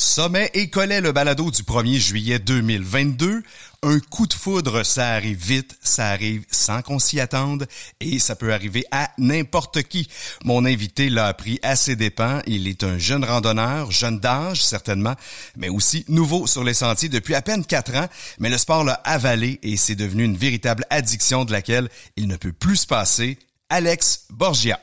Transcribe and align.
Sommet 0.00 0.48
et 0.54 0.70
collet 0.70 1.00
le 1.00 1.10
balado 1.10 1.50
du 1.50 1.62
1er 1.62 1.98
juillet 1.98 2.38
2022. 2.38 3.42
Un 3.82 3.98
coup 3.98 4.28
de 4.28 4.32
foudre, 4.32 4.84
ça 4.84 5.08
arrive 5.08 5.44
vite, 5.44 5.76
ça 5.82 6.10
arrive 6.10 6.44
sans 6.52 6.82
qu'on 6.82 7.00
s'y 7.00 7.18
attende 7.18 7.66
et 7.98 8.20
ça 8.20 8.36
peut 8.36 8.52
arriver 8.52 8.84
à 8.92 9.10
n'importe 9.18 9.82
qui. 9.82 10.08
Mon 10.44 10.64
invité 10.64 11.10
l'a 11.10 11.26
appris 11.26 11.58
à 11.64 11.74
ses 11.74 11.96
dépens. 11.96 12.42
Il 12.46 12.68
est 12.68 12.84
un 12.84 12.96
jeune 12.96 13.24
randonneur, 13.24 13.90
jeune 13.90 14.20
d'âge 14.20 14.64
certainement, 14.64 15.16
mais 15.56 15.68
aussi 15.68 16.04
nouveau 16.06 16.46
sur 16.46 16.62
les 16.62 16.74
sentiers 16.74 17.08
depuis 17.08 17.34
à 17.34 17.42
peine 17.42 17.64
quatre 17.64 17.96
ans. 17.96 18.06
Mais 18.38 18.50
le 18.50 18.58
sport 18.58 18.84
l'a 18.84 19.00
avalé 19.02 19.58
et 19.64 19.76
c'est 19.76 19.96
devenu 19.96 20.22
une 20.22 20.36
véritable 20.36 20.84
addiction 20.90 21.44
de 21.44 21.50
laquelle 21.50 21.88
il 22.16 22.28
ne 22.28 22.36
peut 22.36 22.52
plus 22.52 22.76
se 22.76 22.86
passer. 22.86 23.36
Alex 23.68 24.26
Borgia. 24.30 24.78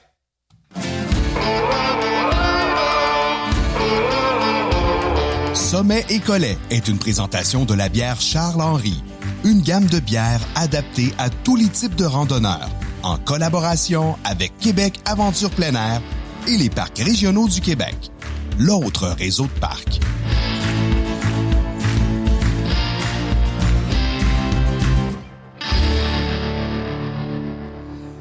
Sommet 5.76 6.06
et 6.08 6.20
Collet 6.20 6.58
est 6.70 6.88
une 6.88 6.98
présentation 6.98 7.66
de 7.66 7.74
la 7.74 7.90
bière 7.90 8.22
Charles-Henri, 8.22 9.04
une 9.44 9.60
gamme 9.60 9.88
de 9.88 10.00
bières 10.00 10.40
adaptée 10.56 11.14
à 11.18 11.30
tous 11.30 11.58
les 11.58 11.68
types 11.68 11.98
de 11.98 12.06
randonneurs, 12.06 12.70
en 13.04 13.18
collaboration 13.18 14.16
avec 14.24 14.58
Québec 14.58 15.02
Aventure 15.04 15.50
Plein 15.50 15.76
Air 15.76 16.02
et 16.48 16.56
les 16.56 16.70
parcs 16.70 17.00
régionaux 17.00 17.50
du 17.50 17.60
Québec, 17.60 18.10
l'autre 18.58 19.14
réseau 19.20 19.48
de 19.48 19.60
parcs. 19.60 20.00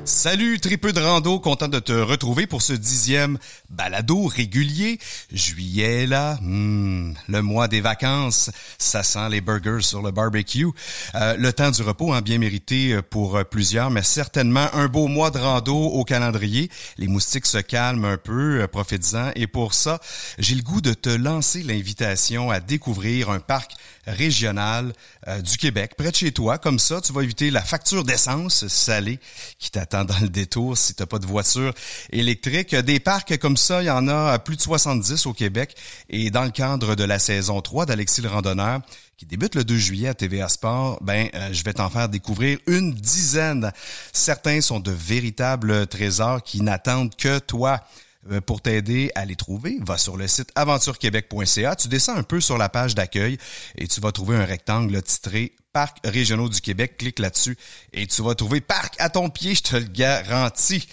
Salut, 0.06 0.60
tripeux 0.60 0.92
de 0.92 1.00
rando, 1.00 1.40
content 1.40 1.66
de 1.66 1.78
te 1.78 1.94
retrouver 1.94 2.46
pour 2.46 2.60
ce 2.60 2.74
dixième 2.74 3.38
balado 3.70 4.26
régulier. 4.26 4.98
Juillet 5.32 6.06
là, 6.06 6.36
hmm, 6.42 7.14
le 7.26 7.40
mois 7.40 7.68
des 7.68 7.80
vacances, 7.80 8.50
ça 8.76 9.02
sent 9.02 9.30
les 9.30 9.40
burgers 9.40 9.80
sur 9.80 10.02
le 10.02 10.10
barbecue. 10.10 10.66
Euh, 11.14 11.37
le 11.38 11.51
temps 11.54 11.70
du 11.70 11.80
repos, 11.80 12.12
hein, 12.12 12.20
bien 12.20 12.37
mérité 12.37 13.01
pour 13.09 13.42
plusieurs, 13.46 13.90
mais 13.90 14.02
certainement 14.02 14.66
un 14.74 14.88
beau 14.88 15.09
mois 15.09 15.30
de 15.30 15.38
rando 15.38 15.74
au 15.74 16.04
calendrier. 16.04 16.70
Les 16.98 17.09
moustiques 17.09 17.46
se 17.46 17.59
calment 17.59 18.04
un 18.04 18.18
peu, 18.18 18.60
euh, 18.60 18.68
profites-en. 18.68 19.30
Et 19.36 19.46
pour 19.46 19.73
ça, 19.73 20.01
j'ai 20.38 20.54
le 20.54 20.62
goût 20.62 20.82
de 20.82 20.92
te 20.92 21.09
lancer 21.09 21.62
l'invitation 21.62 22.51
à 22.51 22.60
découvrir 22.60 23.30
un 23.30 23.40
parc 23.40 23.73
régional 24.07 24.93
euh, 25.29 25.41
du 25.41 25.57
Québec, 25.57 25.95
près 25.97 26.10
de 26.10 26.16
chez 26.16 26.33
toi. 26.33 26.59
Comme 26.59 26.79
ça, 26.79 27.01
tu 27.01 27.13
vas 27.13 27.23
éviter 27.23 27.51
la 27.51 27.63
facture 27.63 28.05
d'essence 28.05 28.66
salée 28.69 29.19
qui 29.59 29.71
t'attend 29.71 30.05
dans 30.05 30.19
le 30.19 30.29
détour 30.29 30.77
si 30.77 30.95
tu 30.95 31.02
n'as 31.02 31.07
pas 31.07 31.19
de 31.19 31.27
voiture 31.27 31.73
électrique. 32.10 32.75
Des 32.75 33.01
parcs 33.01 33.38
comme 33.38 33.57
ça, 33.57 33.82
il 33.82 33.87
y 33.87 33.91
en 33.91 34.09
a 34.09 34.38
plus 34.38 34.57
de 34.57 34.63
70 34.63 35.27
au 35.27 35.32
Québec. 35.32 35.77
Et 36.09 36.30
dans 36.30 36.45
le 36.45 36.51
cadre 36.51 36.95
de 36.95 37.05
la 37.05 37.19
saison 37.19 37.60
3 37.60 37.87
d'Alexis 37.87 38.23
le 38.23 38.29
Randonneur, 38.29 38.80
qui 39.16 39.27
débute 39.27 39.55
le 39.55 39.65
2 39.65 39.77
juillet 39.77 40.09
à 40.09 40.15
TVA 40.15 40.49
Sport, 40.49 40.99
ben 41.02 41.29
euh, 41.35 41.52
je 41.52 41.63
vais 41.63 41.75
t'en 41.75 41.88
faire 41.88 42.09
découvrir 42.09 42.59
une 42.66 42.93
dizaine. 42.93 43.73
Certains 44.13 44.60
sont 44.60 44.80
de 44.80 44.91
véritables 44.91 45.87
trésors 45.87 46.43
qui 46.43 46.63
n'attendent 46.63 47.15
que 47.15 47.38
toi. 47.38 47.80
Euh, 48.30 48.40
pour 48.40 48.62
t'aider 48.62 49.10
à 49.14 49.24
les 49.24 49.36
trouver, 49.36 49.78
va 49.80 49.98
sur 49.98 50.16
le 50.16 50.26
site 50.26 50.50
aventurequebec.ca. 50.54 51.76
Tu 51.76 51.88
descends 51.88 52.16
un 52.16 52.22
peu 52.22 52.40
sur 52.40 52.56
la 52.56 52.68
page 52.68 52.94
d'accueil 52.94 53.38
et 53.76 53.86
tu 53.86 54.00
vas 54.00 54.12
trouver 54.12 54.36
un 54.36 54.44
rectangle 54.44 55.02
titré 55.02 55.52
Parcs 55.74 55.98
régionaux 56.04 56.48
du 56.48 56.60
Québec. 56.60 56.96
Clique 56.96 57.18
là-dessus 57.18 57.58
et 57.92 58.06
tu 58.06 58.22
vas 58.22 58.36
trouver 58.36 58.60
Parc 58.60 58.94
à 59.00 59.10
ton 59.10 59.28
pied, 59.28 59.56
je 59.56 59.62
te 59.62 59.76
le 59.76 59.84
garantis. 59.84 60.86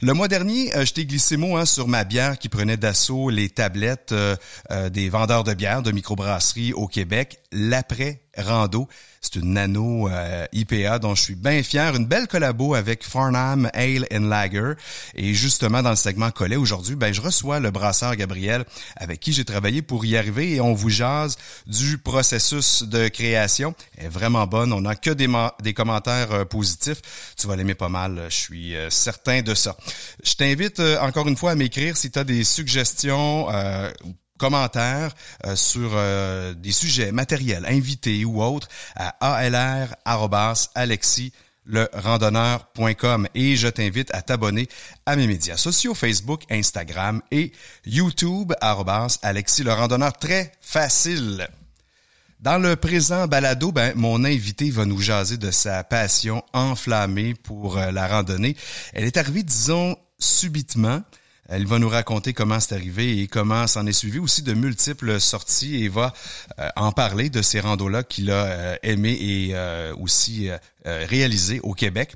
Le 0.00 0.14
mois 0.14 0.28
dernier, 0.28 0.74
euh, 0.76 0.86
je 0.86 0.92
t'ai 0.94 1.04
glissé 1.04 1.36
mot 1.36 1.56
hein, 1.56 1.66
sur 1.66 1.88
ma 1.88 2.04
bière 2.04 2.38
qui 2.38 2.48
prenait 2.48 2.76
d'assaut 2.76 3.30
les 3.30 3.50
tablettes 3.50 4.12
euh, 4.12 4.36
des 4.90 5.08
vendeurs 5.08 5.42
de 5.42 5.54
bière 5.54 5.82
de 5.82 5.90
microbrasserie 5.90 6.72
au 6.72 6.86
Québec. 6.86 7.40
L'après 7.50 8.20
rando. 8.38 8.88
C'est 9.20 9.36
une 9.36 9.54
nano 9.54 10.08
euh, 10.08 10.46
IPA 10.52 11.00
dont 11.00 11.14
je 11.14 11.22
suis 11.22 11.34
bien 11.34 11.62
fier. 11.62 11.94
Une 11.96 12.06
belle 12.06 12.28
collabo 12.28 12.74
avec 12.74 13.04
Farnham 13.04 13.68
Ale 13.74 14.06
and 14.12 14.28
Lager. 14.28 14.74
Et 15.16 15.34
justement, 15.34 15.82
dans 15.82 15.90
le 15.90 15.96
segment 15.96 16.30
collet 16.30 16.56
aujourd'hui, 16.56 16.94
ben, 16.94 17.12
je 17.12 17.20
reçois 17.20 17.58
le 17.58 17.70
brasseur 17.70 18.14
Gabriel 18.14 18.64
avec 18.96 19.18
qui 19.18 19.32
j'ai 19.32 19.44
travaillé 19.44 19.82
pour 19.82 20.04
y 20.04 20.16
arriver 20.16 20.54
et 20.54 20.60
on 20.60 20.72
vous 20.72 20.90
jase 20.90 21.36
du 21.66 21.98
processus 21.98 22.84
de 22.84 23.08
création. 23.08 23.74
On 24.36 24.80
n'a 24.80 24.96
que 24.96 25.10
des, 25.10 25.74
commentaires 25.74 26.32
euh, 26.32 26.44
positifs. 26.44 27.00
Tu 27.36 27.46
vas 27.46 27.56
l'aimer 27.56 27.74
pas 27.74 27.88
mal. 27.88 28.26
Je 28.28 28.34
suis 28.34 28.76
euh, 28.76 28.90
certain 28.90 29.42
de 29.42 29.54
ça. 29.54 29.76
Je 30.22 30.34
t'invite 30.34 30.80
encore 31.00 31.28
une 31.28 31.36
fois 31.36 31.52
à 31.52 31.54
m'écrire 31.54 31.96
si 31.96 32.10
tu 32.10 32.18
as 32.18 32.24
des 32.24 32.44
suggestions 32.44 33.48
commentaires 34.38 35.14
euh, 35.44 35.54
sur 35.54 35.90
euh, 35.92 36.54
des 36.54 36.72
sujets 36.72 37.12
matériels, 37.12 37.66
invités 37.66 38.24
ou 38.24 38.42
autres, 38.42 38.68
à 38.96 39.10
alr.alexis 39.34 41.32
le 41.70 41.86
randonneur.com 41.92 43.28
et 43.34 43.56
je 43.56 43.68
t'invite 43.68 44.14
à 44.14 44.22
t'abonner 44.22 44.68
à 45.04 45.16
mes 45.16 45.26
médias 45.26 45.58
sociaux 45.58 45.94
Facebook, 45.94 46.44
Instagram 46.50 47.20
et 47.30 47.52
YouTube 47.84 48.54
Alexis 49.22 49.64
le 49.64 49.74
randonneur 49.74 50.14
très 50.14 50.52
facile. 50.62 51.46
Dans 52.40 52.58
le 52.58 52.76
présent 52.76 53.26
balado, 53.26 53.72
ben, 53.72 53.92
mon 53.96 54.24
invité 54.24 54.70
va 54.70 54.84
nous 54.84 55.00
jaser 55.00 55.38
de 55.38 55.50
sa 55.50 55.82
passion 55.82 56.44
enflammée 56.52 57.34
pour 57.34 57.78
euh, 57.78 57.90
la 57.90 58.06
randonnée. 58.06 58.56
Elle 58.92 59.02
est 59.02 59.16
arrivée, 59.16 59.42
disons, 59.42 59.96
subitement. 60.20 61.02
Elle 61.48 61.66
va 61.66 61.80
nous 61.80 61.88
raconter 61.88 62.34
comment 62.34 62.60
c'est 62.60 62.76
arrivé 62.76 63.18
et 63.18 63.26
comment 63.26 63.66
s'en 63.66 63.86
est 63.86 63.92
suivi 63.92 64.20
aussi 64.20 64.42
de 64.42 64.54
multiples 64.54 65.18
sorties 65.18 65.82
et 65.82 65.88
va 65.88 66.12
euh, 66.60 66.68
en 66.76 66.92
parler 66.92 67.28
de 67.28 67.42
ces 67.42 67.58
randos-là 67.58 68.04
qu'il 68.04 68.30
a 68.30 68.44
euh, 68.44 68.76
aimé 68.84 69.18
et 69.20 69.54
aussi 69.98 70.48
réalisé 70.84 71.60
au 71.64 71.74
Québec. 71.74 72.14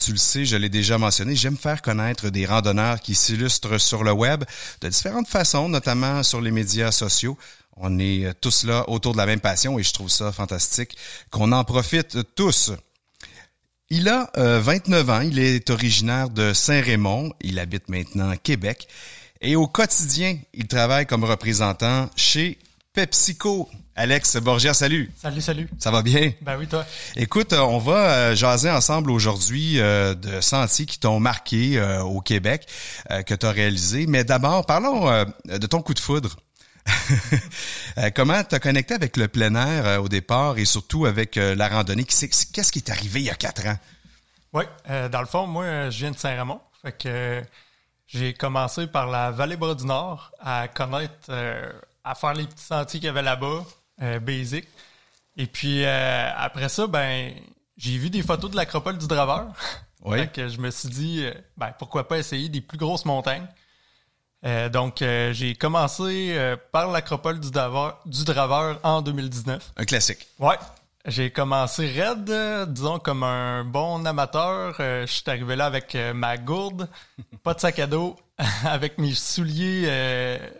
tu 0.00 0.10
le 0.10 0.16
sais, 0.16 0.44
je 0.44 0.56
l'ai 0.56 0.68
déjà 0.68 0.98
mentionné, 0.98 1.36
j'aime 1.36 1.56
faire 1.56 1.82
connaître 1.82 2.30
des 2.30 2.46
randonneurs 2.46 3.00
qui 3.00 3.14
s'illustrent 3.14 3.78
sur 3.78 4.02
le 4.02 4.10
web 4.10 4.42
de 4.80 4.88
différentes 4.88 5.28
façons, 5.28 5.68
notamment 5.68 6.24
sur 6.24 6.40
les 6.40 6.50
médias 6.50 6.90
sociaux. 6.90 7.38
On 7.80 7.98
est 8.00 8.34
tous 8.40 8.64
là 8.64 8.88
autour 8.88 9.12
de 9.12 9.18
la 9.18 9.26
même 9.26 9.40
passion 9.40 9.78
et 9.78 9.82
je 9.84 9.92
trouve 9.92 10.08
ça 10.08 10.32
fantastique 10.32 10.96
qu'on 11.30 11.52
en 11.52 11.62
profite 11.62 12.18
tous. 12.34 12.72
Il 13.88 14.08
a 14.08 14.30
29 14.34 15.08
euh, 15.08 15.12
ans, 15.12 15.20
il 15.20 15.38
est 15.38 15.70
originaire 15.70 16.28
de 16.28 16.52
Saint-Raymond, 16.52 17.32
il 17.40 17.58
habite 17.58 17.88
maintenant 17.88 18.34
Québec 18.42 18.88
et 19.40 19.54
au 19.54 19.68
quotidien, 19.68 20.36
il 20.52 20.66
travaille 20.66 21.06
comme 21.06 21.22
représentant 21.22 22.10
chez 22.16 22.58
PepsiCo. 22.92 23.68
Alex 23.94 24.36
Borgia, 24.36 24.74
salut. 24.74 25.10
Salut, 25.20 25.40
salut. 25.40 25.68
Ça 25.78 25.90
va 25.90 26.02
bien? 26.02 26.32
Ben 26.42 26.56
oui, 26.58 26.66
toi. 26.66 26.84
Écoute, 27.16 27.52
euh, 27.52 27.60
on 27.60 27.78
va 27.78 28.10
euh, 28.10 28.34
jaser 28.34 28.70
ensemble 28.70 29.10
aujourd'hui 29.10 29.76
de 29.76 30.40
sentiers 30.40 30.86
qui 30.86 30.98
t'ont 30.98 31.20
marqué 31.20 31.80
au 32.02 32.20
Québec, 32.20 32.66
que 33.26 33.34
tu 33.34 33.46
as 33.46 33.50
réalisé. 33.50 34.06
Mais 34.06 34.24
d'abord, 34.24 34.66
parlons 34.66 35.24
de 35.44 35.66
ton 35.66 35.80
coup 35.80 35.94
de 35.94 36.00
foudre. 36.00 36.36
Euh, 37.96 38.10
comment 38.14 38.44
tu 38.44 38.54
as 38.54 38.60
connecté 38.60 38.94
avec 38.94 39.16
le 39.16 39.26
plein 39.26 39.56
air 39.56 39.84
euh, 39.84 39.98
au 39.98 40.08
départ 40.08 40.56
et 40.56 40.64
surtout 40.64 41.04
avec 41.04 41.36
euh, 41.36 41.56
la 41.56 41.68
randonnée? 41.68 42.04
Qu'est-ce 42.04 42.70
qui 42.70 42.78
est 42.78 42.90
arrivé 42.90 43.18
il 43.18 43.26
y 43.26 43.30
a 43.30 43.34
quatre 43.34 43.66
ans? 43.66 43.76
Oui, 44.52 44.62
dans 45.10 45.20
le 45.20 45.26
fond, 45.26 45.48
moi, 45.48 45.90
je 45.90 45.98
viens 45.98 46.12
de. 46.12 46.16
Fait 46.16 46.92
que 46.96 47.42
j'ai 48.06 48.34
commencé 48.34 48.86
par 48.86 49.08
la 49.08 49.32
vallée 49.32 49.56
Bras 49.56 49.74
du 49.74 49.84
Nord 49.84 50.30
à 50.38 50.68
connaître, 50.68 51.32
à 52.04 52.14
faire 52.14 52.34
les 52.34 52.46
petits 52.46 52.64
sentiers 52.64 53.00
qu'il 53.00 53.08
y 53.08 53.10
avait 53.10 53.22
là-bas, 53.22 53.64
basic. 54.20 54.68
Et 55.36 55.46
puis 55.46 55.84
après 55.84 56.68
ça, 56.68 56.86
ben 56.86 57.34
j'ai 57.76 57.98
vu 57.98 58.10
des 58.10 58.22
photos 58.22 58.50
de 58.50 58.56
l'acropole 58.56 58.96
du 58.96 59.08
Draveur. 59.08 59.48
Oui. 60.04 60.18
fait 60.20 60.28
que 60.28 60.48
je 60.48 60.58
me 60.60 60.70
suis 60.70 60.88
dit, 60.88 61.26
ben 61.56 61.72
pourquoi 61.78 62.06
pas 62.06 62.18
essayer 62.18 62.48
des 62.48 62.60
plus 62.60 62.78
grosses 62.78 63.04
montagnes. 63.04 63.48
Euh, 64.44 64.68
donc, 64.68 65.02
euh, 65.02 65.32
j'ai 65.32 65.54
commencé 65.54 66.34
euh, 66.36 66.56
par 66.72 66.90
l'acropole 66.90 67.40
du, 67.40 67.50
du 67.50 68.24
Draveur 68.24 68.78
en 68.82 69.02
2019. 69.02 69.72
Un 69.76 69.84
classique. 69.84 70.26
Ouais. 70.38 70.56
J'ai 71.06 71.30
commencé 71.30 71.86
raide, 71.86 72.70
disons, 72.70 72.98
comme 72.98 73.22
un 73.22 73.64
bon 73.64 74.04
amateur. 74.04 74.74
je 74.78 75.06
suis 75.06 75.22
arrivé 75.26 75.56
là 75.56 75.64
avec 75.64 75.96
ma 76.14 76.36
gourde, 76.36 76.88
pas 77.42 77.54
de 77.54 77.60
sac 77.60 77.78
à 77.78 77.86
dos, 77.86 78.16
avec 78.64 78.98
mes 78.98 79.14
souliers 79.14 79.88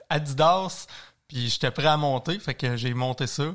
Adidas, 0.08 0.86
puis 1.26 1.50
j'étais 1.50 1.70
prêt 1.70 1.88
à 1.88 1.98
monter, 1.98 2.38
fait 2.38 2.54
que 2.54 2.76
j'ai 2.76 2.94
monté 2.94 3.26
ça. 3.26 3.54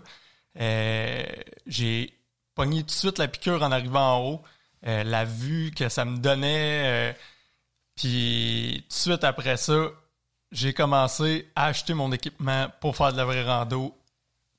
j'ai 1.65 2.13
pogné 2.53 2.81
tout 2.81 2.87
de 2.87 2.91
suite 2.91 3.17
la 3.17 3.27
piqûre 3.27 3.63
en 3.63 3.71
arrivant 3.71 4.17
en 4.17 4.21
haut. 4.27 4.41
la 4.83 5.25
vue 5.25 5.71
que 5.71 5.89
ça 5.89 6.05
me 6.05 6.17
donnait... 6.17 7.15
Puis 7.95 8.85
tout 8.89 8.95
de 8.95 9.01
suite 9.01 9.23
après 9.23 9.57
ça, 9.57 9.89
j'ai 10.53 10.73
commencé 10.73 11.47
à 11.55 11.65
acheter 11.65 11.93
mon 11.93 12.11
équipement 12.11 12.67
pour 12.79 12.95
faire 12.95 13.11
de 13.11 13.17
la 13.17 13.25
vraie 13.25 13.43
rando 13.43 13.93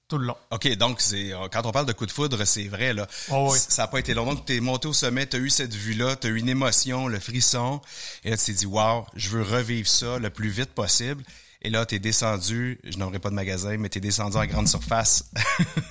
tout 0.08 0.18
le 0.18 0.26
long. 0.26 0.36
OK, 0.50 0.68
donc 0.76 1.00
c'est 1.00 1.32
euh, 1.32 1.48
quand 1.50 1.64
on 1.64 1.72
parle 1.72 1.86
de 1.86 1.92
coup 1.92 2.04
de 2.04 2.10
foudre, 2.12 2.44
c'est 2.44 2.68
vrai 2.68 2.92
là. 2.92 3.06
Oh 3.30 3.48
oui. 3.52 3.58
Ça 3.58 3.82
n'a 3.82 3.88
pas 3.88 4.00
été 4.00 4.12
long. 4.12 4.26
Donc 4.26 4.44
tu 4.44 4.56
es 4.56 4.60
monté 4.60 4.86
au 4.88 4.92
sommet, 4.92 5.26
tu 5.26 5.36
as 5.36 5.38
eu 5.38 5.48
cette 5.48 5.72
vue-là, 5.72 6.16
tu 6.16 6.26
as 6.26 6.30
eu 6.30 6.38
une 6.38 6.48
émotion, 6.48 7.08
le 7.08 7.18
frisson 7.18 7.80
et 8.22 8.30
là 8.30 8.36
tu 8.36 8.44
t'es 8.46 8.52
dit 8.52 8.66
"Wow, 8.66 9.06
je 9.14 9.30
veux 9.30 9.42
revivre 9.42 9.88
ça 9.88 10.18
le 10.18 10.28
plus 10.28 10.50
vite 10.50 10.72
possible." 10.72 11.24
Et 11.64 11.70
là, 11.70 11.86
tu 11.86 11.94
es 11.94 11.98
descendu, 11.98 12.78
je 12.84 12.98
n'aurai 12.98 13.18
pas 13.18 13.30
de 13.30 13.34
magasin, 13.34 13.78
mais 13.78 13.88
tu 13.88 13.96
es 13.96 14.00
descendu 14.00 14.36
en 14.36 14.44
grande 14.44 14.68
surface. 14.68 15.30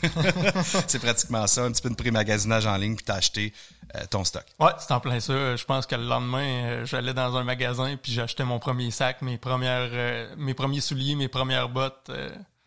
c'est 0.88 1.00
pratiquement 1.00 1.48
ça, 1.48 1.64
un 1.64 1.72
petit 1.72 1.82
peu 1.82 1.90
de 1.90 1.96
pré-magasinage 1.96 2.68
en 2.68 2.78
ligne, 2.78 2.96
puis 2.96 3.04
tu 3.04 3.12
as 3.12 3.16
acheté 3.16 3.54
euh, 3.96 4.04
ton 4.08 4.24
stock. 4.24 4.46
Ouais, 4.60 4.70
c'est 4.78 4.94
en 4.94 5.00
plein 5.00 5.20
ça. 5.20 5.56
Je 5.56 5.66
pense 5.66 5.88
que 5.88 5.96
le 5.96 6.06
lendemain, 6.06 6.46
euh, 6.46 6.86
j'allais 6.86 7.16
dans 7.16 7.36
un 7.38 7.44
magasin, 7.44 7.98
puis 8.02 8.12
j'achetais 8.12 8.46
mon 8.46 8.60
premier 8.60 8.92
sac, 8.92 9.24
mes 9.24 9.40
premières, 9.40 9.90
euh, 9.92 10.36
mes 10.38 10.54
premiers 10.54 10.80
souliers, 10.80 11.16
mes 11.16 11.28
premières 11.28 11.70
bottes. 11.70 12.12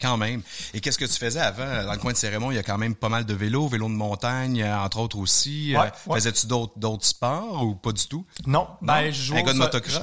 Quand 0.01 0.17
même. 0.17 0.43
Et 0.75 0.81
qu'est-ce 0.81 0.99
que 0.99 1.05
tu 1.05 1.19
faisais 1.19 1.41
avant? 1.41 1.85
Dans 1.85 1.93
le 1.93 1.99
coin 1.99 2.13
de 2.13 2.19
Cérémon, 2.19 2.51
il 2.51 2.57
y 2.57 2.59
a 2.59 2.65
quand 2.65 2.77
même 2.77 2.97
pas 2.97 3.09
mal 3.09 3.25
de 3.25 3.35
vélos, 3.35 3.69
vélos 3.69 3.89
de 3.89 3.95
montagne, 3.95 4.65
entre 4.65 4.99
autres 4.99 5.19
aussi. 5.19 5.75
Ouais, 5.77 5.93
Faisais-tu 6.13 6.49
d'autres, 6.49 6.75
d'autres 6.77 7.07
sports 7.07 7.63
ou 7.63 7.77
pas 7.77 7.93
du 7.93 8.07
tout? 8.09 8.27
Non. 8.47 8.69
Ben, 8.83 9.13
je 9.13 9.23
jouais 9.23 9.41
un 9.41 9.45
gars 9.45 9.53
de 9.53 9.59
motocross? 9.59 10.01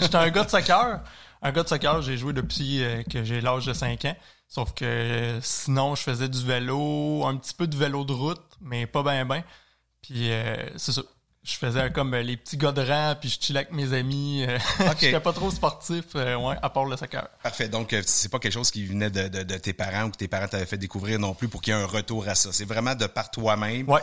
J'étais 0.00 0.16
un, 0.16 0.30
gars 0.30 0.44
de 0.44 0.50
soccer. 0.50 1.00
Un 1.42 1.52
gars 1.52 1.62
de 1.64 1.68
soccer, 1.68 2.02
j'ai 2.02 2.16
joué 2.16 2.32
depuis 2.32 2.82
que 3.10 3.24
j'ai 3.24 3.40
l'âge 3.40 3.66
de 3.66 3.72
5 3.72 4.04
ans. 4.04 4.16
Sauf 4.48 4.74
que 4.74 5.38
sinon, 5.42 5.94
je 5.94 6.02
faisais 6.02 6.28
du 6.28 6.44
vélo, 6.44 7.24
un 7.24 7.36
petit 7.36 7.54
peu 7.54 7.66
de 7.66 7.76
vélo 7.76 8.04
de 8.04 8.12
route, 8.12 8.42
mais 8.60 8.86
pas 8.86 9.02
bien, 9.02 9.24
bien. 9.24 9.42
Puis 10.02 10.30
c'est 10.76 10.92
ça 10.92 11.02
je 11.44 11.54
faisais 11.54 11.90
comme 11.90 12.14
les 12.14 12.36
petits 12.36 12.56
gars 12.56 12.70
de 12.70 12.82
rang, 12.82 13.16
puis 13.20 13.28
je 13.28 13.40
chillais 13.40 13.60
avec 13.60 13.72
mes 13.72 13.92
amis. 13.92 14.46
Okay. 14.92 15.06
J'étais 15.06 15.20
pas 15.20 15.32
trop 15.32 15.50
sportif, 15.50 16.14
ouais, 16.14 16.56
à 16.60 16.70
part 16.70 16.84
le 16.84 16.96
soccer. 16.96 17.28
Parfait. 17.42 17.68
Donc, 17.68 17.94
c'est 18.06 18.30
pas 18.30 18.38
quelque 18.38 18.52
chose 18.52 18.70
qui 18.70 18.84
venait 18.84 19.10
de, 19.10 19.28
de, 19.28 19.42
de 19.42 19.56
tes 19.56 19.72
parents 19.72 20.04
ou 20.04 20.10
que 20.10 20.16
tes 20.16 20.28
parents 20.28 20.48
t'avaient 20.48 20.66
fait 20.66 20.76
découvrir 20.76 21.18
non 21.18 21.34
plus 21.34 21.48
pour 21.48 21.62
qu'il 21.62 21.74
y 21.74 21.76
ait 21.76 21.80
un 21.80 21.86
retour 21.86 22.28
à 22.28 22.34
ça. 22.34 22.52
C'est 22.52 22.64
vraiment 22.64 22.94
de 22.94 23.06
par 23.06 23.30
toi-même. 23.30 23.88
Ouais 23.88 24.00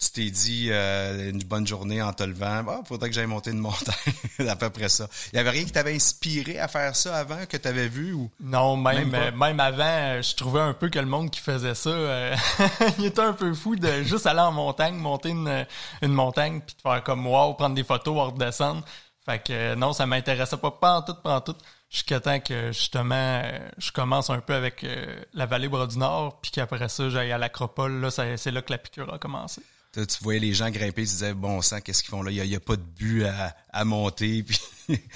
tu 0.00 0.10
t'es 0.12 0.30
dit 0.30 0.68
euh, 0.70 1.30
une 1.30 1.42
bonne 1.42 1.66
journée 1.66 2.00
en 2.00 2.14
te 2.14 2.22
levant, 2.22 2.62
bah, 2.62 2.80
faudrait 2.86 3.10
que 3.10 3.14
j'aille 3.14 3.26
monter 3.26 3.50
une 3.50 3.58
montagne, 3.58 4.14
à 4.48 4.56
peu 4.56 4.70
près 4.70 4.88
ça. 4.88 5.06
Il 5.32 5.36
y 5.36 5.38
avait 5.38 5.50
rien 5.50 5.64
qui 5.64 5.72
t'avait 5.72 5.94
inspiré 5.94 6.58
à 6.58 6.68
faire 6.68 6.96
ça 6.96 7.16
avant 7.16 7.44
que 7.44 7.58
tu 7.58 7.68
avais 7.68 7.88
vu 7.88 8.14
ou? 8.14 8.30
Non, 8.40 8.78
même 8.78 9.10
même, 9.10 9.60
avant, 9.60 9.84
euh, 9.84 10.22
je 10.22 10.34
trouvais 10.34 10.60
un 10.60 10.72
peu 10.72 10.88
que 10.88 10.98
le 10.98 11.06
monde 11.06 11.30
qui 11.30 11.40
faisait 11.40 11.74
ça, 11.74 11.90
euh, 11.90 12.34
il 12.98 13.04
était 13.04 13.20
un 13.20 13.34
peu 13.34 13.52
fou 13.52 13.76
de 13.76 14.02
juste 14.02 14.26
aller 14.26 14.40
en 14.40 14.52
montagne, 14.52 14.94
monter 14.94 15.30
une, 15.30 15.66
une 16.00 16.12
montagne 16.12 16.62
puis 16.66 16.74
de 16.76 16.80
faire 16.80 17.04
comme 17.04 17.26
wow, 17.26 17.52
prendre 17.52 17.74
des 17.74 17.84
photos, 17.84 18.32
redescendre. 18.32 18.82
Fait 19.26 19.38
que 19.38 19.74
non, 19.74 19.92
ça 19.92 20.06
m'intéressait 20.06 20.56
pas 20.56 20.70
pas 20.70 20.96
en 20.96 21.02
tout, 21.02 21.14
pas 21.14 21.36
en 21.36 21.40
tout 21.42 21.56
jusqu'à 21.90 22.20
temps 22.20 22.40
que 22.40 22.68
justement 22.72 23.42
je 23.76 23.92
commence 23.92 24.30
un 24.30 24.40
peu 24.40 24.54
avec 24.54 24.86
la 25.34 25.44
vallée 25.44 25.68
Bras 25.68 25.86
du 25.86 25.98
Nord, 25.98 26.38
puis 26.40 26.52
qu'après 26.52 26.88
ça 26.88 27.10
j'aille 27.10 27.32
à 27.32 27.38
l'acropole, 27.38 28.00
là 28.00 28.10
c'est 28.10 28.50
là 28.50 28.62
que 28.62 28.72
la 28.72 28.78
piqûre 28.78 29.12
a 29.12 29.18
commencé 29.18 29.60
tu 29.92 30.22
voyais 30.22 30.40
les 30.40 30.54
gens 30.54 30.70
grimper, 30.70 31.02
tu 31.02 31.08
disais 31.08 31.34
bon 31.34 31.62
sang, 31.62 31.80
qu'est-ce 31.80 32.02
qu'ils 32.02 32.10
font 32.10 32.22
là? 32.22 32.30
Il 32.30 32.44
y, 32.44 32.54
a, 32.54 32.60
pas 32.60 32.76
de 32.76 32.82
but 32.82 33.24
à, 33.24 33.56
à 33.72 33.84
monter, 33.84 34.42
puis 34.46 34.58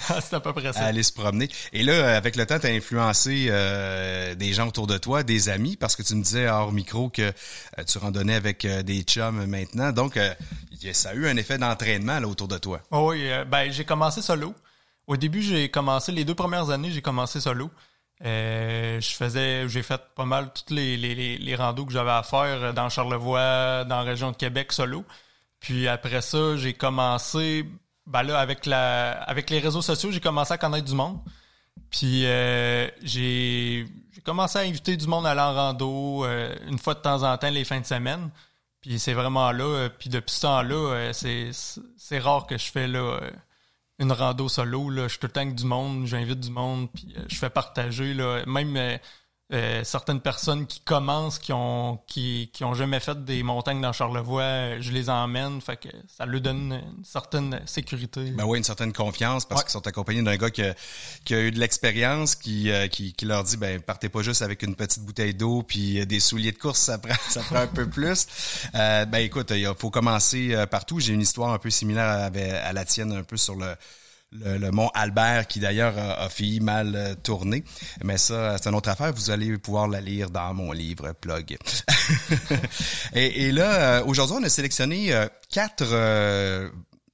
ah, 0.09 0.19
c'est 0.21 0.35
à 0.35 0.39
peu 0.39 0.53
près 0.53 0.73
ça. 0.73 0.85
aller 0.85 1.03
se 1.03 1.13
promener. 1.13 1.49
Et 1.73 1.83
là, 1.83 2.15
avec 2.15 2.35
le 2.35 2.45
temps, 2.45 2.59
tu 2.59 2.67
as 2.67 2.71
influencé 2.71 3.47
euh, 3.49 4.35
des 4.35 4.53
gens 4.53 4.67
autour 4.67 4.87
de 4.87 4.97
toi, 4.97 5.23
des 5.23 5.49
amis, 5.49 5.75
parce 5.75 5.95
que 5.95 6.03
tu 6.03 6.15
me 6.15 6.23
disais 6.23 6.47
hors 6.47 6.71
micro 6.71 7.09
que 7.09 7.21
euh, 7.21 7.83
tu 7.85 7.97
randonnais 7.97 8.35
avec 8.35 8.65
euh, 8.65 8.83
des 8.83 9.01
chums 9.03 9.45
maintenant. 9.45 9.91
Donc, 9.91 10.19
ça 10.93 11.09
a 11.09 11.13
eu 11.13 11.27
un 11.27 11.37
effet 11.37 11.57
d'entraînement 11.57 12.19
là 12.19 12.27
autour 12.27 12.47
de 12.47 12.57
toi. 12.57 12.81
Oh 12.91 13.11
oui, 13.11 13.27
ben 13.47 13.71
j'ai 13.71 13.85
commencé 13.85 14.21
solo. 14.21 14.53
Au 15.07 15.17
début, 15.17 15.41
j'ai 15.41 15.69
commencé 15.69 16.11
les 16.11 16.25
deux 16.25 16.35
premières 16.35 16.69
années, 16.69 16.91
j'ai 16.91 17.01
commencé 17.01 17.39
solo. 17.39 17.69
Euh, 18.23 19.01
je 19.01 19.09
faisais, 19.09 19.67
j'ai 19.67 19.83
fait 19.83 20.01
pas 20.15 20.25
mal 20.25 20.51
toutes 20.53 20.71
les, 20.71 20.95
les, 20.95 21.37
les 21.37 21.55
randos 21.55 21.85
que 21.85 21.91
j'avais 21.91 22.11
à 22.11 22.23
faire 22.23 22.73
dans 22.73 22.89
Charlevoix, 22.89 23.83
dans 23.83 23.97
la 23.97 24.03
région 24.03 24.31
de 24.31 24.37
Québec 24.37 24.71
solo. 24.71 25.03
Puis 25.59 25.87
après 25.87 26.21
ça, 26.21 26.55
j'ai 26.55 26.73
commencé, 26.73 27.65
ben 28.05 28.23
là, 28.23 28.39
avec 28.39 28.65
la, 28.65 29.11
avec 29.23 29.49
les 29.49 29.59
réseaux 29.59 29.81
sociaux, 29.81 30.11
j'ai 30.11 30.21
commencé 30.21 30.53
à 30.53 30.57
connaître 30.57 30.85
du 30.85 30.95
monde. 30.95 31.19
Puis 31.89 32.25
euh, 32.25 32.87
j'ai, 33.01 33.85
commencé 34.23 34.57
à 34.59 34.61
inviter 34.61 34.97
du 34.97 35.07
monde 35.07 35.27
à 35.27 35.31
aller 35.31 35.41
en 35.41 35.53
rando 35.53 36.25
euh, 36.25 36.55
une 36.67 36.79
fois 36.79 36.93
de 36.93 36.99
temps 36.99 37.23
en 37.23 37.37
temps 37.37 37.49
les 37.49 37.65
fins 37.65 37.81
de 37.81 37.85
semaine. 37.85 38.29
Puis 38.81 38.97
c'est 38.99 39.13
vraiment 39.13 39.51
là. 39.51 39.89
Puis 39.89 40.09
depuis 40.09 40.33
ce 40.35 40.41
temps-là, 40.41 41.11
c'est, 41.11 41.49
c'est 41.97 42.19
rare 42.19 42.47
que 42.47 42.57
je 42.57 42.71
fais 42.71 42.87
là 42.87 43.19
une 43.99 44.11
rando 44.11 44.49
solo, 44.49 44.89
là, 44.89 45.03
je 45.03 45.17
suis 45.17 45.19
tout 45.19 45.27
du 45.55 45.65
monde, 45.65 46.05
j'invite 46.05 46.39
du 46.39 46.51
monde, 46.51 46.89
puis 46.93 47.13
euh, 47.17 47.23
je 47.29 47.35
fais 47.35 47.49
partager, 47.49 48.13
là, 48.13 48.43
même 48.45 48.75
euh, 49.53 49.65
euh, 49.65 49.83
certaines 49.83 50.21
personnes 50.21 50.65
qui 50.67 50.79
commencent, 50.79 51.39
qui 51.39 51.53
ont 51.53 51.99
qui, 52.07 52.49
qui 52.53 52.63
ont 52.63 52.73
jamais 52.73 52.99
fait 52.99 53.23
des 53.23 53.43
montagnes 53.43 53.81
dans 53.81 53.93
Charlevoix, 53.93 54.79
je 54.79 54.91
les 54.91 55.09
emmène, 55.09 55.61
fait 55.61 55.77
que 55.77 55.89
ça 56.07 56.25
leur 56.25 56.41
donne 56.41 56.73
une 56.73 57.03
certaine 57.03 57.61
sécurité. 57.65 58.31
Ben 58.31 58.45
oui, 58.45 58.57
une 58.57 58.63
certaine 58.63 58.93
confiance 58.93 59.45
parce 59.45 59.63
qu'ils 59.63 59.71
sont 59.71 59.85
accompagnés 59.87 60.21
d'un 60.21 60.35
gars 60.35 60.49
qui 60.49 60.63
a, 60.63 60.75
qui 61.23 61.33
a 61.33 61.41
eu 61.41 61.51
de 61.51 61.59
l'expérience, 61.59 62.35
qui, 62.35 62.69
qui, 62.91 63.13
qui 63.13 63.25
leur 63.25 63.43
dit 63.43 63.57
ben 63.57 63.81
partez 63.81 64.09
pas 64.09 64.21
juste 64.21 64.41
avec 64.41 64.63
une 64.63 64.75
petite 64.75 65.03
bouteille 65.03 65.33
d'eau 65.33 65.63
puis 65.63 66.05
des 66.05 66.19
souliers 66.19 66.51
de 66.51 66.57
course, 66.57 66.79
ça 66.79 66.97
prend 66.97 67.15
ça 67.29 67.41
prend 67.41 67.59
un 67.59 67.67
peu 67.67 67.87
plus. 67.89 68.27
ben 68.73 69.15
écoute, 69.15 69.51
il 69.51 69.69
faut 69.77 69.89
commencer 69.89 70.55
partout. 70.69 70.99
J'ai 70.99 71.13
une 71.13 71.21
histoire 71.21 71.51
un 71.51 71.59
peu 71.59 71.69
similaire 71.69 72.03
à, 72.03 72.25
à 72.25 72.73
la 72.73 72.85
tienne, 72.85 73.11
un 73.11 73.23
peu 73.23 73.37
sur 73.37 73.55
le 73.55 73.75
le, 74.43 74.71
mont 74.71 74.89
Albert, 74.93 75.47
qui 75.47 75.59
d'ailleurs 75.59 75.97
a, 75.97 76.29
failli 76.29 76.59
mal 76.59 76.95
euh, 76.95 77.15
tourner. 77.15 77.63
Mais 78.03 78.17
ça, 78.17 78.57
c'est 78.57 78.69
une 78.69 78.75
autre 78.75 78.89
affaire. 78.89 79.13
Vous 79.13 79.29
allez 79.29 79.57
pouvoir 79.57 79.87
la 79.87 80.01
lire 80.01 80.29
dans 80.29 80.53
mon 80.53 80.71
livre 80.71 81.13
Plug. 81.13 81.57
et, 83.13 83.51
là, 83.51 83.99
euh, 83.99 84.05
aujourd'hui, 84.05 84.37
on 84.39 84.43
a 84.43 84.49
sélectionné 84.49 85.13
euh, 85.13 85.27
quatre 85.49 85.85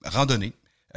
randonnées 0.06 0.54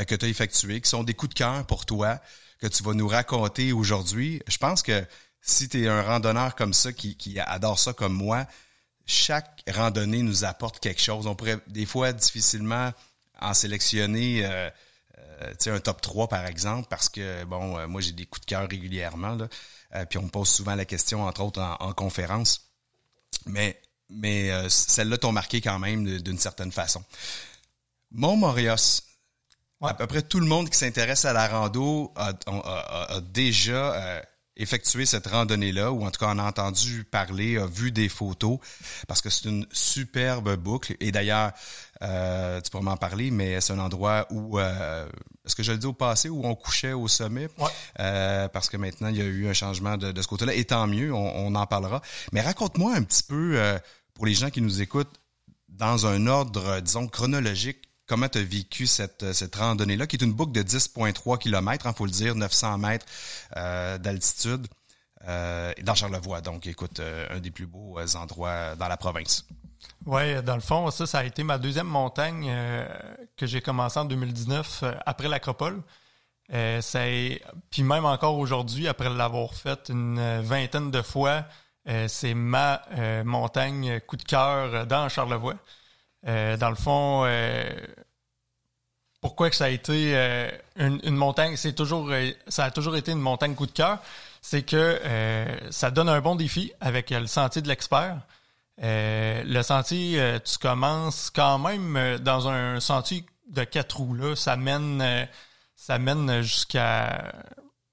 que 0.06 0.14
tu 0.14 0.24
as 0.24 0.28
effectuées, 0.28 0.80
qui 0.80 0.88
sont 0.88 1.04
des 1.04 1.14
coups 1.14 1.34
de 1.34 1.38
cœur 1.38 1.66
pour 1.66 1.86
toi, 1.86 2.18
que 2.60 2.66
tu 2.66 2.82
vas 2.82 2.94
nous 2.94 3.08
raconter 3.08 3.72
aujourd'hui. 3.72 4.42
Je 4.48 4.56
pense 4.56 4.82
que 4.82 5.04
si 5.40 5.68
tu 5.68 5.84
es 5.84 5.88
un 5.88 6.02
randonneur 6.02 6.56
comme 6.56 6.72
ça, 6.72 6.92
qui, 6.92 7.16
qui 7.16 7.38
adore 7.38 7.78
ça 7.78 7.92
comme 7.92 8.14
moi, 8.14 8.46
chaque 9.06 9.62
randonnée 9.70 10.22
nous 10.22 10.44
apporte 10.44 10.80
quelque 10.80 11.00
chose. 11.00 11.26
On 11.26 11.34
pourrait 11.34 11.58
des 11.68 11.86
fois 11.86 12.12
difficilement 12.12 12.92
en 13.40 13.54
sélectionner 13.54 14.48
un 15.66 15.80
top 15.80 16.00
3 16.00 16.28
par 16.28 16.46
exemple, 16.46 16.88
parce 16.88 17.08
que 17.08 17.44
bon, 17.44 17.78
euh, 17.78 17.86
moi 17.86 18.00
j'ai 18.00 18.12
des 18.12 18.26
coups 18.26 18.42
de 18.42 18.46
cœur 18.46 18.68
régulièrement, 18.68 19.34
là, 19.34 19.48
euh, 19.94 20.04
puis 20.06 20.18
on 20.18 20.22
me 20.22 20.28
pose 20.28 20.48
souvent 20.48 20.74
la 20.74 20.84
question, 20.84 21.24
entre 21.24 21.42
autres 21.42 21.60
en, 21.60 21.92
conférence. 21.92 22.70
Mais, 23.46 23.80
mais 24.08 24.50
celles-là 24.68 25.18
t'ont 25.18 25.32
marqué 25.32 25.60
quand 25.60 25.78
même 25.78 26.18
d'une 26.20 26.38
certaine 26.38 26.72
façon. 26.72 27.04
Mont 28.12 28.36
Morios, 28.36 29.02
à 29.82 29.94
peu 29.94 30.06
près 30.06 30.22
tout 30.22 30.40
le 30.40 30.46
monde 30.46 30.70
qui 30.70 30.78
s'intéresse 30.78 31.24
à 31.24 31.32
la 31.32 31.48
rando 31.48 32.12
a, 32.16 32.32
a 32.46 33.20
déjà 33.20 34.24
effectué 34.56 35.04
cette 35.06 35.26
randonnée-là, 35.26 35.92
ou 35.92 36.04
en 36.04 36.10
tout 36.10 36.20
cas 36.20 36.30
en 36.30 36.38
a 36.38 36.44
entendu 36.44 37.04
parler, 37.04 37.58
a 37.58 37.66
vu 37.66 37.90
des 37.90 38.08
photos, 38.08 38.58
parce 39.08 39.20
que 39.20 39.30
c'est 39.30 39.48
une 39.48 39.66
superbe 39.72 40.56
boucle. 40.56 40.96
Et 41.00 41.10
d'ailleurs, 41.10 41.52
euh, 42.02 42.60
tu 42.60 42.70
pourras 42.70 42.84
m'en 42.84 42.96
parler, 42.96 43.30
mais 43.30 43.60
c'est 43.60 43.72
un 43.72 43.78
endroit 43.78 44.26
où, 44.30 44.58
euh, 44.58 45.08
est-ce 45.44 45.56
que 45.56 45.62
je 45.62 45.72
le 45.72 45.78
dis 45.78 45.86
au 45.86 45.92
passé, 45.92 46.28
où 46.28 46.44
on 46.44 46.54
couchait 46.54 46.92
au 46.92 47.08
sommet? 47.08 47.48
Euh, 47.98 48.48
parce 48.48 48.68
que 48.68 48.76
maintenant, 48.76 49.08
il 49.08 49.16
y 49.16 49.22
a 49.22 49.24
eu 49.24 49.48
un 49.48 49.54
changement 49.54 49.96
de, 49.96 50.20
ce 50.20 50.28
côté-là, 50.28 50.54
et 50.54 50.64
tant 50.64 50.86
mieux, 50.86 51.12
on, 51.12 51.46
on 51.46 51.54
en 51.54 51.66
parlera. 51.66 52.00
Mais 52.32 52.40
raconte-moi 52.40 52.94
un 52.94 53.02
petit 53.02 53.24
peu, 53.24 53.54
euh, 53.56 53.78
pour 54.14 54.26
les 54.26 54.34
gens 54.34 54.50
qui 54.50 54.60
nous 54.60 54.80
écoutent, 54.80 55.20
dans 55.68 56.06
un 56.06 56.28
ordre, 56.28 56.80
disons, 56.80 57.08
chronologique, 57.08 57.82
Comment 58.06 58.28
tu 58.28 58.38
as 58.38 58.42
vécu 58.42 58.86
cette, 58.86 59.32
cette 59.32 59.56
randonnée-là, 59.56 60.06
qui 60.06 60.16
est 60.16 60.22
une 60.22 60.32
boucle 60.32 60.52
de 60.52 60.62
10,3 60.62 61.38
km, 61.38 61.86
il 61.86 61.94
faut 61.94 62.04
le 62.04 62.10
dire, 62.10 62.34
900 62.34 62.78
mètres 62.78 63.06
euh, 63.56 63.96
d'altitude, 63.98 64.66
euh, 65.26 65.72
dans 65.82 65.94
Charlevoix. 65.94 66.40
Donc, 66.40 66.66
écoute, 66.66 67.00
euh, 67.00 67.26
un 67.30 67.40
des 67.40 67.50
plus 67.50 67.66
beaux 67.66 67.98
euh, 67.98 68.06
endroits 68.16 68.76
dans 68.76 68.88
la 68.88 68.96
province. 68.96 69.46
Oui, 70.04 70.42
dans 70.42 70.54
le 70.54 70.60
fond, 70.60 70.90
ça, 70.90 71.06
ça 71.06 71.20
a 71.20 71.24
été 71.24 71.42
ma 71.42 71.56
deuxième 71.56 71.86
montagne 71.86 72.54
que 73.36 73.46
j'ai 73.46 73.60
commencé 73.60 73.98
en 73.98 74.04
2019 74.04 74.84
après 75.04 75.28
l'Acropole. 75.28 75.82
puis 76.48 77.82
même 77.82 78.04
encore 78.04 78.38
aujourd'hui, 78.38 78.88
après 78.88 79.10
l'avoir 79.10 79.54
faite 79.54 79.90
une 79.90 80.40
vingtaine 80.40 80.90
de 80.90 81.02
fois, 81.02 81.44
c'est 82.06 82.32
ma 82.32 82.82
montagne 83.24 84.00
coup 84.00 84.16
de 84.16 84.22
cœur 84.22 84.86
dans 84.86 85.08
Charlevoix. 85.10 85.56
Euh, 86.26 86.56
dans 86.56 86.70
le 86.70 86.76
fond, 86.76 87.22
euh, 87.24 87.64
pourquoi 89.20 89.50
que 89.50 89.56
ça 89.56 89.66
a 89.66 89.68
été 89.68 90.12
euh, 90.14 90.50
une, 90.76 91.16
montagne, 91.16 91.56
c'est 91.56 91.74
toujours, 91.74 92.10
ça 92.48 92.64
a 92.64 92.70
toujours 92.70 92.96
été 92.96 93.12
une 93.12 93.20
montagne 93.20 93.54
coup 93.54 93.66
de 93.66 93.72
cœur, 93.72 93.98
c'est 94.40 94.62
que 94.62 95.00
ça 95.70 95.90
donne 95.90 96.08
un 96.08 96.20
bon 96.20 96.34
défi 96.34 96.72
avec 96.80 97.10
le 97.10 97.26
sentier 97.26 97.62
de 97.62 97.68
l'expert. 97.68 98.18
le 98.78 99.62
sentier, 99.62 100.38
tu 100.44 100.58
commences 100.58 101.30
quand 101.30 101.58
même 101.58 102.18
dans 102.18 102.48
un 102.48 102.80
sentier 102.80 103.24
de 103.50 103.64
quatre 103.64 103.98
roues 103.98 104.14
là, 104.14 104.36
ça 104.36 104.56
mène, 104.56 105.26
ça 105.76 105.98
mène 105.98 106.42
jusqu'à 106.42 107.32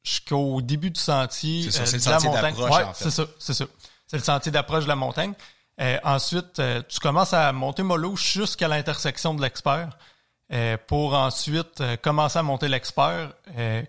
jusqu'au 0.04 0.62
début 0.62 0.92
du 0.92 1.00
sentier. 1.00 1.64
C'est 1.64 1.72
ça, 1.72 1.86
c'est 1.86 1.98
le 1.98 2.02
sentier 2.02 2.30
d'approche. 2.30 2.86
c'est 2.96 3.12
ça, 3.12 3.26
c'est 3.40 3.54
ça. 3.54 3.66
C'est 4.08 4.18
le 4.18 4.24
sentier 4.24 4.52
d'approche 4.52 4.84
de 4.84 4.90
la 4.90 4.96
montagne. 4.96 5.34
Euh, 5.82 5.98
ensuite, 6.04 6.60
euh, 6.60 6.82
tu 6.88 7.00
commences 7.00 7.34
à 7.34 7.52
monter 7.52 7.84
mollo 7.84 8.16
jusqu'à 8.16 8.68
l'intersection 8.68 9.34
de 9.34 9.42
l'expert. 9.42 9.98
pour 10.88 11.14
ensuite 11.14 11.82
commencer 12.02 12.38
à 12.38 12.44
monter 12.44 12.68
l'expert. 12.68 13.34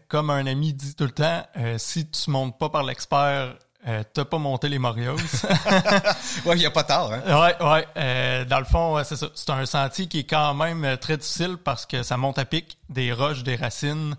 comme 0.08 0.30
un 0.30 0.46
ami 0.46 0.72
dit 0.72 0.94
tout 0.94 1.04
le 1.04 1.10
temps, 1.10 1.44
si 1.76 2.08
tu 2.08 2.30
montes 2.30 2.56
pas 2.56 2.68
par 2.68 2.84
l'expert, 2.84 3.56
euh, 3.88 4.04
t'as 4.12 4.24
pas 4.24 4.38
monté 4.38 4.68
les 4.68 4.78
Morios. 4.78 5.16
ouais, 6.46 6.56
il 6.56 6.58
n'y 6.58 6.66
a 6.66 6.70
pas 6.70 6.84
tard. 6.84 7.12
Hein? 7.12 7.22
Ouais, 7.26 7.66
ouais. 7.66 7.86
Euh, 7.96 8.44
dans 8.44 8.60
le 8.60 8.64
fond, 8.64 9.02
c'est 9.04 9.16
ça. 9.16 9.28
C'est 9.34 9.50
un 9.50 9.66
sentier 9.66 10.06
qui 10.06 10.20
est 10.20 10.24
quand 10.24 10.54
même 10.54 10.84
euh, 10.84 10.96
très 10.96 11.16
difficile 11.16 11.56
parce 11.56 11.84
que 11.84 12.04
ça 12.04 12.16
monte 12.16 12.38
à 12.38 12.44
pic, 12.44 12.78
des 12.88 13.12
roches, 13.12 13.42
des 13.42 13.56
racines, 13.56 14.14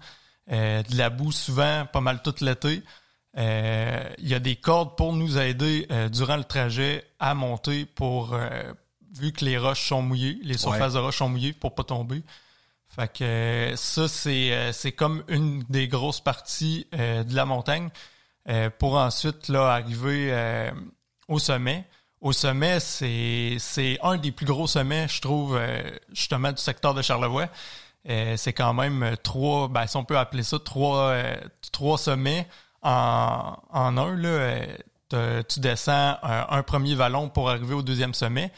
de 0.50 0.98
la 0.98 1.10
boue 1.10 1.32
souvent, 1.32 1.86
pas 1.86 2.02
mal 2.02 2.22
toute 2.22 2.42
l'été. 2.42 2.84
Il 3.36 4.28
y 4.28 4.34
a 4.34 4.40
des 4.40 4.56
cordes 4.56 4.96
pour 4.96 5.14
nous 5.14 5.38
aider 5.38 5.88
durant 6.12 6.38
le 6.38 6.44
trajet 6.44 7.04
à 7.20 7.34
monter 7.34 7.86
pour 7.86 8.38
vu 9.16 9.32
que 9.32 9.46
les 9.46 9.58
roches 9.58 9.88
sont 9.88 10.02
mouillées, 10.02 10.38
les 10.44 10.58
surfaces 10.58 10.94
de 10.94 11.00
roches 11.00 11.18
sont 11.18 11.30
mouillées 11.30 11.54
pour 11.54 11.76
pas 11.76 11.84
tomber. 11.84 12.22
Fait 12.88 13.12
que 13.12 13.74
ça, 13.76 14.08
c'est 14.08 14.72
c'est 14.72 14.92
comme 14.92 15.24
une 15.28 15.64
des 15.70 15.88
grosses 15.88 16.22
parties 16.22 16.88
de 16.92 17.36
la 17.36 17.46
montagne. 17.46 17.90
Euh, 18.50 18.70
pour 18.78 18.96
ensuite 18.96 19.48
là, 19.48 19.70
arriver 19.72 20.30
euh, 20.32 20.72
au 21.28 21.40
sommet. 21.40 21.86
Au 22.20 22.34
sommet, 22.34 22.80
c'est, 22.80 23.56
c'est 23.60 23.98
un 24.02 24.18
des 24.18 24.32
plus 24.32 24.46
gros 24.46 24.68
sommets, 24.68 25.08
je 25.08 25.22
trouve, 25.22 25.58
euh, 25.58 25.82
justement, 26.10 26.52
du 26.52 26.62
secteur 26.62 26.94
de 26.94 27.02
Charlevoix. 27.02 27.48
c'est 28.06 28.54
quand 28.54 28.74
même 28.74 29.16
trois, 29.24 29.68
ben, 29.70 29.88
si 29.88 29.98
on 29.98 30.04
peut 30.04 30.18
appeler 30.18 30.44
ça, 30.44 30.60
trois, 30.60 31.16
trois 31.72 31.98
sommets 31.98 32.48
en, 32.84 33.58
en 33.72 33.98
un. 33.98 34.16
Là, 34.16 35.44
tu 35.44 35.60
descends 35.60 36.18
un, 36.24 36.48
un, 36.50 36.64
premier 36.64 36.96
vallon 36.96 37.30
pour 37.30 37.50
arriver 37.50 37.74
au 37.74 37.82
deuxième 37.82 38.14
sommet 38.14 38.52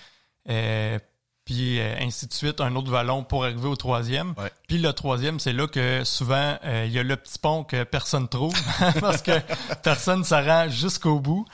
puis 1.46 1.80
euh, 1.80 1.96
ainsi 2.02 2.26
de 2.26 2.34
suite, 2.34 2.60
un 2.60 2.76
autre 2.76 2.90
vallon 2.90 3.24
pour 3.24 3.46
arriver 3.46 3.68
au 3.68 3.76
troisième. 3.76 4.34
Puis 4.68 4.80
le 4.80 4.92
troisième, 4.94 5.40
c'est 5.40 5.54
là 5.54 5.68
que 5.68 6.04
souvent, 6.04 6.58
euh, 6.66 6.86
il 6.88 6.92
y 6.92 7.00
a 7.00 7.04
le 7.04 7.16
petit 7.16 7.38
pont 7.38 7.64
que 7.64 7.84
personne 7.84 8.28
trouve 8.28 8.56
parce 9.00 9.22
que 9.22 9.40
personne 9.84 10.22
ne 10.22 10.48
rend 10.48 10.70
jusqu'au 10.70 11.20
bout. 11.20 11.46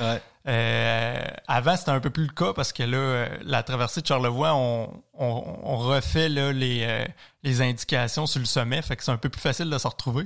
Euh, 0.47 1.21
avant, 1.47 1.75
c'était 1.75 1.91
un 1.91 1.99
peu 1.99 2.09
plus 2.09 2.23
le 2.23 2.33
cas 2.33 2.53
parce 2.53 2.71
que 2.71 2.83
là, 2.83 3.27
la 3.43 3.63
traversée 3.63 4.01
de 4.01 4.07
Charlevoix, 4.07 4.55
on, 4.55 4.89
on, 5.13 5.77
refait 5.77 6.29
là, 6.29 6.53
les, 6.53 7.05
les 7.43 7.61
indications 7.61 8.25
sur 8.25 8.39
le 8.39 8.45
sommet, 8.45 8.81
fait 8.81 8.95
que 8.95 9.03
c'est 9.03 9.11
un 9.11 9.17
peu 9.17 9.29
plus 9.29 9.41
facile 9.41 9.69
de 9.69 9.77
se 9.77 9.87
retrouver. 9.87 10.25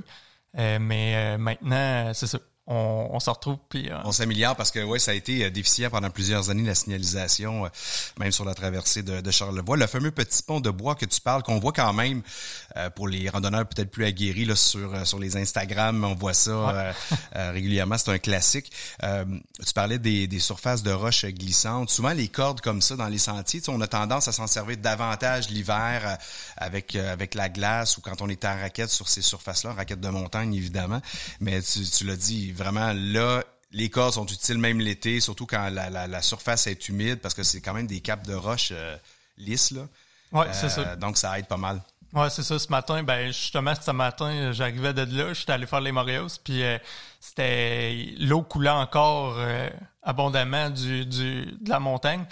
Mais 0.54 1.36
maintenant, 1.38 2.12
c'est 2.14 2.26
ça 2.26 2.38
on, 2.66 3.08
on 3.12 3.20
se 3.20 3.30
retrouve 3.30 3.58
puis 3.68 3.90
euh, 3.90 3.98
on 4.04 4.10
s'améliore 4.10 4.56
parce 4.56 4.72
que 4.72 4.82
ouais 4.82 4.98
ça 4.98 5.12
a 5.12 5.14
été 5.14 5.44
euh, 5.44 5.50
déficient 5.50 5.88
pendant 5.88 6.10
plusieurs 6.10 6.50
années 6.50 6.64
la 6.64 6.74
signalisation 6.74 7.64
euh, 7.64 7.68
même 8.18 8.32
sur 8.32 8.44
la 8.44 8.54
traversée 8.54 9.02
de, 9.02 9.20
de, 9.20 9.30
Charlevoix. 9.30 9.76
Le 9.76 9.86
fameux 9.86 10.10
petit 10.10 10.42
pont 10.42 10.60
de 10.60 10.70
bois 10.70 10.96
que 10.96 11.04
tu 11.04 11.20
parles 11.20 11.42
qu'on 11.42 11.60
voit 11.60 11.72
quand 11.72 11.92
même 11.92 12.22
pour 12.94 13.08
les 13.08 13.28
randonneurs 13.28 13.66
peut-être 13.66 13.90
plus 13.90 14.04
aguerris 14.04 14.44
là 14.44 14.56
sur 14.56 15.06
sur 15.06 15.18
les 15.18 15.36
Instagram 15.36 16.04
on 16.04 16.14
voit 16.14 16.34
ça 16.34 16.94
régulièrement 17.34 17.98
c'est 17.98 18.10
un 18.10 18.18
classique. 18.18 18.72
Tu 19.00 19.72
parlais 19.74 19.98
des, 19.98 20.26
des 20.26 20.38
surfaces 20.38 20.82
de 20.82 20.90
roches 20.90 21.24
glissantes. 21.26 21.90
Souvent 21.90 22.12
les 22.12 22.28
cordes 22.28 22.60
comme 22.60 22.82
ça 22.82 22.96
dans 22.96 23.08
les 23.08 23.18
sentiers 23.18 23.62
on 23.68 23.80
a 23.80 23.86
tendance 23.86 24.28
à 24.28 24.32
s'en 24.32 24.46
servir 24.46 24.76
davantage 24.78 25.50
l'hiver 25.50 26.18
avec 26.56 26.96
avec 26.96 27.34
la 27.34 27.48
glace 27.48 27.96
ou 27.98 28.00
quand 28.00 28.20
on 28.22 28.28
est 28.28 28.44
en 28.44 28.56
raquette 28.56 28.90
sur 28.90 29.08
ces 29.08 29.22
surfaces 29.22 29.64
là 29.64 29.72
raquette 29.72 30.00
de 30.00 30.08
montagne 30.08 30.54
évidemment. 30.54 31.00
Mais 31.40 31.62
tu, 31.62 31.82
tu 31.82 32.04
l'as 32.04 32.16
dit 32.16 32.52
vraiment 32.56 32.92
là, 32.94 33.44
les 33.72 33.90
cordes 33.90 34.14
sont 34.14 34.26
utiles 34.26 34.58
même 34.58 34.80
l'été, 34.80 35.20
surtout 35.20 35.46
quand 35.46 35.68
la, 35.70 36.22
surface 36.22 36.66
est 36.66 36.88
humide, 36.88 37.20
parce 37.20 37.34
que 37.34 37.42
c'est 37.42 37.60
quand 37.60 37.74
même 37.74 37.86
des 37.86 38.00
capes 38.00 38.26
de 38.26 38.34
roche 38.34 38.70
euh, 38.72 38.96
lisses. 39.36 39.70
Là. 39.70 39.82
Ouais, 40.32 40.46
c'est 40.52 40.68
ça. 40.68 40.80
Euh, 40.80 40.96
donc 40.96 41.18
ça 41.18 41.38
aide 41.38 41.46
pas 41.46 41.56
mal. 41.56 41.82
Ouais, 42.12 42.30
c'est 42.30 42.42
ça. 42.42 42.58
Ce 42.58 42.68
matin, 42.68 43.02
ben 43.02 43.26
justement, 43.28 43.74
ce 43.74 43.90
matin, 43.90 44.52
j'arrivais 44.52 44.94
de 44.94 45.02
là, 45.16 45.34
j'étais 45.34 45.52
allé 45.52 45.66
faire 45.66 45.80
les 45.80 45.92
Moreos, 45.92 46.38
puis 46.42 46.62
euh, 46.62 46.78
c'était 47.20 48.14
l'eau 48.18 48.42
coulait 48.42 48.70
encore 48.70 49.38
abondamment 50.02 50.70
du, 50.70 51.04
du, 51.04 51.46
de 51.60 51.68
la 51.68 51.80
montagne. 51.80 52.24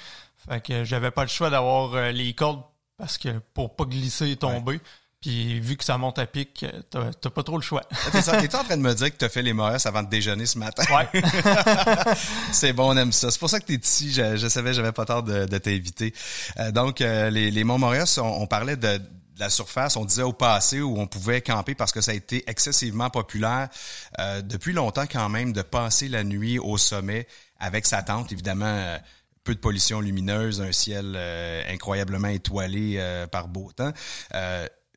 Fait 0.49 0.61
que 0.61 0.85
j'avais 0.85 1.11
pas 1.11 1.23
le 1.23 1.29
choix 1.29 1.51
d'avoir 1.51 2.13
les 2.13 2.33
cordes 2.35 2.63
parce 2.97 3.19
que 3.19 3.39
pour 3.53 3.75
pas 3.75 3.85
glisser 3.85 4.31
et 4.31 4.37
tomber. 4.37 4.81
Puis 5.25 5.59
vu 5.59 5.79
que 5.79 5.85
ça 5.85 5.97
monte 5.97 6.19
à 6.19 6.27
pic, 6.27 6.67
t'as 6.91 7.31
pas 7.31 7.43
trop 7.43 7.57
le 7.57 7.63
choix. 7.63 7.81
Ah, 7.91 8.21
t'es 8.43 8.55
en 8.55 8.63
train 8.63 8.77
de 8.77 8.83
me 8.83 8.93
dire 8.93 9.11
que 9.11 9.17
t'as 9.17 9.31
fait 9.31 9.41
les 9.41 9.55
Moresses 9.55 9.87
avant 9.87 10.03
de 10.03 10.09
déjeuner 10.11 10.45
ce 10.45 10.59
matin? 10.59 10.85
Ouais. 10.95 11.23
c'est 12.53 12.75
bon, 12.75 12.93
on 12.93 12.97
aime 12.99 13.11
ça. 13.11 13.31
C'est 13.31 13.39
pour 13.39 13.49
ça 13.49 13.59
que 13.59 13.65
t'es 13.65 13.77
ici. 13.77 14.13
Je, 14.13 14.37
je 14.37 14.47
savais, 14.49 14.75
j'avais 14.75 14.93
pas 14.93 15.07
tort 15.07 15.23
de, 15.23 15.47
t'inviter. 15.57 16.13
Euh, 16.59 16.73
donc, 16.73 17.01
euh, 17.01 17.31
les, 17.31 17.51
les 17.51 17.65
Monts 17.65 17.79
Moresses, 17.79 18.19
on, 18.19 18.47
parlait 18.47 18.77
de, 18.77 19.01
la 19.39 19.49
surface, 19.49 19.97
on 19.97 20.05
disait 20.05 20.25
au 20.25 20.35
passé 20.35 20.83
où 20.83 21.01
on 21.01 21.07
pouvait 21.07 21.41
camper 21.41 21.75
parce 21.75 21.93
que 21.93 22.03
ça 22.03 22.11
a 22.11 22.15
été 22.15 22.45
excessivement 22.47 23.09
populaire 23.09 23.71
euh, 24.19 24.43
depuis 24.43 24.75
longtemps 24.75 25.07
quand 25.11 25.31
même 25.31 25.55
de 25.55 25.63
passer 25.63 26.09
la 26.09 26.23
nuit 26.23 26.59
au 26.59 26.77
sommet 26.77 27.27
avec 27.59 27.87
sa 27.87 28.03
tente, 28.03 28.31
évidemment 28.31 28.99
peu 29.43 29.55
de 29.55 29.61
pollution 29.61 30.03
lumineuse, 30.03 30.61
un 30.61 30.73
ciel 30.73 31.19
incroyablement 31.71 32.29
étoilé 32.29 33.03
par 33.33 33.49
beau 33.49 33.73
temps. 33.75 33.93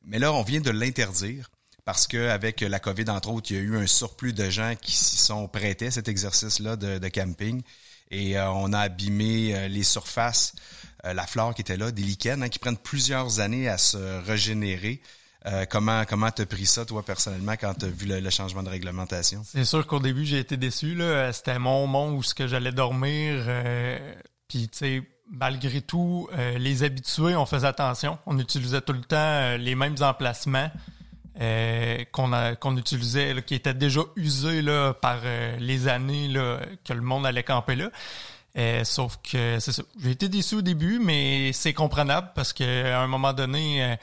Mais 0.08 0.18
là, 0.18 0.32
on 0.32 0.42
vient 0.42 0.60
de 0.60 0.70
l'interdire 0.70 1.50
parce 1.84 2.06
qu'avec 2.06 2.62
la 2.62 2.80
COVID, 2.80 3.10
entre 3.10 3.30
autres, 3.30 3.50
il 3.50 3.56
y 3.56 3.60
a 3.60 3.62
eu 3.62 3.76
un 3.76 3.86
surplus 3.86 4.32
de 4.32 4.48
gens 4.48 4.74
qui 4.80 4.92
s'y 4.92 5.18
sont 5.18 5.48
prêtés 5.48 5.86
à 5.86 5.90
cet 5.90 6.08
exercice-là 6.08 6.76
de, 6.76 7.08
camping. 7.08 7.62
Et 8.10 8.38
euh, 8.38 8.50
on 8.50 8.72
a 8.72 8.80
abîmé 8.80 9.54
euh, 9.54 9.68
les 9.68 9.82
surfaces, 9.82 10.54
euh, 11.04 11.12
la 11.12 11.26
flore 11.26 11.54
qui 11.54 11.60
était 11.60 11.76
là, 11.76 11.90
des 11.90 12.02
lichens 12.02 12.42
hein, 12.42 12.48
qui 12.48 12.58
prennent 12.58 12.78
plusieurs 12.78 13.40
années 13.40 13.68
à 13.68 13.76
se 13.76 14.24
régénérer. 14.24 15.02
comment 15.70 16.04
comment 16.06 16.30
t'as 16.30 16.46
pris 16.46 16.66
ça 16.66 16.84
toi 16.84 17.02
personnellement 17.02 17.56
quand 17.58 17.74
t'as 17.74 17.88
vu 17.88 18.06
le, 18.06 18.30
changement 18.30 18.62
de 18.62 18.70
réglementation? 18.70 19.42
C'est 19.44 19.64
sûr 19.64 19.86
qu'au 19.86 20.00
début 20.00 20.24
j'ai 20.24 20.38
été 20.38 20.56
déçu. 20.56 20.98
C'était 21.32 21.58
mon 21.58 21.86
monde 21.86 22.14
où 22.14 22.22
ce 22.22 22.34
que 22.34 22.46
j'allais 22.46 22.72
dormir. 22.72 23.46
Puis 24.48 24.68
tu 24.68 24.78
sais 24.78 25.02
malgré 25.30 25.80
tout, 25.80 26.28
euh, 26.32 26.58
les 26.58 26.82
habitués, 26.82 27.36
on 27.36 27.46
faisait 27.46 27.66
attention. 27.66 28.18
On 28.26 28.38
utilisait 28.38 28.80
tout 28.80 28.92
le 28.92 29.00
temps 29.00 29.16
euh, 29.16 29.56
les 29.56 29.74
mêmes 29.74 29.96
emplacements 30.00 30.70
euh, 31.40 32.04
qu'on 32.10 32.76
utilisait, 32.76 33.42
qui 33.42 33.54
étaient 33.54 33.74
déjà 33.74 34.00
usés 34.16 34.62
là, 34.62 34.92
par 34.94 35.18
les 35.60 35.86
années 35.86 36.28
là, 36.28 36.58
que 36.84 36.92
le 36.92 37.00
monde 37.00 37.26
allait 37.26 37.44
camper 37.44 37.76
là. 37.76 38.84
sauf 38.84 39.18
que 39.22 39.60
c'est 39.60 39.70
ça. 39.70 39.82
J'ai 40.02 40.10
été 40.10 40.28
déçu 40.28 40.56
au 40.56 40.62
début, 40.62 40.98
mais 40.98 41.52
c'est 41.52 41.74
comprenable 41.74 42.32
parce 42.34 42.52
qu'à 42.52 43.00
un 43.00 43.06
moment 43.06 43.32
donné, 43.32 43.96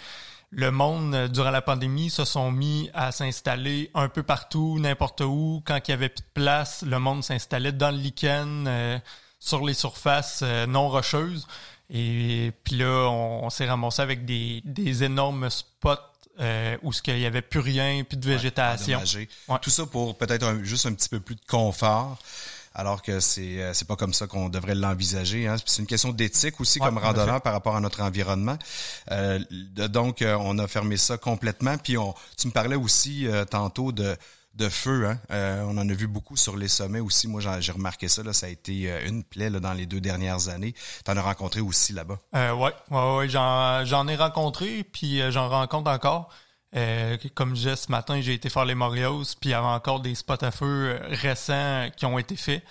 le 0.51 0.71
monde, 0.71 1.27
durant 1.27 1.51
la 1.51 1.61
pandémie, 1.61 2.09
se 2.09 2.23
sont 2.23 2.51
mis 2.51 2.89
à 2.93 3.11
s'installer 3.11 3.91
un 3.95 4.07
peu 4.07 4.23
partout, 4.23 4.79
n'importe 4.79 5.19
où. 5.19 5.61
Quand 5.65 5.79
il 5.85 5.91
y 5.91 5.93
avait 5.93 6.07
plus 6.07 6.21
de 6.21 6.41
place, 6.41 6.83
le 6.83 6.99
monde 6.99 7.21
s'installait 7.21 7.73
dans 7.73 7.91
le 7.91 7.97
lichen 7.97 9.01
sur 9.45 9.63
les 9.63 9.75
surfaces 9.75 10.39
euh, 10.41 10.65
non 10.65 10.89
rocheuses. 10.89 11.47
Et 11.93 12.51
puis 12.63 12.77
là, 12.77 13.09
on, 13.11 13.49
s'est 13.51 13.67
ramassé 13.67 14.01
avec 14.01 14.25
des, 14.25 14.61
des 14.65 15.03
énormes 15.03 15.51
spots 15.51 15.91
euh, 16.39 16.75
où 16.81 16.91
il 17.05 17.15
n'y 17.15 17.27
avait 17.27 17.43
plus 17.43 17.59
rien, 17.59 18.03
plus 18.03 18.17
de 18.17 18.25
végétation. 18.25 18.99
Tout 19.61 19.69
ça 19.69 19.85
pour 19.85 20.17
peut-être 20.17 20.63
juste 20.63 20.87
un 20.87 20.93
petit 20.93 21.09
peu 21.09 21.19
plus 21.19 21.35
de 21.35 21.45
confort. 21.47 22.17
Alors 22.73 23.01
que 23.03 23.21
c'est 23.21 23.61
euh, 23.61 23.73
c'est 23.73 23.87
pas 23.87 23.95
comme 23.95 24.13
ça 24.13 24.25
qu'on 24.27 24.49
devrait 24.49 24.75
l'envisager. 24.75 25.47
Hein. 25.47 25.55
C'est 25.63 25.81
une 25.81 25.87
question 25.87 26.11
d'éthique 26.11 26.59
aussi 26.59 26.79
comme 26.79 26.97
randonneur 26.97 27.39
par 27.41 27.53
rapport 27.53 27.75
à 27.75 27.79
notre 27.79 28.01
environnement. 28.01 28.57
Euh, 29.11 29.39
donc 29.89 30.25
on 30.27 30.57
a 30.57 30.67
fermé 30.67 30.97
ça 30.97 31.17
complètement. 31.17 31.77
Puis 31.77 31.97
on, 31.97 32.15
tu 32.35 32.47
me 32.47 32.51
parlais 32.51 32.75
aussi 32.75 33.27
tantôt 33.51 33.91
de 33.91 34.17
de 34.55 34.69
feu. 34.69 35.07
Hein? 35.07 35.19
Euh, 35.31 35.63
on 35.67 35.77
en 35.77 35.87
a 35.87 35.93
vu 35.93 36.07
beaucoup 36.07 36.37
sur 36.37 36.55
les 36.57 36.67
sommets 36.67 36.99
aussi. 36.99 37.27
Moi, 37.27 37.41
j'ai 37.59 37.71
remarqué 37.71 38.07
ça. 38.07 38.23
Là, 38.23 38.33
ça 38.33 38.47
a 38.47 38.49
été 38.49 38.91
euh, 38.91 39.07
une 39.07 39.23
plaie 39.23 39.49
dans 39.49 39.73
les 39.73 39.85
deux 39.85 40.01
dernières 40.01 40.49
années. 40.49 40.73
Tu 41.03 41.11
en 41.11 41.17
as 41.17 41.21
rencontré 41.21 41.61
aussi 41.61 41.93
là-bas? 41.93 42.19
Euh, 42.35 42.53
oui, 42.53 42.69
ouais, 42.91 43.17
ouais, 43.17 43.29
j'en 43.29 44.07
ai 44.07 44.15
rencontré, 44.15 44.83
puis 44.83 45.21
euh, 45.21 45.31
j'en 45.31 45.49
rencontre 45.49 45.91
encore. 45.91 46.29
comme 47.35 47.49
je 47.49 47.61
disais 47.61 47.75
ce 47.75 47.91
matin, 47.91 48.19
j'ai 48.21 48.33
été 48.33 48.49
faire 48.49 48.65
les 48.65 48.75
Morios, 48.75 49.23
puis 49.39 49.49
il 49.49 49.51
y 49.51 49.53
avait 49.53 49.65
encore 49.65 49.99
des 49.99 50.15
spots 50.15 50.43
à 50.43 50.51
feu 50.51 50.99
récents 51.09 51.89
qui 51.95 52.05
ont 52.05 52.17
été 52.17 52.35
faits. 52.35 52.63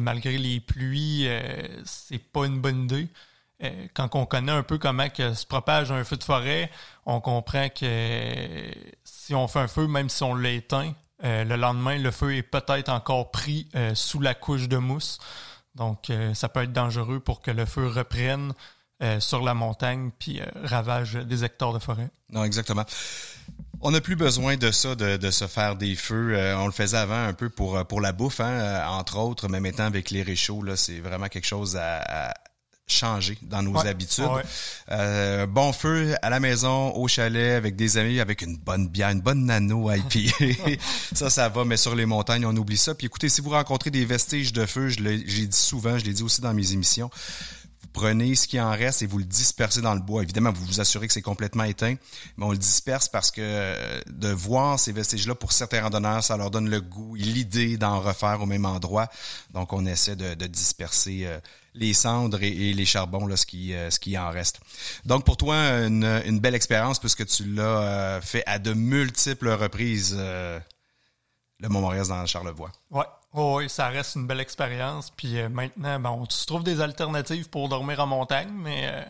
malgré 0.00 0.38
les 0.38 0.60
pluies, 0.60 1.28
c'est 1.84 2.18
pas 2.18 2.46
une 2.46 2.60
bonne 2.60 2.84
idée. 2.84 3.08
Quand 3.94 4.14
on 4.14 4.26
connaît 4.26 4.52
un 4.52 4.62
peu 4.62 4.78
comment 4.78 5.08
que 5.08 5.34
se 5.34 5.46
propage 5.46 5.92
un 5.92 6.04
feu 6.04 6.16
de 6.16 6.24
forêt, 6.24 6.70
on 7.06 7.20
comprend 7.20 7.68
que 7.68 8.70
si 9.04 9.34
on 9.34 9.48
fait 9.48 9.60
un 9.60 9.68
feu, 9.68 9.86
même 9.86 10.08
si 10.08 10.22
on 10.22 10.34
l'éteint, 10.34 10.92
euh, 11.24 11.44
le 11.44 11.56
lendemain, 11.56 11.96
le 11.96 12.10
feu 12.10 12.36
est 12.36 12.42
peut-être 12.42 12.88
encore 12.90 13.30
pris 13.30 13.68
euh, 13.74 13.94
sous 13.94 14.20
la 14.20 14.34
couche 14.34 14.68
de 14.68 14.76
mousse. 14.76 15.18
Donc, 15.74 16.10
euh, 16.10 16.34
ça 16.34 16.48
peut 16.48 16.62
être 16.62 16.72
dangereux 16.72 17.20
pour 17.20 17.40
que 17.40 17.50
le 17.50 17.64
feu 17.64 17.86
reprenne 17.86 18.52
sur 19.18 19.42
la 19.42 19.52
montagne 19.52 20.12
puis 20.18 20.40
ravage 20.62 21.12
des 21.12 21.44
hectares 21.44 21.74
de 21.74 21.78
forêt. 21.78 22.08
Non, 22.30 22.42
exactement. 22.42 22.86
On 23.82 23.90
n'a 23.90 24.00
plus 24.00 24.16
besoin 24.16 24.56
de 24.56 24.70
ça, 24.70 24.94
de, 24.94 25.30
se 25.30 25.46
faire 25.46 25.76
des 25.76 25.94
feux. 25.94 26.34
on 26.56 26.64
le 26.64 26.72
faisait 26.72 26.96
avant 26.96 27.26
un 27.26 27.34
peu 27.34 27.50
pour, 27.50 28.00
la 28.00 28.12
bouffe, 28.12 28.40
hein, 28.40 28.86
entre 28.88 29.18
autres, 29.18 29.48
mais 29.48 29.60
maintenant 29.60 29.84
avec 29.84 30.08
les 30.08 30.22
réchauds, 30.22 30.64
c'est 30.76 31.00
vraiment 31.00 31.28
quelque 31.28 31.46
chose 31.46 31.76
à 31.76 32.32
changer 32.86 33.38
dans 33.42 33.62
nos 33.62 33.78
habitudes. 33.78 34.28
Euh, 34.90 35.46
bon 35.46 35.72
feu 35.72 36.14
à 36.22 36.30
la 36.30 36.40
maison, 36.40 36.92
au 36.94 37.08
chalet, 37.08 37.56
avec 37.56 37.76
des 37.76 37.96
amis, 37.96 38.20
avec 38.20 38.42
une 38.42 38.56
bonne 38.56 38.88
bière, 38.88 39.10
une 39.10 39.20
bonne 39.20 39.46
nano 39.46 39.90
IP. 39.90 40.30
ça, 41.14 41.30
ça 41.30 41.48
va, 41.48 41.64
mais 41.64 41.76
sur 41.76 41.94
les 41.94 42.06
montagnes, 42.06 42.44
on 42.44 42.56
oublie 42.56 42.76
ça. 42.76 42.94
Puis 42.94 43.06
écoutez, 43.06 43.28
si 43.28 43.40
vous 43.40 43.50
rencontrez 43.50 43.90
des 43.90 44.04
vestiges 44.04 44.52
de 44.52 44.66
feu, 44.66 44.88
je 44.88 45.00
l'ai 45.00 45.18
dit 45.18 45.56
souvent, 45.56 45.98
je 45.98 46.04
l'ai 46.04 46.12
dit 46.12 46.22
aussi 46.22 46.40
dans 46.40 46.52
mes 46.52 46.72
émissions, 46.72 47.10
prenez 47.94 48.34
ce 48.34 48.46
qui 48.46 48.60
en 48.60 48.72
reste 48.72 49.00
et 49.02 49.06
vous 49.06 49.18
le 49.18 49.24
dispersez 49.24 49.80
dans 49.80 49.94
le 49.94 50.00
bois. 50.00 50.22
Évidemment, 50.22 50.52
vous 50.52 50.66
vous 50.66 50.80
assurez 50.80 51.06
que 51.06 51.14
c'est 51.14 51.22
complètement 51.22 51.64
éteint, 51.64 51.94
mais 52.36 52.44
on 52.44 52.50
le 52.50 52.58
disperse 52.58 53.08
parce 53.08 53.30
que 53.30 53.40
euh, 53.40 54.00
de 54.08 54.28
voir 54.28 54.78
ces 54.78 54.92
vestiges-là, 54.92 55.34
pour 55.34 55.52
certains 55.52 55.80
randonneurs, 55.80 56.22
ça 56.22 56.36
leur 56.36 56.50
donne 56.50 56.68
le 56.68 56.82
goût 56.82 57.16
et 57.16 57.20
l'idée 57.20 57.78
d'en 57.78 58.00
refaire 58.00 58.42
au 58.42 58.46
même 58.46 58.66
endroit. 58.66 59.08
Donc, 59.54 59.72
on 59.72 59.86
essaie 59.86 60.16
de, 60.16 60.34
disperser 60.46 61.22
euh, 61.24 61.38
les 61.74 61.92
cendres 61.92 62.42
et, 62.42 62.72
les 62.72 62.84
charbons, 62.84 63.26
là, 63.26 63.36
ce 63.36 63.46
qui, 63.46 63.74
euh, 63.74 63.90
ce 63.90 63.98
qui 63.98 64.16
en 64.16 64.30
reste. 64.30 64.60
Donc, 65.04 65.24
pour 65.24 65.36
toi, 65.36 65.56
une, 65.56 66.38
belle 66.40 66.54
expérience 66.54 66.98
puisque 66.98 67.26
tu 67.26 67.44
l'as 67.44 68.20
fait 68.22 68.44
à 68.46 68.58
de 68.58 68.72
multiples 68.72 69.50
reprises, 69.50 70.16
le 70.16 71.68
Mont-Maurice 71.68 72.08
dans 72.08 72.26
Charlevoix. 72.26 72.70
Ouais, 72.90 73.06
Oh 73.36 73.56
oui, 73.56 73.68
ça 73.68 73.88
reste 73.88 74.14
une 74.14 74.28
belle 74.28 74.40
expérience. 74.40 75.10
Puis 75.10 75.40
euh, 75.40 75.48
maintenant, 75.48 75.98
ben, 75.98 76.10
on 76.10 76.28
se 76.30 76.46
trouve 76.46 76.62
des 76.62 76.80
alternatives 76.80 77.50
pour 77.50 77.68
dormir 77.68 77.98
en 77.98 78.06
montagne, 78.06 78.50
mais 78.52 78.88
euh, 78.88 79.02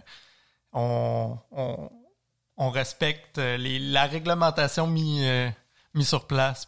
on, 0.73 2.71
respecte 2.71 3.37
euh, 3.37 3.59
la 3.59 4.06
réglementation 4.06 4.87
mise 4.87 5.52
mis 5.92 6.04
sur 6.06 6.26
place. 6.26 6.66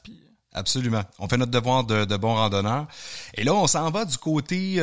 Absolument. 0.56 1.02
On 1.18 1.28
fait 1.28 1.36
notre 1.36 1.52
devoir 1.52 1.84
de, 1.84 2.06
de 2.06 2.16
bons 2.16 2.34
randonneurs. 2.34 2.86
Et 3.34 3.44
là, 3.44 3.54
on 3.54 3.66
s'en 3.66 3.90
va 3.90 4.06
du 4.06 4.16
côté 4.16 4.76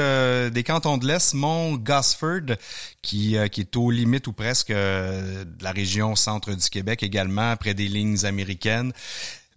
des 0.53 0.63
cantons 0.63 0.97
de 0.97 1.07
l'Est, 1.07 1.33
Mont 1.33 1.73
Gosford, 1.77 2.55
qui, 3.01 3.35
qui 3.51 3.61
est 3.61 3.75
aux 3.75 3.89
limites 3.89 4.27
ou 4.27 4.33
presque 4.33 4.71
de 4.71 5.63
la 5.63 5.71
région 5.71 6.15
centre 6.15 6.53
du 6.53 6.69
Québec 6.69 7.01
également, 7.01 7.55
près 7.57 7.73
des 7.73 7.87
lignes 7.87 8.23
américaines. 8.23 8.93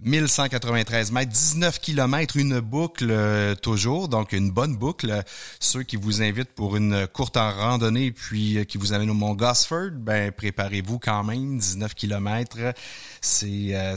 1193 0.01 1.13
mètres, 1.13 1.33
19 1.33 1.81
kilomètres, 1.81 2.37
une 2.37 2.61
boucle 2.61 3.09
euh, 3.11 3.55
toujours, 3.55 4.09
donc 4.09 4.33
une 4.33 4.51
bonne 4.51 4.77
boucle. 4.77 5.23
Ceux 5.59 5.83
qui 5.83 5.97
vous 5.97 6.23
invitent 6.23 6.53
pour 6.53 6.77
une 6.77 7.07
courte 7.07 7.37
randonnée 7.37 8.13
puis 8.13 8.59
euh, 8.59 8.65
qui 8.65 8.77
vous 8.79 8.93
amènent 8.93 9.11
au 9.11 9.15
Mont 9.15 9.35
Gosford, 9.35 9.93
ben 9.93 10.33
préparez-vous 10.33 10.99
quand 10.99 11.25
même, 11.25 11.59
19 11.59 11.95
kilomètres. 11.95 12.75
C'est, 13.21 13.75
euh, 13.75 13.97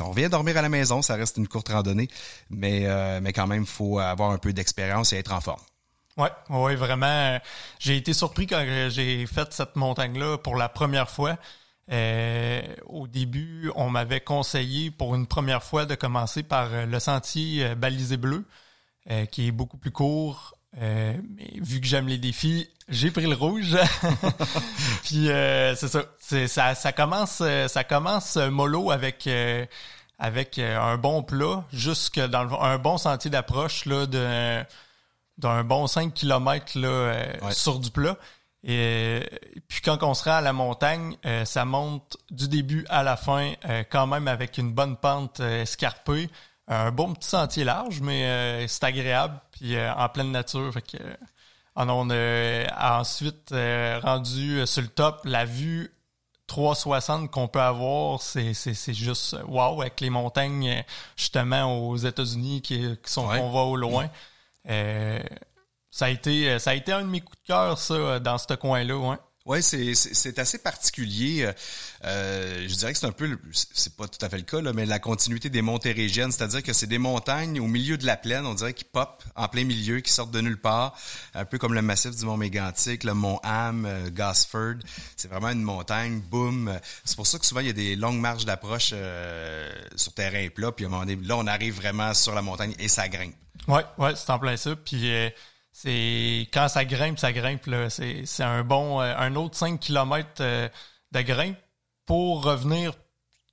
on 0.00 0.10
revient 0.10 0.28
dormir 0.28 0.56
à 0.56 0.62
la 0.62 0.68
maison, 0.68 1.02
ça 1.02 1.16
reste 1.16 1.36
une 1.36 1.48
courte 1.48 1.68
randonnée, 1.68 2.08
mais, 2.50 2.86
mais 3.20 3.32
quand 3.32 3.46
même, 3.46 3.66
faut 3.66 3.98
avoir 3.98 4.30
un 4.30 4.38
peu 4.38 4.52
d'expérience 4.52 5.12
et 5.12 5.16
être 5.16 5.32
en 5.32 5.40
forme. 5.40 5.60
Ouais, 6.16 6.30
ouais, 6.48 6.76
vraiment. 6.76 7.38
J'ai 7.80 7.96
été 7.96 8.12
surpris 8.12 8.46
quand 8.46 8.64
j'ai 8.88 9.26
fait 9.26 9.52
cette 9.52 9.74
montagne-là 9.74 10.38
pour 10.38 10.56
la 10.56 10.68
première 10.68 11.10
fois. 11.10 11.36
Euh, 11.92 12.62
au 12.86 13.06
début, 13.06 13.70
on 13.76 13.90
m'avait 13.90 14.20
conseillé 14.20 14.90
pour 14.90 15.14
une 15.14 15.26
première 15.26 15.62
fois 15.62 15.84
de 15.84 15.94
commencer 15.94 16.42
par 16.42 16.72
euh, 16.72 16.86
le 16.86 16.98
sentier 16.98 17.64
euh, 17.64 17.74
balisé 17.74 18.16
bleu, 18.16 18.44
qui 19.30 19.48
est 19.48 19.52
beaucoup 19.52 19.76
plus 19.76 19.90
court. 19.90 20.54
mais 20.80 21.20
vu 21.60 21.78
que 21.78 21.86
j'aime 21.86 22.08
les 22.08 22.16
défis, 22.16 22.70
j'ai 22.88 23.10
pris 23.10 23.26
le 23.26 23.34
rouge. 23.34 23.76
Puis 25.04 25.26
c'est 25.26 25.88
ça, 25.88 26.04
ça, 26.46 26.74
ça 26.74 26.92
commence, 26.92 27.42
ça 27.66 27.84
commence 27.84 28.38
mollo 28.38 28.90
avec 28.90 29.28
avec 30.18 30.58
un 30.58 30.96
bon 30.96 31.22
plat, 31.22 31.66
jusque 31.70 32.18
dans 32.18 32.62
un 32.62 32.78
bon 32.78 32.96
sentier 32.96 33.30
d'approche 33.30 33.84
là 33.84 34.06
de 34.06 34.64
d'un 35.36 35.64
bon 35.64 35.86
5 35.86 36.14
km 36.14 36.78
là, 36.78 37.52
sur 37.52 37.78
du 37.80 37.90
plat. 37.90 38.16
Et, 38.66 39.20
puis 39.68 39.82
quand 39.82 40.02
on 40.02 40.14
sera 40.14 40.38
à 40.38 40.40
la 40.40 40.54
montagne, 40.54 41.16
euh, 41.26 41.44
ça 41.44 41.64
monte 41.64 42.16
du 42.30 42.48
début 42.48 42.86
à 42.88 43.02
la 43.02 43.16
fin, 43.16 43.52
euh, 43.66 43.84
quand 43.88 44.06
même 44.06 44.26
avec 44.26 44.56
une 44.56 44.72
bonne 44.72 44.96
pente 44.96 45.40
euh, 45.40 45.62
escarpée. 45.62 46.30
Un 46.66 46.90
bon 46.90 47.12
petit 47.12 47.28
sentier 47.28 47.62
large, 47.62 48.00
mais 48.00 48.66
c'est 48.68 48.84
agréable, 48.84 49.38
puis 49.50 49.78
en 49.78 50.08
pleine 50.08 50.32
nature. 50.32 50.72
Fait 50.72 50.80
que, 50.80 50.96
on 51.76 52.08
a 52.08 52.98
ensuite 53.00 53.54
rendu 54.02 54.66
sur 54.66 54.80
le 54.80 54.88
top 54.88 55.20
la 55.24 55.44
vue 55.44 55.92
360 56.46 57.30
qu'on 57.30 57.48
peut 57.48 57.60
avoir, 57.60 58.22
c'est, 58.22 58.54
juste 58.94 59.36
wow 59.46 59.82
avec 59.82 60.00
les 60.00 60.08
montagnes 60.08 60.82
justement 61.16 61.86
aux 61.86 61.98
États-Unis 61.98 62.62
qui, 62.62 62.96
sont 63.04 63.28
qu'on 63.28 63.50
voit 63.50 63.64
au 63.64 63.76
loin. 63.76 64.08
Ça 65.94 66.06
a 66.06 66.08
été, 66.08 66.50
euh, 66.50 66.58
ça 66.58 66.70
a 66.70 66.74
été 66.74 66.90
un 66.90 67.02
de 67.02 67.08
mes 67.08 67.20
coups 67.20 67.38
de 67.42 67.46
cœur, 67.46 67.78
ça, 67.78 67.94
euh, 67.94 68.18
dans 68.18 68.36
ce 68.36 68.52
coin-là, 68.54 68.96
ouais. 68.96 69.16
Oui, 69.46 69.62
c'est 69.62 70.38
assez 70.40 70.58
particulier. 70.58 71.48
Euh, 72.04 72.66
je 72.66 72.74
dirais 72.74 72.92
que 72.92 72.98
c'est 72.98 73.06
un 73.06 73.12
peu, 73.12 73.38
c'est 73.52 73.94
pas 73.94 74.08
tout 74.08 74.18
à 74.24 74.28
fait 74.28 74.38
le 74.38 74.42
cas, 74.42 74.60
là, 74.60 74.72
mais 74.72 74.86
la 74.86 74.98
continuité 74.98 75.50
des 75.50 75.62
Montérégiennes, 75.62 76.32
c'est-à-dire 76.32 76.64
que 76.64 76.72
c'est 76.72 76.88
des 76.88 76.98
montagnes 76.98 77.60
au 77.60 77.68
milieu 77.68 77.96
de 77.96 78.06
la 78.06 78.16
plaine, 78.16 78.44
on 78.44 78.54
dirait, 78.54 78.74
qui 78.74 78.82
pop 78.82 79.22
en 79.36 79.46
plein 79.46 79.62
milieu, 79.62 80.00
qui 80.00 80.10
sortent 80.10 80.32
de 80.32 80.40
nulle 80.40 80.60
part, 80.60 80.96
un 81.34 81.44
peu 81.44 81.58
comme 81.58 81.74
le 81.74 81.82
massif 81.82 82.16
du 82.16 82.24
Mont 82.24 82.38
Mégantic, 82.38 83.04
le 83.04 83.14
Mont 83.14 83.38
Ham, 83.44 83.86
Gosford. 84.10 84.78
C'est 85.16 85.28
vraiment 85.28 85.50
une 85.50 85.62
montagne, 85.62 86.18
boum. 86.18 86.76
C'est 87.04 87.14
pour 87.14 87.28
ça 87.28 87.38
que 87.38 87.46
souvent 87.46 87.60
il 87.60 87.68
y 87.68 87.70
a 87.70 87.74
des 87.74 87.94
longues 87.94 88.18
marches 88.18 88.46
d'approche 88.46 88.94
sur 89.94 90.12
terrain 90.14 90.48
plat, 90.48 90.72
puis 90.72 90.86
à 90.86 90.88
un 90.88 90.90
moment 90.90 91.04
donné, 91.04 91.20
là 91.22 91.36
on 91.36 91.46
arrive 91.46 91.76
vraiment 91.76 92.14
sur 92.14 92.34
la 92.34 92.42
montagne 92.42 92.74
et 92.80 92.88
ça 92.88 93.08
grimpe. 93.08 93.36
Ouais, 93.68 93.84
ouais, 93.98 94.16
c'est 94.16 94.30
en 94.30 94.40
plein 94.40 94.56
ça. 94.56 94.74
Puis 94.74 95.08
c'est 95.76 96.48
quand 96.52 96.68
ça 96.68 96.84
grimpe, 96.84 97.18
ça 97.18 97.32
grimpe. 97.32 97.66
Là. 97.66 97.90
C'est, 97.90 98.22
c'est 98.26 98.44
un 98.44 98.62
bon 98.62 99.00
euh, 99.00 99.12
un 99.18 99.34
autre 99.34 99.56
5 99.56 99.80
km 99.80 100.28
euh, 100.40 100.68
de 101.10 101.20
grimpe 101.20 101.58
pour 102.06 102.44
revenir. 102.44 102.92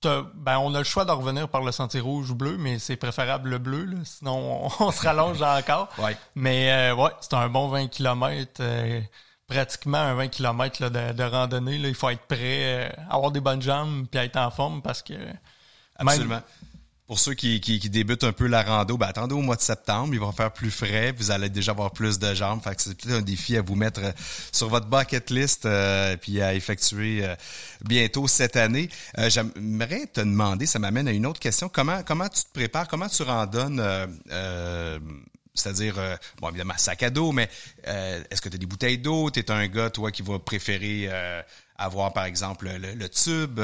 Ben, 0.03 0.57
on 0.60 0.73
a 0.73 0.79
le 0.79 0.84
choix 0.84 1.03
de 1.05 1.12
revenir 1.12 1.49
par 1.49 1.62
le 1.62 1.71
sentier 1.71 1.99
rouge 1.99 2.29
ou 2.31 2.36
bleu, 2.36 2.57
mais 2.57 2.79
c'est 2.79 2.95
préférable 2.95 3.49
le 3.49 3.57
bleu, 3.60 3.86
là, 3.86 3.97
sinon 4.03 4.67
on, 4.79 4.91
se 4.91 5.01
rallonge 5.01 5.41
encore. 5.41 5.89
Ouais. 5.97 6.17
Mais 6.34 6.71
euh, 6.71 6.95
ouais, 6.95 7.12
c'est 7.21 7.36
un 7.36 7.49
bon 7.49 7.67
20 7.67 7.88
km, 7.88 8.63
pratiquement 9.47 9.99
un 9.99 10.15
20 10.15 10.27
km 10.29 10.89
de, 10.89 11.13
de, 11.13 11.23
randonnée. 11.23 11.77
Là. 11.77 11.88
Il 11.88 11.95
faut 11.95 12.10
être 12.10 12.25
prêt, 12.25 12.95
avoir 13.12 13.31
des 13.31 13.41
bonnes 13.41 13.62
jambes 13.62 14.07
puis 14.10 14.19
être 14.19 14.38
en 14.38 14.49
forme 14.49 14.81
parce 14.81 15.01
que 15.03 15.13
Absolument. 15.97 16.41
Pour 17.12 17.19
ceux 17.19 17.34
qui, 17.34 17.60
qui, 17.60 17.78
débutent 17.89 18.24
un 18.24 18.32
peu 18.32 18.47
la 18.47 18.63
rando, 18.63 18.97
ben 18.97 19.08
attendez 19.08 19.36
au 19.36 19.41
mois 19.41 19.58
de 19.58 19.62
septembre, 19.62 20.13
il 20.13 20.19
va 20.21 20.32
faire 20.32 20.50
plus 20.50 20.71
frais, 20.71 21.12
vous 21.12 21.30
allez 21.30 21.50
déjà 21.50 21.74
avoir 21.74 21.91
plus 21.91 22.19
de 22.19 22.34
jambes. 22.34 22.63
Fait 22.63 22.80
c'est 22.80 22.97
peut-être 22.97 23.17
un 23.17 23.21
défi 23.21 23.58
à 23.58 23.62
vous 23.62 23.76
mettre 23.76 24.00
euh, 24.02 24.12
sur 24.54 24.69
votre 24.69 24.86
bucket 24.88 25.30
list 25.30 25.65
euh, 25.65 26.15
puis 26.15 26.41
à 26.41 26.54
effectuer 26.54 27.26
euh, 27.26 27.36
bientôt 27.84 28.30
cette 28.30 28.56
année. 28.56 28.88
J'aimerais 29.28 30.06
te 30.06 30.21
demander, 30.21 30.65
ça 30.65 30.80
m'amène 30.80 31.10
à 31.10 31.12
une 31.12 31.26
autre 31.26 31.41
question. 31.41 31.67
Comment 31.67 32.02
comment 32.02 32.30
tu 32.30 32.43
te 32.43 32.54
prépares, 32.54 32.88
comment 32.88 33.10
tu 33.10 33.24
randonnes 33.24 33.84
c'est-à-dire, 35.54 35.95
bon, 36.39 36.47
évidemment, 36.47 36.76
sac 36.78 37.04
à 37.04 37.10
dos, 37.10 37.34
mais 37.34 37.50
est-ce 37.84 38.39
que 38.39 38.47
tu 38.47 38.56
as 38.56 38.58
des 38.58 38.65
bouteilles 38.65 39.00
d'eau? 39.00 39.30
Tu 39.32 39.41
es 39.41 39.52
un 39.52 39.67
gars, 39.67 39.89
toi, 39.89 40.12
qui 40.12 40.21
va 40.21 40.39
préférer 40.39 41.10
avoir, 41.78 42.13
par 42.13 42.24
exemple, 42.24 42.69
le 42.69 43.10
tube? 43.10 43.60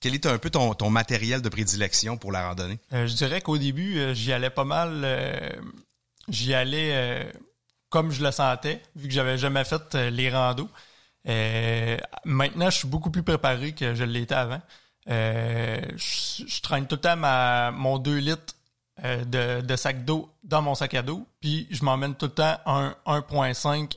Quel 0.00 0.14
est 0.14 0.24
un 0.24 0.38
peu 0.38 0.48
ton, 0.48 0.90
matériel 0.90 1.42
de 1.42 1.48
prédilection 1.50 2.16
pour 2.16 2.32
la 2.32 2.48
randonnée? 2.48 2.78
Euh, 2.94 3.06
je 3.06 3.14
dirais 3.14 3.42
qu'au 3.42 3.58
début, 3.58 3.98
euh, 3.98 4.14
j'y 4.14 4.32
allais 4.32 4.48
pas 4.48 4.64
mal. 4.64 5.02
Euh, 5.04 5.50
j'y 6.28 6.54
allais 6.54 7.30
comme 7.90 8.10
je 8.10 8.22
le 8.22 8.30
sentais, 8.30 8.80
vu 8.96 9.08
que 9.08 9.14
j'avais 9.14 9.36
jamais 9.36 9.64
fait 9.64 9.94
les 9.94 10.30
randos. 10.30 10.70
maintenant, 12.24 12.70
je 12.70 12.76
suis 12.78 12.88
beaucoup 12.88 13.10
plus 13.10 13.22
préparé 13.24 13.72
que 13.72 13.94
je 13.94 14.04
l'étais 14.04 14.34
avant. 14.34 14.62
Je, 15.06 16.62
traîne 16.62 16.86
tout 16.86 16.94
le 16.94 17.00
temps 17.00 17.16
ma, 17.16 17.72
mon 17.72 17.98
2 17.98 18.16
litres 18.18 18.54
de, 19.02 19.60
de, 19.60 19.76
sac 19.76 20.04
d'eau 20.04 20.30
dans 20.44 20.62
mon 20.62 20.76
sac 20.76 20.94
à 20.94 21.02
dos, 21.02 21.26
puis 21.40 21.66
je 21.70 21.84
m'emmène 21.84 22.14
tout 22.14 22.26
le 22.26 22.32
temps 22.32 22.58
un 22.64 22.94
1.5 23.06 23.96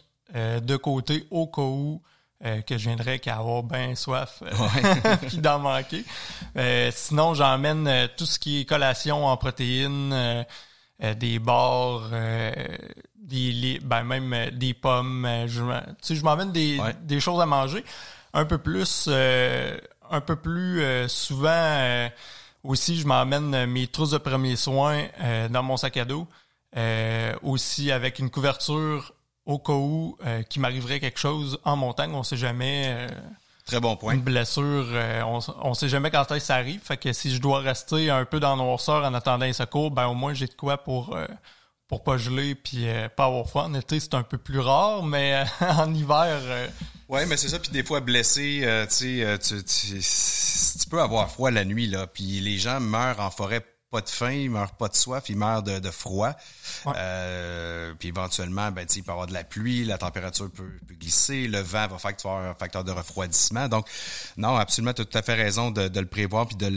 de 0.61 0.75
côté 0.75 1.27
au 1.29 1.45
cas 1.45 1.61
où 1.61 2.01
euh, 2.45 2.61
que 2.61 2.77
je 2.77 2.89
viendrais 2.89 3.19
qu'à 3.19 3.37
avoir 3.37 3.63
bien 3.63 3.95
soif 3.95 4.43
euh, 4.43 5.15
puis 5.27 5.37
d'en 5.37 5.59
manquer. 5.59 6.03
Euh, 6.57 6.91
sinon, 6.93 7.33
j'emmène 7.33 8.09
tout 8.17 8.25
ce 8.25 8.37
qui 8.37 8.59
est 8.59 8.65
collation 8.65 9.25
en 9.27 9.37
protéines, 9.37 10.45
des 10.99 11.39
bars, 11.39 12.09
des 13.15 13.79
ben 13.81 14.03
même 14.03 14.49
des 14.51 14.73
pommes. 14.73 15.25
je, 15.47 15.61
tu 15.61 15.95
sais, 16.01 16.15
je 16.15 16.23
m'emmène 16.23 16.51
des, 16.51 16.81
des 17.03 17.21
choses 17.21 17.39
à 17.39 17.45
manger. 17.45 17.85
Un 18.33 18.43
peu 18.43 18.57
plus, 18.57 19.07
un 19.07 20.21
peu 20.21 20.35
plus 20.35 20.83
souvent 21.07 22.09
aussi, 22.63 22.99
je 22.99 23.07
m'emmène 23.07 23.65
mes 23.67 23.87
trousses 23.87 24.11
de 24.11 24.17
premiers 24.17 24.57
soins 24.57 25.05
dans 25.49 25.63
mon 25.63 25.77
sac 25.77 25.95
à 25.95 26.03
dos. 26.03 26.27
aussi 27.41 27.89
avec 27.89 28.19
une 28.19 28.29
couverture 28.29 29.13
au 29.45 29.59
cas 29.59 29.73
où 29.73 30.17
euh, 30.25 30.41
qu'il 30.43 30.61
m'arriverait 30.61 30.99
quelque 30.99 31.19
chose 31.19 31.59
en 31.63 31.75
montagne, 31.75 32.13
on 32.13 32.23
sait 32.23 32.37
jamais. 32.37 32.85
Euh, 32.87 33.07
Très 33.65 33.79
bon 33.79 33.95
point. 33.95 34.15
Une 34.15 34.21
blessure, 34.21 34.87
euh, 34.91 35.21
on, 35.23 35.39
on 35.61 35.73
sait 35.73 35.87
jamais 35.87 36.11
quand 36.11 36.25
ça 36.39 36.55
arrive. 36.55 36.81
Fait 36.81 36.97
que 36.97 37.13
si 37.13 37.33
je 37.33 37.39
dois 37.39 37.59
rester 37.59 38.09
un 38.09 38.25
peu 38.25 38.39
dans 38.39 38.57
noirceur 38.57 39.05
en 39.05 39.13
attendant 39.13 39.45
un 39.45 39.53
secours, 39.53 39.91
ben 39.91 40.07
au 40.07 40.13
moins 40.13 40.33
j'ai 40.33 40.47
de 40.47 40.53
quoi 40.53 40.77
pour 40.77 41.17
pour 41.87 42.03
pas 42.03 42.17
geler 42.17 42.55
puis 42.55 42.87
pas 43.15 43.25
avoir 43.25 43.47
froid. 43.47 43.63
En 43.63 43.73
été, 43.73 43.99
c'est 43.99 44.15
un 44.15 44.23
peu 44.23 44.37
plus 44.37 44.59
rare, 44.59 45.03
mais 45.03 45.43
en 45.61 45.93
hiver... 45.93 46.41
Ouais, 47.07 47.25
mais 47.25 47.37
c'est 47.37 47.49
ça. 47.49 47.59
Puis 47.59 47.71
des 47.71 47.83
fois 47.83 47.99
blessé, 47.99 48.67
tu 48.89 48.95
sais, 48.95 49.39
tu, 49.39 49.63
tu, 49.63 50.89
peux 50.89 51.01
avoir 51.01 51.29
froid 51.29 51.51
la 51.51 51.63
nuit 51.63 51.87
là. 51.87 52.07
Puis 52.07 52.39
les 52.39 52.57
gens 52.57 52.79
meurent 52.79 53.19
en 53.19 53.29
forêt 53.29 53.63
pas 53.93 54.01
de 54.01 54.09
faim, 54.09 54.31
il 54.31 54.49
meurt 54.49 54.75
pas 54.75 54.87
de 54.87 54.95
soif, 54.95 55.25
il 55.29 55.37
meurt 55.37 55.63
de, 55.63 55.91
froid. 55.91 56.31
Euh, 56.87 57.93
puis 57.99 58.07
éventuellement, 58.07 58.71
ben, 58.71 58.87
il 58.95 59.03
peut 59.03 59.09
y 59.09 59.11
avoir 59.11 59.27
de 59.27 59.33
la 59.33 59.43
pluie, 59.43 59.85
la 59.85 59.99
température 59.99 60.49
peut, 60.49 60.67
glisser, 60.99 61.47
le 61.47 61.59
vent 61.59 61.87
va 61.87 61.99
faire 61.99 62.15
que 62.15 62.21
tu 62.21 62.27
vas 62.27 62.33
avoir 62.33 62.51
un 62.51 62.55
facteur 62.55 62.83
de 62.83 62.91
refroidissement. 62.91 63.67
Donc, 63.67 63.87
non, 64.35 64.55
absolument, 64.55 64.93
tu 64.93 65.03
as 65.03 65.05
tout 65.05 65.15
à 65.15 65.21
fait 65.21 65.35
raison 65.35 65.69
de, 65.69 65.99
le 65.99 66.07
prévoir 66.07 66.47
puis 66.47 66.55
de 66.55 66.67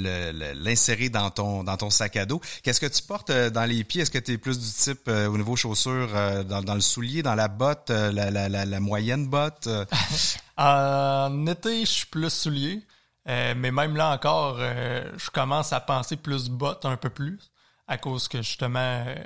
l'insérer 0.63 1.09
dans 1.09 1.31
ton 1.31 1.65
dans 1.65 1.79
ton 1.79 1.89
sac 1.89 2.17
à 2.17 2.27
dos. 2.27 2.43
Qu'est-ce 2.63 2.81
que 2.81 2.87
tu 2.87 3.03
portes 3.03 3.31
euh, 3.31 3.49
dans 3.49 3.65
les 3.65 3.83
pieds? 3.83 4.03
Est-ce 4.03 4.11
que 4.11 4.19
tu 4.19 4.33
es 4.33 4.39
plus 4.39 4.59
du 4.59 4.71
type 4.71 5.09
euh, 5.09 5.27
au 5.27 5.39
niveau 5.39 5.57
chaussures, 5.57 6.11
dans, 6.45 6.75
le 6.75 6.81
soulier, 6.83 7.23
dans 7.23 7.35
la 7.35 7.49
botte, 7.49 7.89
la, 7.89 8.31
la, 8.31 8.49
la, 8.49 8.81
moyenne 8.81 9.27
botte? 9.27 9.71
en 10.59 11.47
été, 11.47 11.81
je 11.81 11.91
suis 11.91 12.07
plus 12.07 12.29
soulier. 12.29 12.83
Euh, 13.29 13.55
mais 13.57 13.73
même 13.73 13.97
là 13.97 14.13
encore, 14.13 14.57
euh, 14.61 15.11
je 15.17 15.31
commence 15.31 15.73
à 15.73 15.81
penser 15.81 16.17
plus 16.17 16.49
bottes 16.49 16.85
un 16.85 16.97
peu 16.97 17.11
plus, 17.11 17.51
à 17.89 17.99
cause 17.99 18.29
que 18.29 18.39
justement, 18.39 18.79
euh, 19.07 19.17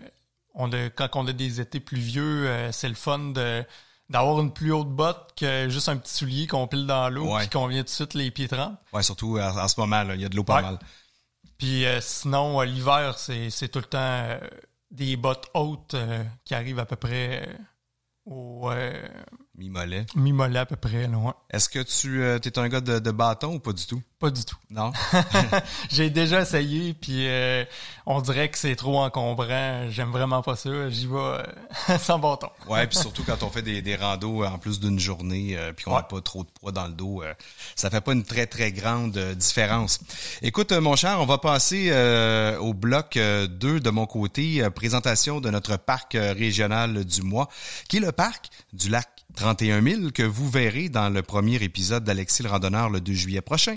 on 0.54 0.72
a, 0.72 0.88
quand 0.88 1.08
on 1.14 1.26
a 1.26 1.32
des 1.32 1.60
étés 1.60 1.80
pluvieux, 1.80 2.48
c'est 2.72 2.88
le 2.88 2.94
fun 2.94 3.18
de 3.18 3.64
d'avoir 4.08 4.40
une 4.40 4.52
plus 4.52 4.72
haute 4.72 4.88
botte 4.88 5.34
que 5.36 5.68
juste 5.68 5.88
un 5.88 5.96
petit 5.96 6.12
soulier 6.12 6.48
qu'on 6.48 6.66
pile 6.66 6.84
dans 6.84 7.08
l'eau 7.08 7.36
puis 7.38 7.48
qu'on 7.48 7.68
vient 7.68 7.82
tout 7.82 7.84
de 7.84 7.90
suite 7.90 8.14
les 8.14 8.32
pieds 8.32 8.48
trempés. 8.48 8.76
Ouais, 8.92 9.04
surtout 9.04 9.38
en, 9.38 9.68
ce 9.68 9.78
moment, 9.78 10.02
il 10.12 10.20
y 10.20 10.24
a 10.24 10.28
de 10.28 10.34
l'eau 10.34 10.42
pas 10.42 10.60
mal. 10.60 10.80
Puis 11.58 11.84
sinon, 12.00 12.60
l'hiver, 12.62 13.16
c'est 13.16 13.68
tout 13.68 13.78
le 13.78 13.84
temps 13.84 14.36
des 14.90 15.16
bottes 15.16 15.48
hautes 15.54 15.94
qui 16.44 16.56
arrivent 16.56 16.80
à 16.80 16.86
peu 16.86 16.96
près 16.96 17.48
au 18.26 18.68
Mi-mollet. 19.60 20.06
Mi-mollet 20.14 20.60
à 20.60 20.64
peu 20.64 20.76
près, 20.76 21.06
là, 21.06 21.36
Est-ce 21.50 21.68
que 21.68 21.80
tu 21.80 22.22
euh, 22.22 22.38
es 22.42 22.58
un 22.58 22.68
gars 22.70 22.80
de, 22.80 22.98
de, 22.98 23.10
bâton 23.10 23.56
ou 23.56 23.58
pas 23.58 23.74
du 23.74 23.84
tout? 23.84 24.00
Pas 24.18 24.30
du 24.30 24.42
tout. 24.42 24.56
Non? 24.70 24.90
J'ai 25.90 26.08
déjà 26.08 26.40
essayé, 26.40 26.94
puis 26.94 27.28
euh, 27.28 27.66
on 28.06 28.22
dirait 28.22 28.48
que 28.48 28.56
c'est 28.56 28.74
trop 28.74 29.00
encombrant. 29.00 29.90
J'aime 29.90 30.12
vraiment 30.12 30.40
pas 30.40 30.56
ça. 30.56 30.88
J'y 30.88 31.06
vais 31.06 31.14
euh, 31.14 31.42
sans 31.98 32.18
bâton. 32.18 32.48
ouais, 32.68 32.86
puis 32.86 32.96
surtout 32.96 33.22
quand 33.22 33.42
on 33.42 33.50
fait 33.50 33.60
des, 33.60 33.82
des 33.82 33.96
randos 33.96 34.44
en 34.46 34.58
plus 34.58 34.80
d'une 34.80 34.98
journée, 34.98 35.58
puis 35.76 35.84
qu'on 35.84 35.94
n'a 35.94 36.04
pas 36.04 36.22
trop 36.22 36.42
de 36.42 36.48
poids 36.58 36.72
dans 36.72 36.86
le 36.86 36.94
dos, 36.94 37.22
ça 37.76 37.90
fait 37.90 38.00
pas 38.00 38.14
une 38.14 38.24
très, 38.24 38.46
très 38.46 38.72
grande 38.72 39.18
différence. 39.36 40.00
Écoute, 40.40 40.72
mon 40.72 40.96
cher, 40.96 41.20
on 41.20 41.26
va 41.26 41.36
passer 41.36 41.92
au 42.60 42.72
bloc 42.72 43.18
2 43.18 43.48
de 43.80 43.90
mon 43.90 44.06
côté, 44.06 44.66
présentation 44.74 45.42
de 45.42 45.50
notre 45.50 45.76
parc 45.76 46.14
régional 46.14 47.04
du 47.04 47.20
mois, 47.20 47.50
qui 47.88 47.98
est 47.98 48.00
le 48.00 48.12
parc 48.12 48.48
du 48.72 48.88
lac 48.88 49.19
31 49.36 49.82
000 49.82 50.10
que 50.10 50.22
vous 50.22 50.48
verrez 50.48 50.88
dans 50.88 51.08
le 51.08 51.22
premier 51.22 51.62
épisode 51.62 52.04
d'Alexis 52.04 52.42
le 52.42 52.48
randonneur 52.48 52.90
le 52.90 53.00
2 53.00 53.12
juillet 53.12 53.40
prochain. 53.40 53.74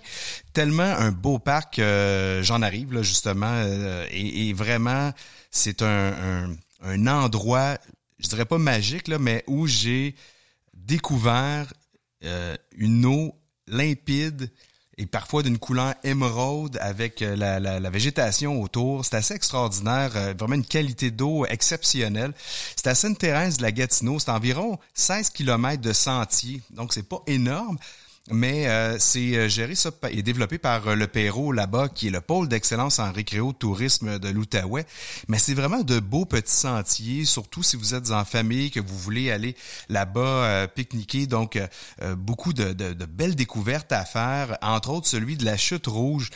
Tellement 0.54 0.84
un 0.84 1.12
beau 1.12 1.40
parc, 1.40 1.80
euh, 1.80 2.44
j'en 2.44 2.62
arrive 2.62 2.94
là 2.94 3.02
justement, 3.04 3.52
euh, 3.52 4.06
et, 4.12 4.54
vraiment 4.54 5.12
c'est 5.52 5.82
un, 5.82 6.56
un, 6.82 7.08
endroit, 7.08 7.78
je 8.20 8.28
dirais 8.28 8.46
pas 8.46 8.58
magique 8.58 9.08
là, 9.08 9.20
mais 9.20 9.44
où 9.48 9.68
j'ai 9.68 10.16
découvert 10.74 11.74
euh, 12.24 12.56
une 12.76 13.06
eau 13.06 13.36
limpide 13.68 14.52
et 14.98 15.06
parfois 15.06 15.44
d'une 15.44 15.58
couleur 15.58 15.96
émeraude 16.04 16.78
avec 16.82 17.22
euh, 17.22 17.36
la, 17.36 17.60
la, 17.60 17.90
végétation 17.90 18.62
autour. 18.62 19.06
C'est 19.06 19.16
assez 19.16 19.34
extraordinaire, 19.34 20.12
euh, 20.16 20.34
vraiment 20.38 20.56
une 20.56 20.66
qualité 20.66 21.12
d'eau 21.12 21.46
exceptionnelle. 21.46 22.34
C'est 22.76 22.88
à 22.88 22.96
Sainte-Thérèse 22.96 23.58
de 23.58 23.64
la 23.64 23.72
Gatineau, 23.72 24.20
c'est 24.20 24.30
environ 24.30 24.78
16 24.94 25.32
km 25.32 25.82
de 25.82 25.94
sentier, 25.94 26.62
donc 26.72 26.94
c'est 26.94 27.08
pas 27.08 27.22
énorme, 27.28 27.78
mais 28.32 28.68
euh, 28.68 28.98
c'est 29.00 29.36
euh, 29.36 29.50
géré 29.50 29.76
ça 29.76 29.92
et 30.10 30.24
développé 30.24 30.58
par 30.58 30.88
euh, 30.88 30.96
le 30.96 31.08
Perrault 31.08 31.52
là-bas, 31.52 31.90
qui 31.90 32.08
est 32.08 32.10
le 32.10 32.22
pôle 32.22 32.48
d'excellence 32.48 33.00
en 33.00 33.12
récréo 33.12 33.52
tourisme 33.52 34.18
de 34.18 34.30
l'Outaouais. 34.30 34.86
Mais 35.28 35.40
c'est 35.40 35.54
vraiment 35.54 35.82
de 35.82 36.00
beaux 36.00 36.24
petits 36.24 36.54
sentiers, 36.54 37.26
surtout 37.26 37.64
si 37.64 37.76
vous 37.76 37.96
êtes 37.96 38.12
en 38.12 38.24
famille, 38.24 38.72
que 38.72 38.80
vous 38.80 38.98
voulez 38.98 39.30
aller 39.30 39.58
là-bas 39.90 40.68
pique-niquer. 40.68 41.28
Donc, 41.28 41.60
beaucoup 42.16 42.54
de, 42.54 42.74
belles 43.06 43.36
découvertes 43.36 43.92
à 43.92 44.06
faire, 44.06 44.58
entre 44.62 44.92
autres 44.92 45.08
celui 45.08 45.36
de 45.36 45.46
la 45.46 45.58
Chute 45.58 45.88
Rouge, 45.88 46.30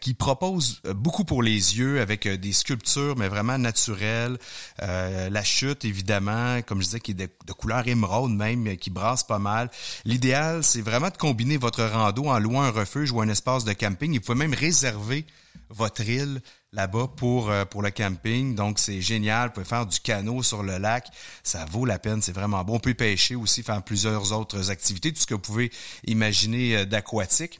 qui 0.00 0.14
propose 0.14 0.80
beaucoup 0.94 1.24
pour 1.24 1.42
les 1.42 1.78
yeux 1.78 2.00
avec 2.00 2.26
des 2.26 2.52
sculptures, 2.52 3.16
mais 3.16 3.28
vraiment 3.28 3.58
naturelles. 3.58 4.38
la 4.78 5.44
chute, 5.44 5.84
évidemment, 5.84 6.62
comme 6.62 6.80
je 6.80 6.86
disais, 6.86 7.00
qui 7.00 7.12
est 7.12 7.14
de 7.14 7.52
couleur 7.52 7.86
émeraude 7.86 8.32
même, 8.32 8.76
qui 8.76 8.90
brasse 8.90 9.22
pas 9.22 9.38
mal. 9.38 9.70
L'idéal, 10.04 10.64
c'est 10.64 10.82
vraiment 10.82 11.10
de 11.10 11.16
combiner 11.26 11.56
votre 11.56 11.82
rando 11.82 12.26
en 12.26 12.38
louant 12.38 12.62
un 12.62 12.70
refuge 12.70 13.10
ou 13.10 13.20
un 13.20 13.28
espace 13.28 13.64
de 13.64 13.72
camping. 13.72 14.14
Il 14.14 14.22
faut 14.22 14.36
même 14.36 14.54
réserver 14.54 15.26
votre 15.70 16.08
île 16.08 16.40
là-bas 16.70 17.08
pour 17.16 17.50
euh, 17.50 17.64
pour 17.64 17.82
le 17.82 17.90
camping. 17.90 18.54
Donc 18.54 18.78
c'est 18.78 19.00
génial. 19.00 19.48
Vous 19.48 19.54
pouvez 19.54 19.66
faire 19.66 19.86
du 19.86 19.98
canot 19.98 20.44
sur 20.44 20.62
le 20.62 20.78
lac. 20.78 21.08
Ça 21.42 21.64
vaut 21.64 21.84
la 21.84 21.98
peine. 21.98 22.22
C'est 22.22 22.30
vraiment 22.30 22.62
bon. 22.62 22.76
On 22.76 22.78
peut 22.78 22.94
pêcher 22.94 23.34
aussi, 23.34 23.64
faire 23.64 23.82
plusieurs 23.82 24.32
autres 24.38 24.70
activités, 24.70 25.12
tout 25.12 25.20
ce 25.20 25.26
que 25.26 25.34
vous 25.34 25.40
pouvez 25.40 25.72
imaginer 26.06 26.76
euh, 26.76 26.84
d'aquatique. 26.84 27.58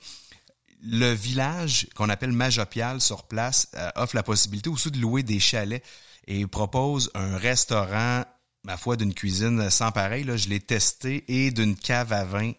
Le 0.81 1.13
village 1.13 1.89
qu'on 1.97 2.09
appelle 2.09 2.31
Majopial 2.31 3.01
sur 3.01 3.25
place 3.25 3.67
euh, 3.75 3.91
offre 3.97 4.15
la 4.15 4.23
possibilité 4.23 4.71
aussi 4.71 4.93
de 4.93 4.99
louer 4.99 5.25
des 5.25 5.41
chalets 5.41 5.83
et 6.29 6.47
propose 6.47 7.11
un 7.17 7.37
restaurant, 7.37 8.23
ma 8.63 8.77
foi, 8.77 8.97
d'une 8.97 9.13
cuisine 9.13 9.71
sans 9.71 9.91
pareil. 9.91 10.23
Là, 10.23 10.37
je 10.37 10.49
l'ai 10.49 10.61
testé 10.61 11.25
et 11.27 11.51
d'une 11.51 11.75
cave 11.75 12.13
à 12.13 12.25
vin 12.25 12.53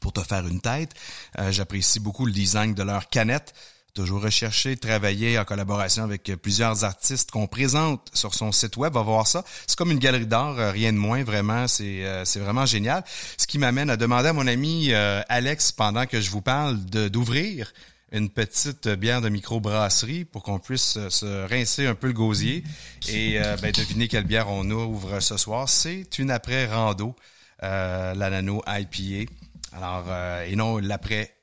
pour 0.00 0.12
te 0.12 0.20
faire 0.20 0.46
une 0.46 0.60
tête. 0.60 0.92
Euh, 1.38 1.52
j'apprécie 1.52 2.00
beaucoup 2.00 2.26
le 2.26 2.32
design 2.32 2.74
de 2.74 2.82
leur 2.82 3.08
canette 3.08 3.54
toujours 3.94 4.22
recherché, 4.22 4.76
travaillé 4.76 5.38
en 5.38 5.44
collaboration 5.44 6.04
avec 6.04 6.24
plusieurs 6.40 6.84
artistes 6.84 7.30
qu'on 7.30 7.46
présente 7.46 8.08
sur 8.14 8.34
son 8.34 8.50
site 8.52 8.76
web. 8.76 8.94
Va 8.94 9.02
voir 9.02 9.26
ça. 9.26 9.44
C'est 9.66 9.76
comme 9.76 9.90
une 9.90 9.98
galerie 9.98 10.26
d'art, 10.26 10.58
euh, 10.58 10.70
rien 10.70 10.92
de 10.92 10.98
moins. 10.98 11.22
Vraiment, 11.24 11.68
c'est 11.68 12.04
euh, 12.04 12.24
c'est 12.24 12.40
vraiment 12.40 12.66
génial. 12.66 13.04
Ce 13.36 13.46
qui 13.46 13.58
m'amène 13.58 13.90
à 13.90 13.96
demander 13.96 14.28
à 14.28 14.32
mon 14.32 14.46
ami 14.46 14.92
euh, 14.92 15.20
Alex, 15.28 15.72
pendant 15.72 16.06
que 16.06 16.20
je 16.20 16.30
vous 16.30 16.40
parle, 16.40 16.78
d'ouvrir 16.84 17.72
une 18.12 18.28
petite 18.28 18.88
bière 18.88 19.20
de 19.20 19.28
microbrasserie 19.28 20.24
pour 20.24 20.42
qu'on 20.42 20.58
puisse 20.58 20.98
se 21.08 21.46
rincer 21.46 21.86
un 21.86 21.94
peu 21.94 22.08
le 22.08 22.12
gosier 22.12 22.62
et 23.08 23.38
ben, 23.62 23.72
deviner 23.72 24.06
quelle 24.06 24.24
bière 24.24 24.50
on 24.50 24.70
ouvre 24.70 25.20
ce 25.20 25.38
soir. 25.38 25.66
C'est 25.66 26.18
une 26.18 26.30
après 26.30 26.66
rando, 26.66 27.16
la 27.62 28.14
Nano 28.14 28.62
IPA. 28.66 29.32
Alors 29.74 30.04
et 30.46 30.54
non 30.56 30.76
l'après 30.76 31.34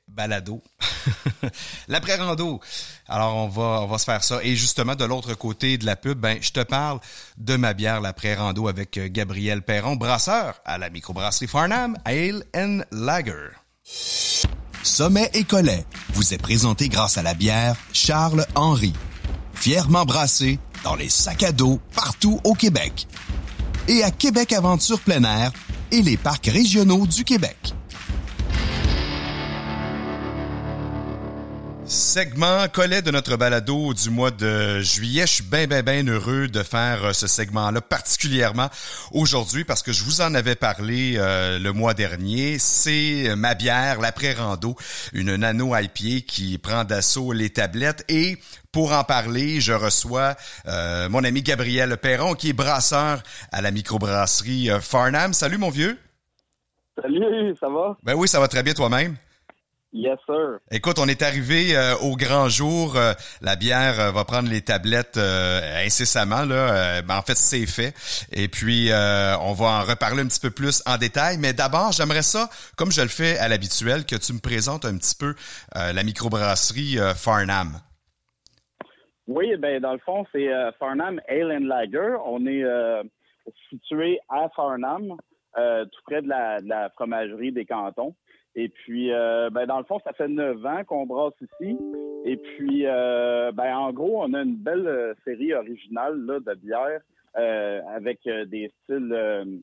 L'après-rando. 1.88 2.60
Alors, 3.08 3.36
on 3.36 3.48
va, 3.48 3.82
on 3.82 3.86
va 3.86 3.98
se 3.98 4.04
faire 4.04 4.22
ça. 4.22 4.40
Et 4.42 4.56
justement, 4.56 4.94
de 4.94 5.04
l'autre 5.04 5.34
côté 5.34 5.78
de 5.78 5.86
la 5.86 5.96
pub, 5.96 6.18
ben, 6.18 6.38
je 6.40 6.52
te 6.52 6.60
parle 6.60 7.00
de 7.38 7.56
ma 7.56 7.72
bière, 7.72 8.00
l'après-rando 8.00 8.68
avec 8.68 8.98
euh, 8.98 9.08
Gabriel 9.10 9.62
Perron, 9.62 9.96
brasseur 9.96 10.60
à 10.64 10.78
la 10.78 10.90
microbrasserie 10.90 11.48
Farnham, 11.48 11.96
Ale 12.04 12.44
and 12.54 12.80
Lager. 12.92 13.50
Sommet 14.82 15.30
et 15.34 15.44
Collet 15.44 15.84
vous 16.14 16.32
est 16.32 16.38
présenté 16.38 16.88
grâce 16.88 17.18
à 17.18 17.22
la 17.22 17.34
bière 17.34 17.76
Charles 17.92 18.46
Henry. 18.54 18.94
Fièrement 19.54 20.04
brassé 20.04 20.58
dans 20.84 20.94
les 20.94 21.10
sacs 21.10 21.42
à 21.42 21.52
dos 21.52 21.80
partout 21.94 22.40
au 22.44 22.54
Québec. 22.54 23.06
Et 23.88 24.02
à 24.02 24.10
Québec 24.10 24.52
Aventure 24.52 25.00
plein 25.00 25.24
air 25.24 25.52
et 25.90 26.02
les 26.02 26.16
parcs 26.16 26.46
régionaux 26.46 27.06
du 27.06 27.24
Québec. 27.24 27.74
Segment 31.90 32.68
collet 32.68 33.02
de 33.02 33.10
notre 33.10 33.36
balado 33.36 33.92
du 33.94 34.10
mois 34.10 34.30
de 34.30 34.78
juillet. 34.78 35.22
Je 35.22 35.32
suis 35.32 35.42
bien, 35.42 35.66
bien, 35.66 35.82
bien 35.82 36.06
heureux 36.06 36.46
de 36.46 36.62
faire 36.62 37.06
euh, 37.06 37.12
ce 37.12 37.26
segment-là, 37.26 37.80
particulièrement 37.80 38.68
aujourd'hui, 39.10 39.64
parce 39.64 39.82
que 39.82 39.90
je 39.90 40.04
vous 40.04 40.20
en 40.20 40.32
avais 40.34 40.54
parlé 40.54 41.14
euh, 41.16 41.58
le 41.58 41.72
mois 41.72 41.92
dernier. 41.92 42.60
C'est 42.60 43.34
ma 43.34 43.56
bière, 43.56 44.00
l'après-rando, 44.00 44.76
une 45.12 45.34
nano 45.34 45.74
IPA 45.74 46.24
qui 46.28 46.58
prend 46.58 46.84
d'assaut 46.84 47.32
les 47.32 47.50
tablettes. 47.50 48.04
Et 48.08 48.38
pour 48.70 48.92
en 48.92 49.02
parler, 49.02 49.60
je 49.60 49.72
reçois 49.72 50.36
euh, 50.68 51.08
mon 51.08 51.24
ami 51.24 51.42
Gabriel 51.42 51.96
Perron, 51.96 52.34
qui 52.34 52.50
est 52.50 52.52
brasseur 52.52 53.20
à 53.50 53.62
la 53.62 53.72
microbrasserie 53.72 54.68
Farnham. 54.80 55.32
Salut, 55.32 55.58
mon 55.58 55.70
vieux. 55.70 55.98
Salut, 57.02 57.56
ça 57.58 57.68
va? 57.68 57.96
Ben 58.04 58.14
oui, 58.14 58.28
ça 58.28 58.38
va 58.38 58.46
très 58.46 58.62
bien 58.62 58.74
toi-même. 58.74 59.16
Yes, 59.92 60.20
sir. 60.24 60.60
Écoute, 60.70 60.98
on 61.00 61.08
est 61.08 61.20
arrivé 61.20 61.76
euh, 61.76 61.96
au 61.96 62.14
grand 62.14 62.48
jour. 62.48 62.96
Euh, 62.96 63.12
la 63.42 63.56
bière 63.56 63.98
euh, 63.98 64.12
va 64.12 64.24
prendre 64.24 64.48
les 64.48 64.60
tablettes 64.60 65.18
incessamment. 65.18 66.44
Là. 66.44 67.02
Ben, 67.02 67.16
en 67.16 67.22
fait, 67.22 67.34
c'est 67.34 67.66
fait. 67.66 67.92
Et 68.32 68.46
puis, 68.46 68.90
on 68.92 69.52
va 69.52 69.66
en 69.66 69.82
reparler 69.82 70.22
un 70.22 70.26
petit 70.26 70.40
peu 70.40 70.50
plus 70.50 70.82
en 70.86 70.96
détail. 70.96 71.38
Mais 71.38 71.52
d'abord, 71.52 71.90
j'aimerais 71.90 72.22
ça, 72.22 72.48
comme 72.76 72.92
je 72.92 73.02
le 73.02 73.08
fais 73.08 73.36
à 73.38 73.48
l'habituel, 73.48 74.06
que 74.06 74.14
tu 74.14 74.32
me 74.32 74.38
présentes 74.38 74.84
un 74.84 74.96
petit 74.96 75.16
peu 75.16 75.34
la 75.74 76.02
microbrasserie 76.04 76.98
Farnham. 77.16 77.80
Oui, 79.26 79.56
ben 79.58 79.80
dans 79.80 79.92
le 79.92 79.98
fond, 79.98 80.24
c'est 80.32 80.48
Farnham 80.78 81.20
Ale 81.28 81.52
and 81.52 81.66
Lager. 81.66 82.16
On 82.26 82.46
est 82.46 82.64
situé 83.68 84.20
à 84.28 84.48
Farnham, 84.54 85.16
tout 85.56 86.00
près 86.06 86.22
de 86.22 86.28
la, 86.28 86.60
de 86.60 86.68
la 86.68 86.90
fromagerie 86.90 87.52
des 87.52 87.64
cantons. 87.64 88.14
Et 88.56 88.68
puis, 88.68 89.12
euh, 89.12 89.48
ben, 89.50 89.66
dans 89.66 89.78
le 89.78 89.84
fond, 89.84 90.00
ça 90.04 90.12
fait 90.12 90.28
neuf 90.28 90.64
ans 90.64 90.82
qu'on 90.84 91.06
brasse 91.06 91.34
ici. 91.40 91.76
Et 92.24 92.36
puis, 92.36 92.84
euh, 92.84 93.52
ben, 93.52 93.76
en 93.76 93.92
gros, 93.92 94.22
on 94.22 94.34
a 94.34 94.42
une 94.42 94.56
belle 94.56 94.86
euh, 94.86 95.14
série 95.24 95.54
originale 95.54 96.18
là, 96.26 96.40
de 96.40 96.54
bières 96.54 97.00
avec 97.34 98.24
des 98.24 98.72
styles 98.82 99.62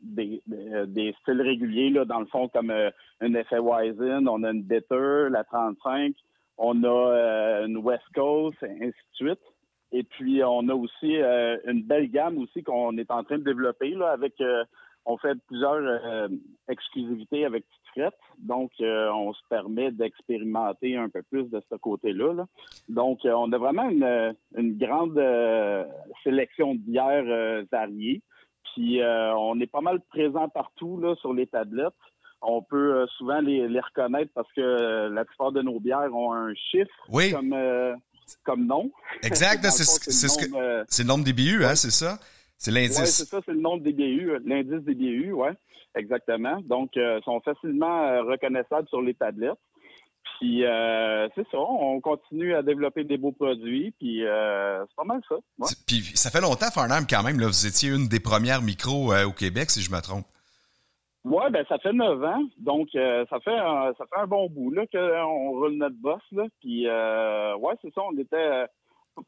des, 0.00 1.14
styles 1.20 1.42
réguliers, 1.42 1.90
là, 1.90 2.04
dans 2.04 2.20
le 2.20 2.26
fond, 2.26 2.48
comme 2.48 2.72
une 3.20 3.34
effet 3.34 3.58
Weizen, 3.58 4.28
on 4.28 4.44
a 4.44 4.52
une 4.52 4.62
Bitter, 4.62 5.26
la 5.28 5.42
35, 5.42 6.14
on 6.56 6.84
a 6.84 7.64
une 7.66 7.78
West 7.78 8.04
Coast, 8.14 8.56
ainsi 8.62 8.86
de 8.86 8.92
suite. 9.14 9.40
Et 9.90 10.04
puis, 10.04 10.40
on 10.44 10.68
a 10.68 10.74
aussi 10.74 11.16
une 11.16 11.82
belle 11.82 12.08
gamme 12.12 12.38
aussi 12.38 12.62
qu'on 12.62 12.96
est 12.96 13.10
en 13.10 13.24
train 13.24 13.38
de 13.38 13.44
développer 13.44 13.90
là, 13.90 14.12
avec 14.12 14.34
on 15.08 15.16
fait 15.16 15.36
plusieurs 15.46 15.80
euh, 15.80 16.28
exclusivités 16.68 17.44
avec 17.44 17.64
Petite 17.64 18.14
donc 18.38 18.70
euh, 18.80 19.10
on 19.10 19.32
se 19.32 19.40
permet 19.48 19.90
d'expérimenter 19.90 20.96
un 20.96 21.08
peu 21.08 21.22
plus 21.22 21.44
de 21.50 21.60
ce 21.68 21.74
côté-là. 21.74 22.46
Donc, 22.88 23.24
euh, 23.24 23.32
on 23.32 23.50
a 23.52 23.58
vraiment 23.58 23.88
une, 23.88 24.78
grande 24.78 25.20
sélection 26.22 26.76
de 26.76 26.80
bières 26.80 27.64
variées. 27.72 28.22
Puis, 28.62 29.00
on 29.02 29.58
est 29.58 29.66
pas 29.66 29.80
mal 29.80 30.00
présent 30.10 30.48
partout 30.48 31.00
là, 31.00 31.16
sur 31.16 31.32
les 31.32 31.48
tablettes. 31.48 31.88
On 32.40 32.62
peut 32.62 33.04
souvent 33.16 33.40
les, 33.40 33.66
reconnaître 33.80 34.30
parce 34.32 34.52
que 34.52 35.08
la 35.08 35.24
plupart 35.24 35.50
de 35.50 35.62
nos 35.62 35.80
bières 35.80 36.14
ont 36.14 36.32
un 36.32 36.54
chiffre 36.54 36.94
comme, 37.32 37.56
comme 38.44 38.66
nom. 38.66 38.92
Exact, 39.24 39.64
c'est 39.64 41.02
le 41.02 41.08
nombre 41.08 41.24
des 41.24 41.32
BU, 41.32 41.64
hein, 41.64 41.74
c'est 41.74 41.90
ça? 41.90 42.18
C'est 42.58 42.72
l'indice. 42.72 42.98
Oui, 42.98 43.06
c'est 43.06 43.24
ça, 43.24 43.40
c'est 43.46 43.52
le 43.52 43.60
nom 43.60 43.76
des 43.76 43.92
BU, 43.92 44.32
euh, 44.32 44.40
l'indice 44.44 44.82
des 44.84 44.94
BU, 44.94 45.32
oui, 45.32 45.48
exactement. 45.94 46.60
Donc, 46.62 46.96
euh, 46.96 47.20
sont 47.24 47.40
facilement 47.40 48.02
euh, 48.02 48.22
reconnaissables 48.22 48.88
sur 48.88 49.00
les 49.00 49.14
tablettes. 49.14 49.58
Puis 50.40 50.62
c'est 51.34 51.46
ça, 51.50 51.58
on 51.58 52.00
continue 52.00 52.54
à 52.54 52.62
développer 52.62 53.02
des 53.02 53.16
beaux 53.16 53.32
produits, 53.32 53.92
puis 53.98 54.20
c'est 54.20 54.96
pas 54.96 55.04
mal 55.04 55.20
ça. 55.28 55.34
Puis 55.86 55.96
ça 56.14 56.30
fait 56.30 56.40
longtemps, 56.40 56.70
Farnham, 56.72 57.06
quand 57.10 57.24
même, 57.24 57.40
là, 57.40 57.46
vous 57.46 57.66
étiez 57.66 57.90
une 57.90 58.06
des 58.06 58.20
premières 58.20 58.62
micros 58.62 59.12
au 59.12 59.32
Québec, 59.32 59.70
si 59.70 59.82
je 59.82 59.90
me 59.90 60.00
trompe. 60.00 60.26
Oui, 61.24 61.42
ben 61.50 61.64
ça 61.68 61.78
fait 61.78 61.92
neuf 61.92 62.22
ans, 62.22 62.42
donc 62.58 62.88
ça 62.92 63.40
fait 63.42 63.58
un, 63.58 63.92
ça 63.98 64.04
fait 64.04 64.20
un 64.20 64.28
bon 64.28 64.48
bout 64.48 64.70
là 64.70 64.86
qu'on 64.86 65.50
roule 65.50 65.72
notre 65.72 65.96
boss 65.96 66.22
là. 66.30 66.44
Puis 66.60 66.86
ouais, 66.86 67.74
c'est 67.82 67.92
ça, 67.92 68.02
on 68.02 68.16
était 68.16 68.66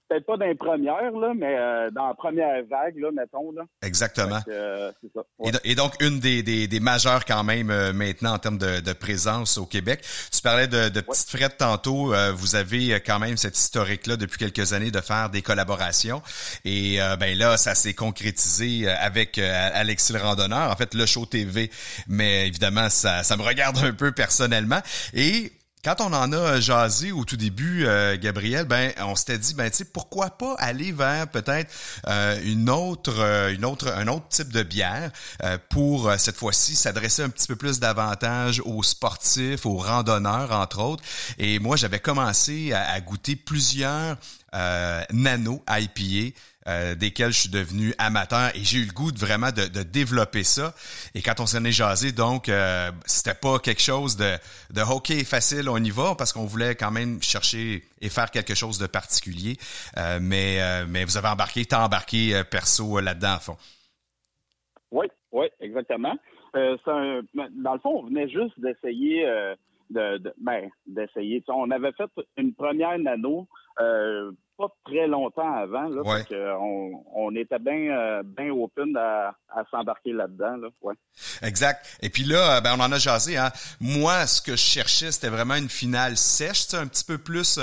peut-être 0.09 0.27
pas 0.27 0.37
dans 0.37 0.47
les 0.47 0.55
premières, 0.55 1.13
là, 1.13 1.33
mais 1.37 1.57
euh, 1.57 1.91
dans 1.91 2.09
la 2.09 2.15
première 2.15 2.63
vague, 2.69 2.97
là, 2.99 3.11
mettons. 3.13 3.53
Là. 3.53 3.63
Exactement. 3.83 4.41
Euh, 4.49 4.93
ça. 5.15 5.23
et, 5.65 5.75
donc, 5.75 5.95
une 6.01 6.21
des, 6.21 6.43
des, 6.43 6.67
des 6.67 6.81
majeures 6.81 7.25
quand 7.25 7.45
même 7.45 7.71
euh, 7.71 7.93
maintenant 7.93 8.35
en 8.35 8.39
termes 8.39 8.59
de, 8.59 8.81
de, 8.81 8.93
présence 8.93 9.59
au 9.59 9.67
Québec. 9.67 10.05
Tu 10.33 10.43
parlais 10.43 10.67
de, 10.67 10.89
de 10.89 11.01
petites 11.01 11.31
frettes 11.31 11.57
tantôt. 11.59 12.13
vous 12.35 12.57
avez 12.57 13.01
quand 13.01 13.19
même 13.19 13.37
cette 13.37 13.57
historique-là 13.57 14.17
depuis 14.17 14.39
quelques 14.39 14.73
années 14.73 14.91
de 14.91 15.01
faire 15.01 15.31
des 15.31 15.43
collaborations. 15.43 16.23
Et 16.65 16.99
ben 17.19 17.37
là, 17.39 17.57
ça 17.57 17.75
s'est 17.75 17.95
concrétisé 17.95 18.89
avec 18.89 19.39
Alexis 19.39 20.13
le 20.13 20.19
Randonneur, 20.19 20.71
en 20.71 20.77
fait, 20.77 20.95
le 20.95 21.07
show 21.07 21.25
TV. 21.25 21.71
Mais 22.09 22.47
évidemment, 22.49 22.91
ça, 22.91 23.23
ça 23.23 23.37
me 23.37 23.43
regarde 23.43 23.79
un 23.79 23.93
peu 23.93 24.13
personnellement. 24.13 24.81
Et 25.15 25.53
quand 25.83 26.01
on 26.01 26.13
en 26.13 26.33
a 26.33 26.61
jasé 26.61 27.11
au 27.11 27.25
tout 27.25 27.37
début, 27.37 27.87
euh, 27.87 28.19
Gabriel, 28.21 28.67
ben 28.67 28.93
on 28.99 29.17
s'était 29.17 29.39
dit, 29.39 29.55
ben 29.55 29.71
tu 29.71 29.85
pourquoi 29.85 30.31
pas 30.31 30.55
aller 30.59 30.93
vers 30.93 31.29
peut-être 31.29 31.73
euh, 32.07 32.39
une 32.45 32.69
autre, 32.69 33.19
euh, 33.19 33.55
une 33.55 33.65
autre, 33.65 33.91
un 33.97 34.07
autre 34.09 34.29
type 34.29 34.53
de 34.53 34.63
bière 34.63 35.11
pour 35.71 36.13
cette 36.19 36.37
fois-ci 36.37 36.77
s'adresser 36.77 37.23
un 37.23 37.31
petit 37.31 37.47
peu 37.47 37.57
plus 37.57 37.81
davantage 37.81 38.61
aux 38.65 38.83
sportifs, 38.83 39.65
aux 39.65 39.77
randonneurs 39.77 40.53
entre 40.53 40.81
autres. 40.81 41.03
Et 41.39 41.59
moi, 41.59 41.77
j'avais 41.77 42.01
commencé 42.01 42.73
à, 42.73 42.91
à 42.91 43.01
goûter 43.01 43.37
plusieurs 43.37 44.17
nano 45.13 45.63
IPA 45.69 46.37
euh, 46.69 46.95
desquels 46.95 47.33
je 47.33 47.41
suis 47.41 47.49
devenu 47.49 47.95
amateur 47.97 48.55
et 48.55 48.61
j'ai 48.61 48.79
eu 48.79 48.85
le 48.85 48.93
goût 48.93 49.13
de 49.13 49.19
vraiment 49.19 49.51
de, 49.51 49.83
développer 49.83 50.45
ça. 50.45 50.75
Et 51.15 51.23
quand 51.23 51.41
on 51.41 51.47
s'en 51.47 51.65
est 51.65 51.73
jasé, 51.73 52.13
donc, 52.13 52.51
euh, 52.51 52.91
c'était 53.07 53.35
pas 53.35 53.59
quelque 53.59 53.81
chose 53.81 54.17
de, 54.17 54.37
de 54.71 54.81
hockey 54.83 55.25
facile, 55.25 55.71
on 55.71 55.79
y 55.79 55.91
va, 55.91 56.15
parce 56.17 56.35
qu'on 56.35 56.45
voulait 56.45 56.75
quand 56.75 56.91
même 56.91 57.23
chercher 57.23 57.83
et 58.03 58.11
faire 58.11 58.31
quelque 58.31 58.55
chose 58.55 58.79
de 58.79 58.87
particulier. 58.87 59.57
Euh, 59.97 60.19
mais, 60.21 60.59
mais 60.87 61.05
vous 61.05 61.17
avez 61.17 61.29
embarqué, 61.29 61.65
t'as 61.65 61.85
embarqué 61.85 62.43
perso 62.51 63.01
là-dedans, 63.01 63.35
à 63.37 63.39
fond. 63.39 63.57
Oui, 64.91 65.07
oui, 65.33 65.47
exactement. 65.61 66.15
dans 66.53 67.73
le 67.73 67.81
fond, 67.81 68.01
on 68.01 68.05
venait 68.05 68.29
juste 68.29 68.61
d'essayer 68.61 69.25
de, 69.89 70.35
ben, 70.39 70.69
d'essayer. 70.87 71.43
On 71.49 71.71
avait 71.71 71.93
fait 71.93 72.11
une 72.37 72.53
première 72.53 72.99
nano 72.99 73.49
pas 74.61 74.75
très 74.85 75.07
longtemps 75.07 75.55
avant. 75.55 75.89
Là, 75.89 76.03
on, 76.61 77.35
était 77.35 77.59
bien 77.59 77.97
euh, 77.97 78.23
bien 78.23 78.51
open 78.51 78.95
à, 78.97 79.35
s'embarquer 79.71 80.13
là-dedans. 80.13 80.57
Là, 80.57 80.69
ouais. 80.83 80.95
Exact. 81.43 81.99
Et 82.03 82.11
puis 82.11 82.25
là, 82.25 82.57
euh, 82.57 82.61
ben, 82.61 82.77
on 82.79 82.83
en 82.83 82.93
a 82.93 82.99
jasé. 82.99 83.39
Hein. 83.39 83.51
Moi, 83.81 84.27
ce 84.27 84.43
que 84.43 84.53
je 84.53 84.57
cherchais, 84.63 85.13
c'était 85.13 85.31
vraiment 85.31 85.55
une 85.55 85.71
finale 85.71 86.17
sèche, 86.17 86.75
un 86.75 86.87
petit 86.87 87.05
peu 87.05 87.19
plus... 87.19 87.59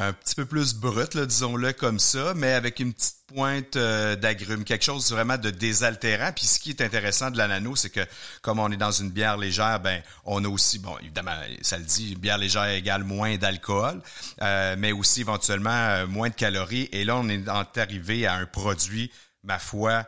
Un 0.00 0.12
petit 0.12 0.36
peu 0.36 0.46
plus 0.46 0.74
brut, 0.74 1.16
disons-le 1.16 1.72
comme 1.72 1.98
ça, 1.98 2.32
mais 2.36 2.52
avec 2.52 2.78
une 2.78 2.94
petite 2.94 3.16
pointe 3.26 3.74
euh, 3.74 4.14
d'agrumes, 4.14 4.62
quelque 4.62 4.84
chose 4.84 5.10
vraiment 5.10 5.36
de 5.36 5.50
désaltérant. 5.50 6.30
Puis 6.30 6.44
ce 6.46 6.60
qui 6.60 6.70
est 6.70 6.80
intéressant 6.80 7.32
de 7.32 7.36
la 7.36 7.48
nano, 7.48 7.74
c'est 7.74 7.90
que 7.90 8.06
comme 8.40 8.60
on 8.60 8.70
est 8.70 8.76
dans 8.76 8.92
une 8.92 9.10
bière 9.10 9.36
légère, 9.36 9.80
ben 9.80 10.00
on 10.24 10.44
a 10.44 10.48
aussi, 10.48 10.78
bon, 10.78 10.96
évidemment, 11.02 11.34
ça 11.62 11.78
le 11.78 11.84
dit, 11.84 12.14
bière 12.14 12.38
légère 12.38 12.68
égale 12.68 13.02
moins 13.02 13.38
d'alcool, 13.38 14.00
euh, 14.40 14.76
mais 14.78 14.92
aussi 14.92 15.22
éventuellement 15.22 15.70
euh, 15.70 16.06
moins 16.06 16.28
de 16.28 16.34
calories. 16.34 16.88
Et 16.92 17.04
là, 17.04 17.16
on 17.16 17.28
est 17.28 17.48
arrivé 17.76 18.24
à 18.24 18.34
un 18.34 18.46
produit, 18.46 19.10
ma 19.42 19.58
foi, 19.58 20.06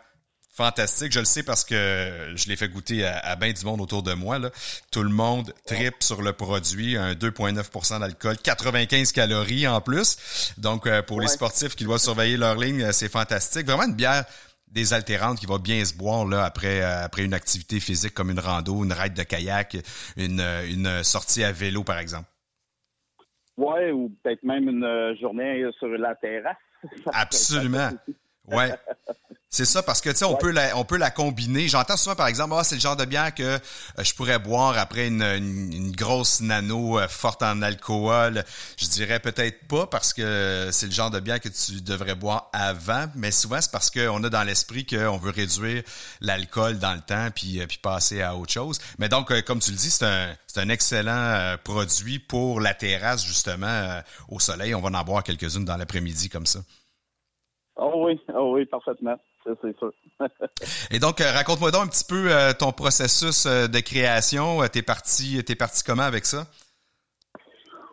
fantastique. 0.50 1.12
Je 1.12 1.20
le 1.20 1.24
sais 1.24 1.42
parce 1.42 1.64
que 1.64 2.32
je 2.34 2.48
l'ai 2.48 2.56
fait 2.56 2.68
goûter 2.68 3.04
à, 3.04 3.18
à 3.18 3.36
bien 3.36 3.52
du 3.52 3.64
monde 3.64 3.80
autour 3.80 4.02
de 4.02 4.12
moi. 4.12 4.38
Là. 4.38 4.50
Tout 4.90 5.02
le 5.02 5.08
monde 5.08 5.52
tripe 5.66 6.02
sur 6.02 6.22
le 6.22 6.32
produit, 6.32 6.96
un 6.96 7.12
2,9% 7.12 8.00
d'alcool, 8.00 8.36
95 8.36 9.12
calories 9.12 9.66
en 9.66 9.80
plus. 9.80 10.54
Donc, 10.58 10.86
euh, 10.86 11.02
pour 11.02 11.20
les 11.20 11.28
sportifs 11.28 11.74
qui 11.76 11.84
doivent 11.84 12.00
surveiller 12.00 12.36
leur 12.36 12.56
ligne, 12.56 12.82
euh, 12.82 12.92
c'est 12.92 13.10
fantastique. 13.10 13.66
Vraiment 13.66 13.84
une 13.84 13.94
bière 13.94 14.24
désaltérante 14.68 15.38
qui 15.38 15.46
va 15.46 15.58
bien 15.58 15.84
se 15.84 15.96
boire 15.96 16.24
là 16.24 16.44
après 16.44 16.80
euh, 16.80 17.04
après 17.04 17.24
une 17.24 17.34
activité 17.34 17.80
physique 17.80 18.14
comme 18.14 18.30
une 18.30 18.38
rando, 18.38 18.84
une 18.84 18.92
ride 18.92 19.14
de 19.14 19.24
kayak, 19.24 19.76
une, 20.16 20.40
une 20.68 21.02
sortie 21.02 21.42
à 21.42 21.50
vélo 21.50 21.82
par 21.82 21.98
exemple. 21.98 22.28
Ouais, 23.56 23.90
ou 23.90 24.10
peut-être 24.22 24.44
même 24.44 24.68
une 24.68 25.16
journée 25.20 25.68
sur 25.78 25.88
la 25.88 26.14
terrasse. 26.14 26.56
Absolument. 27.12 27.90
Ouais. 28.46 28.70
C'est 29.52 29.64
ça, 29.64 29.82
parce 29.82 30.00
que 30.00 30.10
tu 30.10 30.18
sais, 30.18 30.24
on 30.24 30.36
peut 30.36 30.52
la, 30.52 30.78
on 30.78 30.84
peut 30.84 30.96
la 30.96 31.10
combiner. 31.10 31.66
J'entends 31.66 31.96
souvent, 31.96 32.14
par 32.14 32.28
exemple, 32.28 32.54
ah, 32.56 32.62
c'est 32.62 32.76
le 32.76 32.80
genre 32.80 32.94
de 32.94 33.04
bière 33.04 33.34
que 33.34 33.42
euh, 33.42 33.58
je 33.98 34.14
pourrais 34.14 34.38
boire 34.38 34.78
après 34.78 35.08
une, 35.08 35.24
une, 35.24 35.90
grosse 35.90 36.40
nano 36.40 37.00
euh, 37.00 37.08
forte 37.08 37.42
en 37.42 37.60
alcool. 37.60 38.44
Je 38.78 38.86
dirais 38.86 39.18
peut-être 39.18 39.66
pas 39.66 39.88
parce 39.88 40.14
que 40.14 40.68
c'est 40.70 40.86
le 40.86 40.92
genre 40.92 41.10
de 41.10 41.18
bière 41.18 41.40
que 41.40 41.48
tu 41.48 41.80
devrais 41.80 42.14
boire 42.14 42.48
avant, 42.52 43.06
mais 43.16 43.32
souvent 43.32 43.60
c'est 43.60 43.72
parce 43.72 43.90
qu'on 43.90 44.22
a 44.22 44.30
dans 44.30 44.44
l'esprit 44.44 44.86
qu'on 44.86 45.18
veut 45.18 45.32
réduire 45.32 45.82
l'alcool 46.20 46.78
dans 46.78 46.94
le 46.94 47.00
temps 47.00 47.30
puis, 47.34 47.60
euh, 47.60 47.66
puis 47.66 47.78
passer 47.78 48.22
à 48.22 48.36
autre 48.36 48.52
chose. 48.52 48.78
Mais 49.00 49.08
donc, 49.08 49.32
comme 49.42 49.58
tu 49.58 49.72
le 49.72 49.76
dis, 49.76 49.90
c'est 49.90 50.06
un, 50.06 50.32
c'est 50.46 50.60
un 50.60 50.68
excellent 50.68 51.56
produit 51.64 52.20
pour 52.20 52.60
la 52.60 52.72
terrasse 52.72 53.26
justement 53.26 54.00
au 54.28 54.38
soleil. 54.38 54.76
On 54.76 54.80
va 54.80 54.96
en 54.96 55.02
boire 55.02 55.24
quelques-unes 55.24 55.64
dans 55.64 55.76
l'après-midi 55.76 56.28
comme 56.28 56.46
ça. 56.46 56.60
Oh 57.74 58.04
oui, 58.06 58.20
oh 58.32 58.52
oui, 58.54 58.64
parfaitement 58.66 59.16
c'est 59.62 59.76
sûr. 59.78 59.92
Et 60.90 60.98
donc, 60.98 61.20
euh, 61.20 61.30
raconte-moi 61.32 61.70
donc 61.70 61.84
un 61.84 61.88
petit 61.88 62.04
peu 62.04 62.30
euh, 62.30 62.52
ton 62.52 62.72
processus 62.72 63.46
euh, 63.46 63.66
de 63.66 63.80
création. 63.80 64.58
T'es 64.72 64.82
parti, 64.82 65.42
t'es 65.44 65.54
parti 65.54 65.82
comment 65.84 66.02
avec 66.02 66.26
ça? 66.26 66.46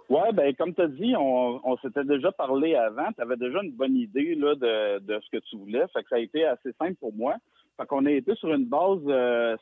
Ouais, 0.09 0.31
ben 0.33 0.55
comme 0.55 0.73
tu 0.73 0.81
as 0.81 0.87
dit, 0.87 1.13
on, 1.17 1.77
s'était 1.81 2.05
déjà 2.05 2.31
parlé 2.31 2.75
avant. 2.75 3.11
Tu 3.13 3.21
avais 3.21 3.35
déjà 3.35 3.61
une 3.61 3.73
bonne 3.73 3.95
idée 3.95 4.35
là, 4.35 4.55
de, 4.55 4.99
de, 4.99 5.19
ce 5.21 5.37
que 5.37 5.43
tu 5.49 5.57
voulais. 5.57 5.83
Fait 5.93 6.01
que 6.01 6.09
ça 6.09 6.15
a 6.15 6.19
été 6.19 6.45
assez 6.45 6.71
simple 6.79 6.95
pour 6.95 7.13
moi. 7.13 7.35
Fait 7.75 7.85
qu'on 7.85 8.05
a 8.05 8.11
été 8.11 8.33
sur 8.35 8.53
une 8.53 8.65
base 8.65 9.03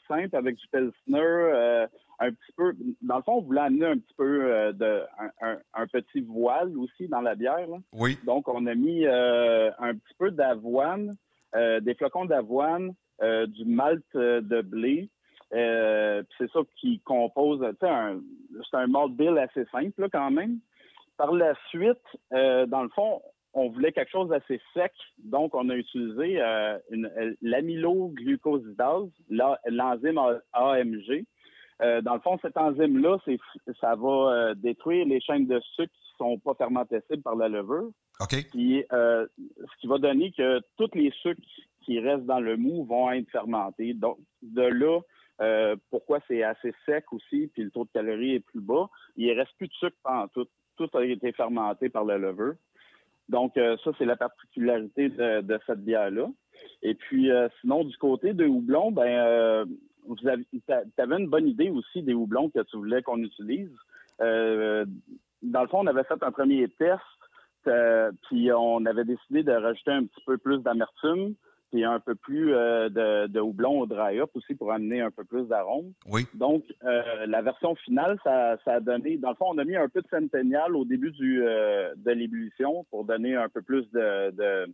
simple 0.07 0.35
avec 0.35 0.55
du 0.55 0.67
Pilsner, 0.71 1.87
un 2.19 2.29
petit 2.29 2.51
peu. 2.55 2.73
Dans 3.01 3.17
le 3.17 3.23
fond, 3.23 3.33
on 3.37 3.41
voulait 3.41 3.61
amener 3.61 3.87
un 3.87 3.97
petit 3.97 4.13
peu 4.15 4.71
de 4.73 5.01
un, 5.41 5.87
petit 5.87 6.21
voile 6.21 6.77
aussi 6.77 7.07
dans 7.07 7.21
la 7.21 7.33
bière. 7.33 7.67
Oui. 7.91 8.19
Donc, 8.23 8.47
on 8.47 8.67
a 8.67 8.75
mis 8.75 9.05
un 9.07 9.93
petit 9.95 10.15
peu 10.19 10.29
d'avoine, 10.29 11.09
euh, 11.09 11.13
des 11.81 11.95
flocons 11.95 12.25
d'avoine, 12.25 12.93
euh, 13.21 13.47
du 13.47 13.63
malt 13.63 14.03
euh, 14.15 14.41
de 14.41 14.61
blé. 14.61 15.09
c'est 15.51 16.51
ça 16.51 16.59
qui 16.75 16.99
compose, 16.99 17.65
c'est 17.79 17.87
un, 17.87 18.87
malt 18.87 19.13
bill 19.13 19.37
assez 19.37 19.65
simple 19.71 20.09
quand 20.11 20.31
même. 20.31 20.59
Par 21.17 21.31
la 21.31 21.53
suite, 21.69 22.03
dans 22.31 22.83
le 22.83 22.89
fond, 22.89 23.21
on 23.53 23.69
voulait 23.69 23.93
quelque 23.93 24.11
chose 24.11 24.27
d'assez 24.27 24.59
sec, 24.73 24.91
donc 25.23 25.55
on 25.55 25.69
a 25.69 25.75
utilisé 25.75 26.41
l'amyloglucosidase, 27.41 29.07
l'enzyme 29.29 30.19
AMG. 30.51 31.25
dans 31.79 32.15
le 32.15 32.19
fond, 32.19 32.37
cette 32.41 32.57
enzyme-là, 32.57 33.17
ça 33.79 33.95
va 33.95 34.55
détruire 34.55 35.05
les 35.05 35.21
chaînes 35.21 35.47
de 35.47 35.61
sucre 35.77 35.93
sont 36.17 36.37
pas 36.39 36.53
fermentescibles 36.55 37.21
par 37.21 37.35
la 37.35 37.47
levure. 37.47 37.91
OK. 38.19 38.47
Puis, 38.51 38.83
euh, 38.91 39.25
ce 39.39 39.81
qui 39.81 39.87
va 39.87 39.97
donner 39.97 40.31
que 40.31 40.61
tous 40.77 40.89
les 40.93 41.11
sucres 41.21 41.41
qui 41.81 41.99
restent 41.99 42.25
dans 42.25 42.39
le 42.39 42.57
mou 42.57 42.85
vont 42.85 43.11
être 43.11 43.29
fermentés. 43.29 43.93
Donc, 43.93 44.17
de 44.41 44.61
là, 44.61 44.99
euh, 45.41 45.75
pourquoi 45.89 46.19
c'est 46.27 46.43
assez 46.43 46.73
sec 46.85 47.05
aussi, 47.11 47.47
puis 47.53 47.63
le 47.63 47.71
taux 47.71 47.85
de 47.85 47.89
calories 47.93 48.35
est 48.35 48.39
plus 48.39 48.61
bas. 48.61 48.89
Il 49.15 49.27
ne 49.27 49.35
reste 49.35 49.51
plus 49.57 49.67
de 49.67 49.73
sucre 49.73 49.97
pendant 50.03 50.27
tout. 50.29 50.47
Tout 50.77 50.89
a 50.93 51.05
été 51.05 51.31
fermenté 51.31 51.89
par 51.89 52.03
le 52.03 52.17
levure. 52.17 52.55
Donc, 53.29 53.57
euh, 53.57 53.77
ça, 53.83 53.91
c'est 53.97 54.05
la 54.05 54.17
particularité 54.17 55.09
de, 55.09 55.59
cette 55.65 55.83
bière-là. 55.83 56.27
Et 56.81 56.93
puis, 56.95 57.29
sinon, 57.61 57.83
du 57.83 57.95
côté 57.97 58.33
de 58.33 58.45
houblon, 58.45 58.91
ben, 58.91 59.65
vous 60.05 60.27
avez, 60.27 60.45
avais 60.97 61.17
une 61.17 61.29
bonne 61.29 61.47
idée 61.47 61.69
aussi 61.69 62.01
des 62.03 62.13
houblons 62.13 62.49
que 62.49 62.61
tu 62.63 62.77
voulais 62.77 63.01
qu'on 63.01 63.21
utilise. 63.21 63.71
Dans 65.55 65.61
le 65.61 65.69
fond, 65.69 65.79
on 65.83 65.87
avait 65.87 66.03
fait 66.03 66.21
un 66.21 66.31
premier 66.33 66.67
test 66.67 66.99
euh, 67.67 68.11
puis 68.27 68.51
on 68.51 68.85
avait 68.85 69.05
décidé 69.05 69.41
de 69.41 69.53
rajouter 69.53 69.91
un 69.91 70.03
petit 70.03 70.21
peu 70.25 70.37
plus 70.37 70.59
d'amertume, 70.59 71.33
puis 71.71 71.85
un 71.85 72.01
peu 72.01 72.13
plus 72.13 72.53
euh, 72.53 72.89
de, 72.89 73.39
houblon 73.39 73.79
au 73.79 73.85
dry 73.85 74.19
up 74.19 74.29
aussi 74.35 74.53
pour 74.53 74.73
amener 74.73 74.99
un 74.99 75.11
peu 75.11 75.23
plus 75.23 75.47
d'arôme. 75.47 75.93
Oui. 76.07 76.27
Donc 76.33 76.65
euh, 76.83 77.25
la 77.25 77.41
version 77.41 77.73
finale, 77.75 78.19
ça, 78.25 78.57
a 78.65 78.79
donné. 78.81 79.17
Dans 79.17 79.29
le 79.29 79.35
fond, 79.35 79.47
on 79.49 79.57
a 79.57 79.63
mis 79.63 79.77
un 79.77 79.87
peu 79.87 80.01
de 80.01 80.07
centennial 80.09 80.75
au 80.75 80.83
début 80.83 81.11
du 81.11 81.37
de 81.37 82.11
l'ébullition 82.11 82.85
pour 82.91 83.05
donner 83.05 83.35
un 83.35 83.47
peu 83.47 83.61
plus 83.61 83.89
de 83.91 84.67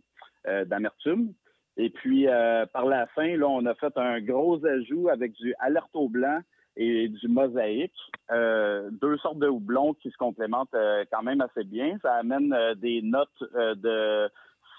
d'amertume. 0.64 1.32
Et 1.76 1.90
puis 1.90 2.26
par 2.72 2.86
la 2.86 3.06
fin, 3.14 3.36
là, 3.36 3.46
on 3.48 3.64
a 3.66 3.74
fait 3.76 3.96
un 3.96 4.20
gros 4.20 4.66
ajout 4.66 5.08
avec 5.08 5.32
du 5.34 5.54
alerto 5.60 6.08
blanc 6.08 6.40
et 6.76 7.08
du 7.08 7.28
mosaïque. 7.28 7.92
Euh, 8.30 8.90
deux 8.90 9.18
sortes 9.18 9.38
de 9.38 9.48
houblons 9.48 9.94
qui 9.94 10.10
se 10.10 10.16
complémentent 10.16 10.74
euh, 10.74 11.04
quand 11.10 11.22
même 11.22 11.40
assez 11.40 11.64
bien. 11.64 11.98
Ça 12.02 12.14
amène 12.14 12.52
euh, 12.52 12.74
des 12.74 13.02
notes 13.02 13.28
de 13.54 14.30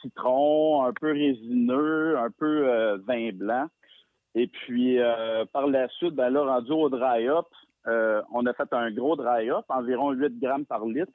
citron, 0.01 0.85
un 0.85 0.93
peu 0.93 1.11
résineux, 1.11 2.17
un 2.17 2.29
peu 2.31 2.97
vin 3.07 3.31
blanc. 3.33 3.67
Et 4.35 4.47
puis 4.47 4.97
par 5.53 5.67
la 5.67 5.87
suite, 5.89 6.13
ben 6.15 6.29
là, 6.29 6.43
rendu 6.43 6.71
au 6.71 6.89
dry 6.89 7.29
up, 7.29 7.45
on 7.85 8.45
a 8.45 8.53
fait 8.53 8.73
un 8.73 8.91
gros 8.91 9.15
dry 9.15 9.49
up, 9.49 9.63
environ 9.69 10.11
8 10.11 10.39
grammes 10.39 10.65
par 10.65 10.85
litre 10.85 11.13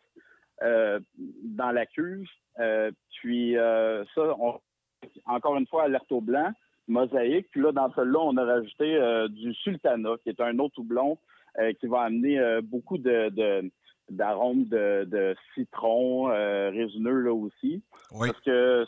dans 0.62 1.70
la 1.70 1.84
cuve. 1.84 2.24
puis 3.20 3.56
ça, 4.14 4.36
encore 5.26 5.56
une 5.56 5.66
fois, 5.66 5.82
alerte 5.82 6.10
au 6.12 6.22
blanc 6.22 6.50
mosaïque. 6.88 7.48
Puis 7.50 7.60
là, 7.60 7.72
dans 7.72 7.92
celui-là, 7.92 8.18
on 8.20 8.36
a 8.36 8.44
rajouté 8.44 8.96
euh, 8.96 9.28
du 9.28 9.54
sultana, 9.54 10.10
qui 10.22 10.30
est 10.30 10.40
un 10.40 10.58
autre 10.58 10.78
houblon 10.78 11.18
euh, 11.58 11.72
qui 11.74 11.86
va 11.86 12.02
amener 12.02 12.38
euh, 12.38 12.60
beaucoup 12.62 12.98
de, 12.98 13.70
d'arômes 14.10 14.64
de, 14.64 15.36
citron 15.54 16.24
résineux 16.24 17.20
là 17.20 17.32
aussi. 17.32 17.82
Parce 18.10 18.40
que 18.40 18.84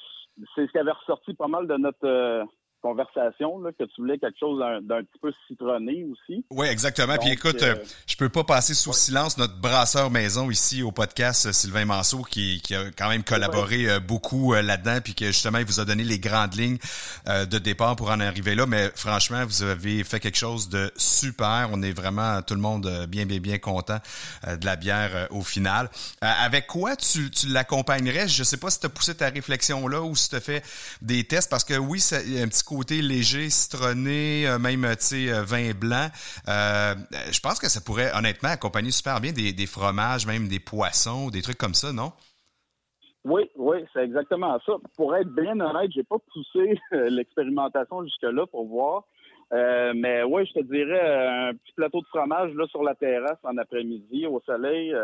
c'est 0.54 0.66
ce 0.66 0.72
qui 0.72 0.78
avait 0.78 0.90
ressorti 0.92 1.34
pas 1.34 1.48
mal 1.48 1.66
de 1.66 1.76
notre 1.76 2.46
conversation, 2.80 3.60
là, 3.60 3.70
que 3.72 3.84
tu 3.84 4.00
voulais 4.00 4.18
quelque 4.18 4.38
chose 4.38 4.60
d'un 4.82 5.02
petit 5.02 5.18
peu 5.20 5.32
citronné 5.46 6.04
aussi. 6.04 6.44
Oui, 6.50 6.66
exactement. 6.66 7.16
Puis 7.18 7.30
écoute, 7.30 7.62
euh, 7.62 7.76
je 8.06 8.16
peux 8.16 8.28
pas 8.28 8.44
passer 8.44 8.74
sous 8.74 8.92
silence 8.92 9.38
notre 9.38 9.60
brasseur 9.60 10.10
maison 10.10 10.50
ici 10.50 10.82
au 10.82 10.90
podcast, 10.90 11.46
euh, 11.46 11.52
Sylvain 11.52 11.84
Manceau, 11.84 12.22
qui, 12.22 12.60
qui 12.62 12.74
a 12.74 12.90
quand 12.96 13.08
même 13.08 13.22
collaboré 13.22 13.88
euh, 13.88 14.00
beaucoup 14.00 14.54
là-dedans, 14.54 14.98
puis 15.02 15.14
que 15.14 15.26
justement, 15.26 15.58
il 15.58 15.64
vous 15.64 15.80
a 15.80 15.84
donné 15.84 16.04
les 16.04 16.18
grandes 16.18 16.54
lignes 16.54 16.78
de 17.26 17.58
départ 17.58 17.96
pour 17.96 18.10
en 18.10 18.20
arriver 18.20 18.54
là. 18.54 18.66
Mais 18.66 18.90
franchement, 18.94 19.44
vous 19.44 19.62
avez 19.62 20.02
fait 20.04 20.20
quelque 20.20 20.38
chose 20.38 20.68
de 20.68 20.90
super. 20.96 21.68
On 21.72 21.82
est 21.82 21.92
vraiment 21.92 22.42
tout 22.42 22.54
le 22.54 22.60
monde 22.60 23.06
bien, 23.08 23.26
bien, 23.26 23.38
bien 23.38 23.58
content 23.58 23.98
de 24.46 24.64
la 24.64 24.76
bière 24.76 25.28
au 25.30 25.42
final. 25.42 25.90
avec 26.20 26.66
quoi 26.66 26.96
tu, 26.96 27.30
tu 27.30 27.48
l'accompagnerais? 27.48 28.28
Je 28.28 28.42
sais 28.42 28.56
pas 28.56 28.70
si 28.70 28.80
tu 28.80 28.86
as 28.86 28.88
poussé 28.88 29.14
ta 29.14 29.28
réflexion 29.28 29.86
là 29.88 30.02
ou 30.02 30.16
si 30.16 30.30
tu 30.30 30.36
as 30.36 30.40
fait 30.40 30.64
des 31.02 31.24
tests, 31.24 31.50
parce 31.50 31.64
que 31.64 31.74
oui, 31.74 32.00
c'est 32.00 32.42
un 32.42 32.48
petit 32.48 32.64
côté 32.70 33.02
léger, 33.02 33.50
citronné, 33.50 34.46
euh, 34.46 34.58
même, 34.58 34.82
tu 34.96 35.26
sais, 35.26 35.32
euh, 35.32 35.42
vin 35.42 35.72
blanc. 35.74 36.06
Euh, 36.48 36.94
je 37.32 37.40
pense 37.40 37.58
que 37.58 37.68
ça 37.68 37.80
pourrait, 37.80 38.10
honnêtement, 38.16 38.50
accompagner 38.50 38.92
super 38.92 39.20
bien 39.20 39.32
des, 39.32 39.66
fromages, 39.66 40.26
même 40.26 40.46
des 40.46 40.60
poissons, 40.60 41.30
des 41.30 41.42
trucs 41.42 41.58
comme 41.58 41.74
ça, 41.74 41.92
non? 41.92 42.12
Oui, 43.24 43.50
oui, 43.56 43.78
c'est 43.92 44.04
exactement 44.04 44.58
ça. 44.64 44.74
Pour 44.96 45.16
être 45.16 45.28
bien 45.34 45.58
honnête, 45.60 45.90
j'ai 45.92 46.04
pas 46.04 46.18
poussé 46.32 46.78
l'expérimentation 46.92 48.04
jusque-là 48.04 48.46
pour 48.46 48.66
voir. 48.66 49.04
mais 49.52 50.22
oui, 50.22 50.46
je 50.46 50.60
te 50.60 50.64
dirais 50.64 51.50
un 51.50 51.52
petit 51.52 51.72
plateau 51.74 52.00
de 52.00 52.06
fromage 52.06 52.54
là 52.54 52.66
sur 52.68 52.82
la 52.82 52.94
terrasse 52.94 53.38
en 53.42 53.58
après-midi 53.58 54.26
au 54.26 54.40
soleil 54.46 54.94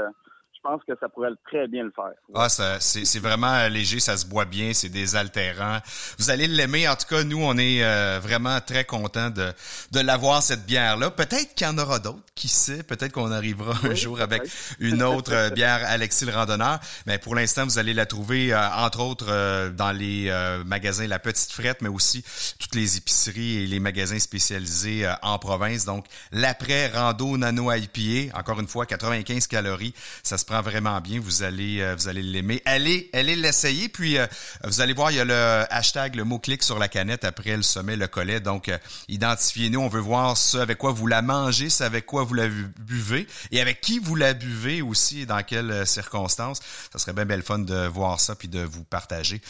je 0.57 0.61
pense 0.63 0.83
que 0.85 0.93
ça 0.99 1.09
pourrait 1.09 1.31
très 1.47 1.69
bien 1.69 1.85
le 1.85 1.93
faire. 1.93 2.13
Ah, 2.35 2.49
c'est 2.49 3.19
vraiment 3.19 3.69
léger, 3.69 4.01
ça 4.01 4.17
se 4.17 4.27
boit 4.27 4.45
bien, 4.45 4.73
c'est 4.73 4.89
désaltérant. 4.89 5.79
Vous 6.19 6.31
allez 6.31 6.47
l'aimer. 6.47 6.89
En 6.89 6.97
tout 6.97 7.07
cas, 7.09 7.25
nous, 7.25 7.43
on 7.43 7.57
est 7.59 7.85
euh, 7.85 8.19
vraiment 8.23 8.61
très 8.61 8.85
contents 8.85 9.31
de, 9.31 9.53
de 9.93 10.01
l'avoir, 10.01 10.43
cette 10.43 10.67
bière-là. 10.67 11.11
Peut-être 11.11 11.55
qu'il 11.55 11.67
y 11.67 11.71
en 11.71 11.79
aura 11.79 11.99
d'autres, 11.99 12.23
qui 12.35 12.49
sait? 12.49 12.83
Peut-être 12.83 13.13
qu'on 13.13 13.31
arrivera 13.33 13.75
un 13.85 13.95
jour 13.95 14.21
avec 14.21 14.43
une 14.81 15.03
autre 15.03 15.33
euh, 15.33 15.51
bière 15.51 15.81
Alexis 15.87 16.25
le 16.25 16.33
Randonneur. 16.33 16.81
Mais 17.07 17.19
pour 17.19 17.35
l'instant, 17.35 17.65
vous 17.65 17.79
allez 17.79 17.95
la 17.95 18.07
trouver, 18.07 18.53
euh, 18.53 18.69
entre 18.77 19.01
autres, 19.01 19.71
dans 19.71 19.93
les 19.93 20.33
magasins 20.65 21.07
La 21.07 21.19
Petite 21.19 21.53
Frette, 21.53 21.83
mais 21.83 21.89
aussi 21.89 22.25
toutes 22.59 22.75
les 22.75 22.97
épiceries 22.97 23.63
et 23.63 23.67
les 23.67 23.81
magasins 23.81 24.19
spécialisés 24.19 25.09
en 25.23 25.39
province. 25.39 25.85
Donc, 25.85 26.07
l'après 26.33 26.89
rando 26.89 27.37
nano 27.37 27.73
IPA, 27.73 28.37
encore 28.39 28.61
une 28.61 28.69
fois, 28.69 28.87
95 28.87 29.47
calories. 29.47 29.95
Ça 30.23 30.39
se 30.39 30.45
prend 30.45 30.56
vraiment 30.61 31.01
bien. 31.01 31.21
Vous 31.21 31.43
allez, 31.43 31.81
euh, 31.81 31.95
vous 31.95 32.09
allez 32.09 32.23
l'aimer. 32.23 32.63
Allez, 32.65 33.11
allez 33.13 33.37
l'essayer. 33.37 33.89
Puis 33.89 34.19
euh, 34.19 34.27
vous 34.65 34.81
allez 34.81 34.93
voir, 34.93 35.11
il 35.11 35.17
y 35.17 35.21
a 35.21 35.25
le 35.25 35.65
hashtag, 35.71 36.15
le 36.15 36.25
mot 36.25 36.39
clic 36.39 36.63
sur 36.63 36.79
la 36.79 36.89
canette 36.89 37.25
après 37.25 37.57
le 37.57 37.63
sommet, 37.63 37.97
le 37.97 38.07
collet. 38.07 38.41
Donc, 38.41 38.69
euh, 38.69 38.79
identifiez-nous. 39.09 39.81
On 39.81 39.89
veut 39.89 40.01
voir 40.01 40.37
ça 40.37 40.63
avec 40.63 40.79
quoi 40.79 40.93
vous 40.93 41.07
la 41.07 41.23
mangez, 41.23 41.71
c'est 41.71 41.85
avec 41.85 42.07
quoi 42.07 42.25
vous 42.25 42.35
la 42.35 42.49
buvez 42.49 43.27
et 43.51 43.61
avec 43.61 43.81
qui 43.81 43.99
vous 43.99 44.15
la 44.15 44.35
buvez 44.35 44.83
aussi 44.83 45.23
et 45.23 45.27
dans 45.27 45.43
quelles 45.43 45.87
circonstances. 45.87 46.61
Ça 46.93 46.99
serait 46.99 47.13
bien 47.13 47.25
belle 47.27 47.43
fun 47.43 47.59
de 47.59 47.87
voir 47.87 48.21
ça 48.21 48.35
puis 48.35 48.49
de 48.49 48.61
vous 48.61 48.85
partager. 48.85 49.41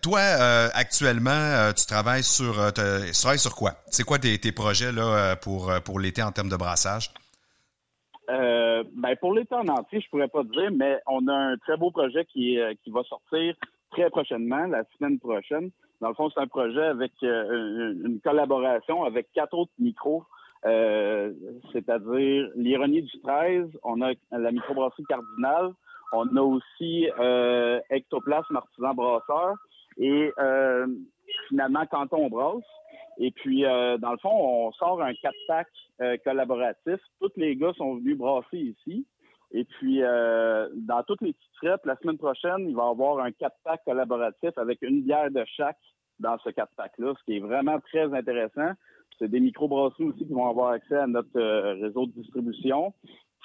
toi, 0.00 0.20
actuellement, 0.74 1.72
tu 1.72 1.86
travailles 1.86 2.24
sur, 2.24 2.72
tu 2.74 3.12
travailles 3.12 3.38
sur 3.38 3.54
quoi? 3.54 3.82
C'est 3.90 4.04
quoi 4.04 4.18
tes, 4.18 4.38
tes 4.38 4.52
projets 4.52 4.92
là 4.92 5.36
pour, 5.36 5.72
pour 5.84 6.00
l'été 6.00 6.22
en 6.22 6.32
termes 6.32 6.48
de 6.48 6.56
brassage? 6.56 7.10
Euh, 8.30 8.84
ben 8.94 9.16
pour 9.16 9.34
l'été 9.34 9.54
en 9.54 9.66
entier, 9.68 10.00
je 10.00 10.08
pourrais 10.08 10.28
pas 10.28 10.42
te 10.42 10.52
dire, 10.52 10.70
mais 10.72 11.00
on 11.06 11.26
a 11.26 11.34
un 11.34 11.56
très 11.58 11.76
beau 11.76 11.90
projet 11.90 12.24
qui, 12.26 12.58
euh, 12.58 12.72
qui 12.82 12.90
va 12.90 13.02
sortir 13.04 13.54
très 13.90 14.08
prochainement, 14.10 14.66
la 14.66 14.84
semaine 14.96 15.18
prochaine. 15.18 15.70
Dans 16.00 16.08
le 16.08 16.14
fond, 16.14 16.30
c'est 16.30 16.40
un 16.40 16.46
projet 16.46 16.82
avec 16.82 17.12
une 17.20 18.20
collaboration 18.24 19.04
avec 19.04 19.30
quatre 19.32 19.54
autres 19.56 19.72
micros, 19.78 20.24
c'est-à-dire 20.64 22.48
l'ironie 22.56 23.02
du 23.02 23.20
13, 23.20 23.68
on 23.84 24.00
a 24.00 24.12
la 24.32 24.50
microbrasserie 24.50 25.04
Cardinal, 25.08 25.72
on 26.12 26.36
a 26.36 26.40
aussi 26.40 27.08
Ectoplasme 27.90 28.56
Artisan 28.56 28.94
Brasseur 28.94 29.54
et 29.98 30.32
finalement 31.48 31.86
Canton 31.86 32.28
Brasse. 32.28 32.64
Et 33.18 33.30
puis, 33.30 33.64
euh, 33.64 33.98
dans 33.98 34.12
le 34.12 34.18
fond, 34.18 34.30
on 34.32 34.72
sort 34.72 35.02
un 35.02 35.12
4-pack 35.12 35.68
euh, 36.00 36.16
collaboratif. 36.24 36.98
Tous 37.20 37.30
les 37.36 37.56
gars 37.56 37.72
sont 37.76 37.96
venus 37.96 38.16
brasser 38.16 38.58
ici. 38.58 39.06
Et 39.52 39.64
puis, 39.64 40.02
euh, 40.02 40.68
dans 40.74 41.02
toutes 41.02 41.20
les 41.20 41.34
petites 41.34 41.80
la 41.84 41.96
semaine 41.96 42.18
prochaine, 42.18 42.68
il 42.68 42.74
va 42.74 42.84
y 42.84 42.90
avoir 42.90 43.18
un 43.20 43.30
4-pack 43.30 43.84
collaboratif 43.84 44.56
avec 44.56 44.80
une 44.82 45.02
bière 45.02 45.30
de 45.30 45.44
chaque 45.56 45.78
dans 46.18 46.38
ce 46.38 46.48
4-pack-là, 46.48 47.12
ce 47.18 47.24
qui 47.24 47.36
est 47.36 47.40
vraiment 47.40 47.78
très 47.80 48.12
intéressant. 48.14 48.72
C'est 49.18 49.28
des 49.28 49.40
micro-brasseries 49.40 50.04
aussi 50.04 50.26
qui 50.26 50.32
vont 50.32 50.48
avoir 50.48 50.70
accès 50.70 50.96
à 50.96 51.06
notre 51.06 51.38
réseau 51.80 52.06
de 52.06 52.12
distribution. 52.12 52.92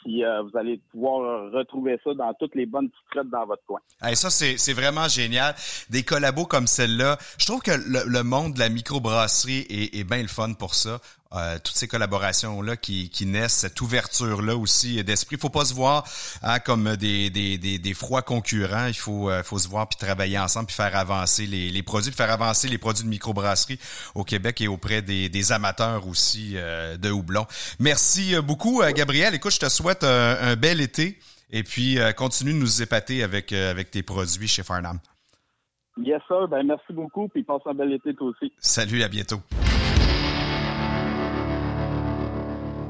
Puis 0.04 0.24
euh, 0.24 0.44
vous 0.44 0.58
allez 0.58 0.80
pouvoir 0.92 1.52
retrouver 1.52 2.00
ça 2.04 2.14
dans 2.14 2.34
toutes 2.36 2.56
les 2.56 2.66
bonnes 2.66 2.90
petites 2.90 3.30
dans 3.30 3.46
votre 3.46 3.64
coin. 3.66 3.80
Et 4.10 4.16
ça, 4.16 4.30
c'est 4.30 4.74
vraiment 4.74 5.08
génial. 5.08 5.56
Des 5.90 6.04
collabos 6.04 6.46
comme 6.46 6.68
celle-là. 6.68 7.18
Je 7.38 7.46
trouve 7.46 7.62
que 7.62 7.72
le, 7.72 8.24
monde 8.24 8.54
de 8.54 8.60
la 8.60 8.70
microbrasserie 8.70 9.66
est, 9.70 9.96
est 9.96 10.04
bien 10.04 10.22
le 10.22 10.28
fun 10.28 10.54
pour 10.54 10.76
ça. 10.76 11.00
Euh, 11.34 11.58
toutes 11.62 11.76
ces 11.76 11.90
collaborations 11.90 12.62
là 12.62 12.78
qui, 12.78 13.10
qui 13.10 13.26
naissent, 13.26 13.54
cette 13.54 13.82
ouverture 13.82 14.42
là 14.42 14.56
aussi 14.56 15.04
d'esprit. 15.04 15.36
Il 15.36 15.42
faut 15.42 15.50
pas 15.50 15.66
se 15.66 15.74
voir 15.74 16.06
hein, 16.42 16.60
comme 16.60 16.96
des, 16.96 17.30
des, 17.30 17.58
des, 17.58 17.80
des, 17.80 17.94
froids 17.94 18.22
concurrents. 18.22 18.86
Il 18.88 18.94
faut 18.94 19.30
euh, 19.30 19.44
faut 19.44 19.58
se 19.58 19.68
voir 19.68 19.90
puis 19.90 19.98
travailler 19.98 20.40
ensemble 20.40 20.68
puis 20.68 20.76
faire 20.76 20.96
avancer 20.96 21.46
les, 21.46 21.70
les 21.70 21.84
produits, 21.84 22.14
faire 22.14 22.32
avancer 22.32 22.70
les 22.70 22.78
produits 22.78 23.04
de 23.04 23.10
microbrasserie 23.10 23.78
au 24.16 24.24
Québec 24.24 24.62
et 24.62 24.70
auprès 24.70 25.02
des, 25.02 25.28
des 25.28 25.52
amateurs 25.52 26.08
aussi 26.08 26.54
euh, 26.56 26.96
de 26.96 27.12
houblon. 27.12 27.46
Merci 27.80 28.40
beaucoup, 28.42 28.82
Gabriel. 28.96 29.36
Écoute, 29.36 29.52
je 29.52 29.60
te 29.60 29.70
souhaite 29.70 30.06
un, 30.06 30.56
bel 30.56 30.80
été 30.80 31.20
et 31.50 31.64
puis 31.64 31.98
continue 32.16 32.54
de 32.54 32.58
nous 32.58 32.82
épater 32.82 33.22
avec 33.22 33.52
avec 33.52 33.92
tes 33.92 34.02
produits 34.02 34.48
chez 34.48 34.64
Farnham. 34.64 35.00
Yes 35.98 36.22
sir, 36.28 36.48
ben 36.48 36.64
merci 36.64 36.94
beaucoup 36.94 37.28
puis 37.28 37.44
passe 37.44 37.62
un 37.66 37.74
bel 37.74 37.92
été 37.92 38.14
toi 38.14 38.28
aussi. 38.28 38.54
Salut, 38.60 39.04
à 39.04 39.10
bientôt. 39.10 39.42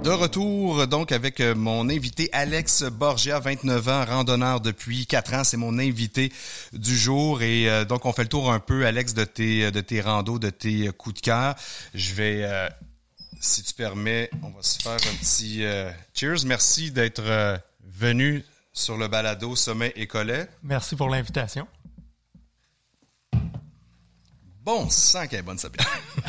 De 0.08 0.14
retour 0.14 0.88
donc 0.88 1.12
avec 1.12 1.41
euh, 1.41 1.53
mon 1.53 1.89
invité 1.89 2.30
Alex 2.32 2.84
Borgia, 2.84 3.41
29 3.41 3.89
ans, 3.89 4.05
randonneur 4.05 4.62
depuis 4.62 5.05
4 5.05 5.34
ans. 5.34 5.43
C'est 5.43 5.58
mon 5.58 5.78
invité 5.78 6.32
du 6.72 6.97
jour 6.97 7.41
et 7.41 7.70
euh, 7.70 7.84
donc 7.84 8.05
on 8.05 8.14
fait 8.14 8.22
le 8.22 8.30
tour 8.30 8.49
un 8.53 8.62
peu, 8.62 8.86
Alex, 8.86 9.14
de 9.14 9.26
tes 9.26 9.70
de 9.70 9.82
tes 9.82 9.99
randos, 9.99 10.39
de 10.39 10.49
tes 10.49 10.88
coups 10.93 11.16
de 11.16 11.20
cœur. 11.20 11.55
Je 11.93 12.14
vais, 12.14 12.45
euh, 12.45 12.70
si 13.41 13.64
tu 13.64 13.74
permets, 13.74 14.30
on 14.43 14.49
va 14.51 14.64
se 14.64 14.82
faire 14.82 14.93
un 14.93 15.16
petit 15.20 15.66
cheers. 16.14 16.45
Merci 16.45 16.89
d'être 16.91 17.60
venu 17.84 18.45
sur 18.72 18.95
le 18.95 19.10
balado 19.10 19.58
Sommet 19.58 19.91
et 19.97 20.08
Collet. 20.08 20.47
Merci 20.64 20.95
pour 20.95 21.10
l'invitation. 21.10 21.68
Bon 24.64 24.89
sang 24.89 25.28
qu'elle 25.28 25.39
est 25.39 25.43
bonne, 25.43 25.58
Sabine. 25.58 25.86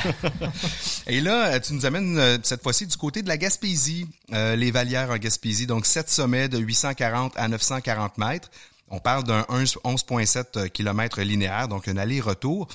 Et 1.07 1.21
là, 1.21 1.59
tu 1.61 1.75
nous 1.75 1.87
amènes 1.87 2.19
euh, 2.19 2.39
cette 2.43 2.63
fois-ci 2.63 2.87
du 2.87 2.97
côté 2.97 3.23
de 3.23 3.29
la 3.29 3.37
Gaspésie, 3.37 4.07
euh, 4.33 4.57
les 4.57 4.71
Valières 4.71 5.11
en 5.11 5.17
Gaspésie. 5.17 5.67
Donc, 5.67 5.87
sept 5.87 6.09
sommets 6.09 6.49
de 6.49 6.59
840 6.59 7.35
à 7.37 7.49
940 7.49 8.19
mètres. 8.19 8.51
On 8.91 9.01
parle 9.01 9.25
d'un 9.25 9.43
11,7 9.43 10.71
km 10.71 11.21
linéaire, 11.21 11.69
donc 11.69 11.89
un 11.89 11.97
aller-retour. 11.97 12.69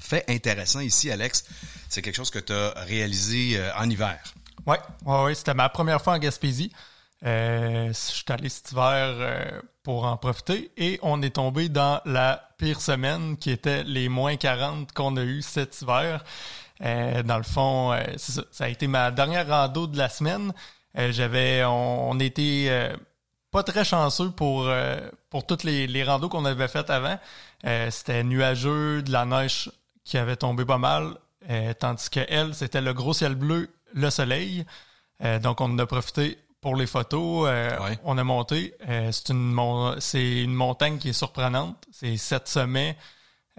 Fait 0.00 0.24
intéressant 0.28 0.80
ici, 0.80 1.10
Alex, 1.10 1.44
c'est 1.88 2.02
quelque 2.02 2.16
chose 2.16 2.30
que 2.30 2.38
tu 2.38 2.52
as 2.52 2.72
réalisé 2.84 3.56
euh, 3.56 3.70
en 3.76 3.88
hiver. 3.88 4.18
Oui, 4.66 4.76
ouais, 5.04 5.22
ouais, 5.24 5.34
c'était 5.34 5.54
ma 5.54 5.68
première 5.68 6.02
fois 6.02 6.14
en 6.14 6.18
Gaspésie. 6.18 6.72
Euh, 7.26 7.88
je 7.88 7.92
suis 7.92 8.24
allé 8.28 8.48
cet 8.48 8.72
hiver 8.72 9.14
euh, 9.18 9.60
pour 9.82 10.04
en 10.04 10.16
profiter 10.16 10.72
et 10.78 10.98
on 11.02 11.20
est 11.20 11.36
tombé 11.36 11.68
dans 11.68 12.00
la 12.06 12.48
pire 12.56 12.80
semaine 12.80 13.36
qui 13.36 13.50
était 13.50 13.84
les 13.84 14.08
moins 14.08 14.36
40 14.36 14.92
qu'on 14.92 15.16
a 15.16 15.22
eu 15.22 15.42
cet 15.42 15.82
hiver. 15.82 16.24
Euh, 16.82 17.22
dans 17.22 17.36
le 17.36 17.42
fond, 17.42 17.94
ça, 18.16 18.42
ça, 18.50 18.64
a 18.64 18.68
été 18.68 18.86
ma 18.86 19.10
dernière 19.10 19.46
rando 19.48 19.86
de 19.86 19.98
la 19.98 20.08
semaine. 20.08 20.52
J'avais, 20.94 21.62
on, 21.64 22.18
était 22.18 22.90
pas 23.52 23.62
très 23.62 23.84
chanceux 23.84 24.30
pour 24.30 24.68
pour 25.28 25.46
toutes 25.46 25.62
les, 25.62 25.86
les 25.86 26.02
randos 26.02 26.28
qu'on 26.28 26.44
avait 26.44 26.66
faites 26.68 26.90
avant. 26.90 27.16
c'était 27.90 28.24
nuageux, 28.24 29.02
de 29.02 29.12
la 29.12 29.24
neige 29.24 29.70
qui 30.04 30.18
avait 30.18 30.36
tombé 30.36 30.64
pas 30.64 30.78
mal, 30.78 31.16
tandis 31.78 32.10
que 32.10 32.20
elle, 32.28 32.54
c'était 32.54 32.80
le 32.80 32.92
gros 32.92 33.12
ciel 33.12 33.36
bleu, 33.36 33.70
le 33.94 34.10
soleil. 34.10 34.64
donc 35.42 35.60
on 35.60 35.66
en 35.66 35.78
a 35.78 35.86
profité 35.86 36.38
pour 36.60 36.76
les 36.76 36.86
photos, 36.86 37.48
euh, 37.48 37.94
on 38.04 38.18
a 38.18 38.24
monté. 38.24 38.74
Euh, 38.88 39.10
c'est 39.12 39.30
une, 39.30 39.96
c'est 39.98 40.42
une 40.42 40.54
montagne 40.54 40.98
qui 40.98 41.10
est 41.10 41.14
surprenante. 41.14 41.84
C'est 41.90 42.16
sept 42.16 42.48
sommets 42.48 42.96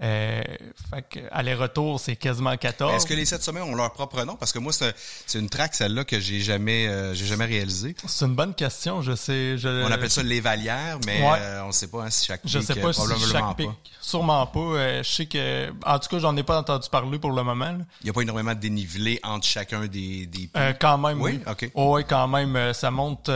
euh, 0.02 0.42
fait 0.90 1.20
aller-retour, 1.30 2.00
c'est 2.00 2.16
quasiment 2.16 2.56
14. 2.56 2.94
Est-ce 2.94 3.06
que 3.06 3.14
les 3.14 3.24
sept 3.24 3.42
sommets 3.42 3.60
ont 3.60 3.74
leur 3.74 3.92
propre 3.92 4.24
nom? 4.24 4.34
Parce 4.34 4.52
que 4.52 4.58
moi, 4.58 4.72
c'est 4.72 5.38
une 5.38 5.48
track, 5.48 5.74
celle-là, 5.74 6.04
que 6.04 6.18
j'ai 6.18 6.40
jamais, 6.40 6.88
euh, 6.88 7.14
j'ai 7.14 7.26
jamais 7.26 7.44
réalisée. 7.44 7.94
C'est 8.06 8.24
une 8.24 8.34
bonne 8.34 8.54
question. 8.54 9.00
Je 9.02 9.14
sais. 9.14 9.56
Je... 9.58 9.68
On 9.68 9.90
appelle 9.92 10.10
ça 10.10 10.22
les 10.22 10.40
valières, 10.40 10.98
mais 11.06 11.20
euh, 11.22 11.62
on 11.64 11.68
ne 11.68 11.72
sait 11.72 11.86
pas 11.86 12.04
hein, 12.04 12.10
si 12.10 12.26
chaque 12.26 12.42
pic. 12.42 12.50
Je 12.50 12.58
sais 12.58 12.74
pas 12.74 12.92
si 12.92 13.02
chaque 13.30 13.56
pic. 13.56 13.70
Sûrement 14.00 14.46
pas. 14.46 15.02
je 15.02 15.08
sais 15.08 15.26
que, 15.26 15.70
en 15.86 15.98
tout 15.98 16.08
cas, 16.08 16.18
j'en 16.18 16.36
ai 16.36 16.42
pas 16.42 16.58
entendu 16.58 16.88
parler 16.90 17.18
pour 17.20 17.30
le 17.30 17.44
moment. 17.44 17.78
Il 18.00 18.04
n'y 18.04 18.10
a 18.10 18.12
pas 18.12 18.22
énormément 18.22 18.54
de 18.54 18.60
dénivelé 18.60 19.20
entre 19.22 19.46
chacun 19.46 19.86
des, 19.86 20.26
des 20.26 20.48
pics. 20.48 20.78
quand 20.80 20.98
même, 20.98 21.20
oui? 21.20 21.40
oui. 21.46 21.52
OK. 21.52 21.70
oui, 21.74 22.02
quand 22.08 22.26
même. 22.26 22.72
Ça 22.72 22.90
monte 22.90 23.30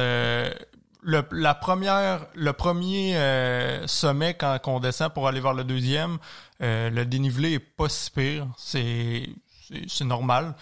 le, 1.07 1.22
la 1.30 1.54
première, 1.54 2.26
le 2.34 2.52
premier 2.52 3.16
euh, 3.16 3.86
sommet 3.86 4.34
quand 4.34 4.59
on 4.66 4.80
descend 4.80 5.14
pour 5.14 5.28
aller 5.28 5.40
vers 5.40 5.54
le 5.54 5.62
deuxième, 5.62 6.18
euh, 6.62 6.90
le 6.90 7.07
dénivelé 7.07 7.52
est 7.54 7.59
pas 7.61 7.88
si 7.88 8.11
pire, 8.11 8.48
c'est 8.57 10.04
normal. 10.04 10.54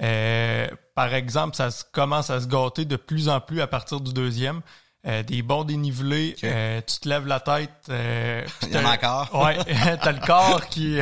Euh, 0.00 0.68
par 0.94 1.12
exemple, 1.14 1.56
ça 1.56 1.70
commence 1.92 2.30
à 2.30 2.40
se 2.40 2.46
gâter 2.46 2.84
de 2.84 2.94
plus 2.94 3.28
en 3.28 3.40
plus 3.40 3.60
à 3.60 3.66
partir 3.66 4.00
du 4.00 4.12
deuxième. 4.12 4.62
Des 5.04 5.42
bons 5.42 5.64
dénivelés, 5.64 6.34
tu 6.38 7.00
te 7.00 7.08
lèves 7.08 7.26
la 7.26 7.40
tête. 7.40 7.70
Il 7.88 8.72
y 8.72 8.78
en 8.78 8.84
a 8.84 8.94
encore. 8.94 9.42
ouais, 9.42 9.58
t'as 10.02 10.12
le 10.12 10.26
corps 10.26 10.66
qui 10.68 10.98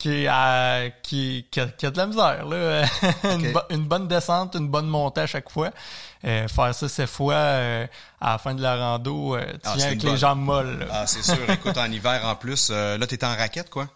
qui, 0.00 0.26
qui, 1.02 1.46
qui, 1.50 1.60
a, 1.60 1.66
qui, 1.66 1.86
a, 1.86 1.90
de 1.90 1.96
la 1.96 2.06
misère 2.06 2.46
là. 2.46 2.84
une, 3.24 3.52
une, 3.68 3.84
bonne 3.84 4.08
descente, 4.08 4.54
une 4.54 4.68
bonne 4.68 4.86
montée 4.86 5.20
à 5.20 5.26
chaque 5.26 5.50
fois. 5.50 5.70
Euh, 6.24 6.48
faire 6.48 6.74
ça 6.74 6.88
cette 6.88 7.08
fois 7.08 7.34
euh, 7.34 7.86
à 8.20 8.32
la 8.32 8.38
fin 8.38 8.54
de 8.54 8.62
la 8.62 8.76
rando, 8.76 9.36
euh, 9.36 9.44
tu 9.52 9.60
ah, 9.64 9.74
viens 9.76 9.86
avec 9.86 10.02
les 10.02 10.16
jambes 10.16 10.40
molles. 10.40 10.86
Ah, 10.90 11.06
c'est 11.06 11.22
sûr. 11.22 11.48
Écoute, 11.48 11.76
en 11.76 11.90
hiver 11.90 12.24
en 12.24 12.34
plus, 12.34 12.70
là, 12.70 13.06
t'étais 13.06 13.26
en 13.26 13.36
raquette, 13.36 13.70
quoi? 13.70 13.88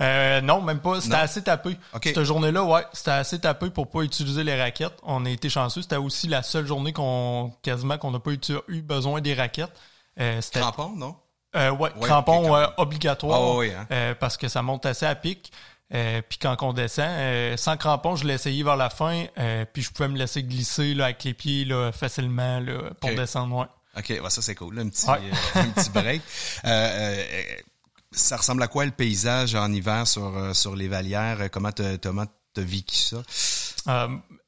Non, 0.00 0.62
même 0.62 0.80
pas. 0.80 1.00
C'était 1.00 1.16
assez 1.16 1.42
tapé. 1.42 1.76
Cette 2.02 2.24
journée-là, 2.24 2.64
ouais, 2.64 2.84
c'était 2.92 3.10
assez 3.10 3.38
tapé 3.38 3.70
pour 3.70 3.88
pas 3.88 4.02
utiliser 4.02 4.44
les 4.44 4.60
raquettes. 4.60 4.98
On 5.02 5.24
a 5.26 5.30
été 5.30 5.48
chanceux. 5.48 5.82
C'était 5.82 5.96
aussi 5.96 6.26
la 6.26 6.42
seule 6.42 6.66
journée 6.66 6.92
qu'on 6.92 7.52
quasiment 7.62 7.98
qu'on 7.98 8.10
n'a 8.10 8.20
pas 8.20 8.32
eu, 8.32 8.82
besoin 8.82 9.20
des 9.20 9.34
raquettes. 9.34 9.72
Euh, 10.18 10.40
crampons, 10.52 10.94
non? 10.96 11.16
Euh, 11.56 11.70
ouais, 11.70 11.90
crampons 12.00 12.54
obligatoire 12.76 13.60
ah, 13.60 13.86
hein. 13.90 14.14
parce 14.20 14.36
que 14.36 14.48
ça 14.48 14.62
monte 14.62 14.86
assez 14.86 15.06
à 15.06 15.14
pic. 15.14 15.52
Euh, 15.92 16.22
puis 16.28 16.38
quand 16.38 16.56
on 16.62 16.72
descend, 16.72 17.06
euh, 17.08 17.56
sans 17.56 17.76
crampons, 17.76 18.14
je 18.14 18.24
l'ai 18.24 18.34
essayé 18.34 18.62
vers 18.62 18.76
la 18.76 18.90
fin, 18.90 19.24
euh, 19.38 19.64
puis 19.72 19.82
je 19.82 19.90
pouvais 19.90 20.08
me 20.08 20.16
laisser 20.16 20.42
glisser 20.42 20.94
là, 20.94 21.06
avec 21.06 21.24
les 21.24 21.34
pieds 21.34 21.64
là, 21.64 21.90
facilement 21.90 22.60
là, 22.60 22.90
pour 23.00 23.10
descendre 23.10 23.54
loin. 23.54 23.68
OK, 23.96 24.12
ça 24.28 24.40
c'est 24.40 24.54
cool, 24.54 24.78
un, 24.78 24.88
petit, 24.88 25.04
un 25.08 25.68
petit 25.70 25.90
break. 25.90 26.22
ça 28.12 28.36
ressemble 28.36 28.62
à 28.62 28.68
quoi 28.68 28.84
le 28.84 28.90
paysage 28.90 29.54
en 29.54 29.72
hiver 29.72 30.06
sur, 30.06 30.54
sur 30.54 30.76
les 30.76 30.88
valières? 30.88 31.50
Comment 31.50 31.72
tu 31.72 31.82
as 31.82 32.60
vécu 32.60 32.96
ça? 32.96 33.22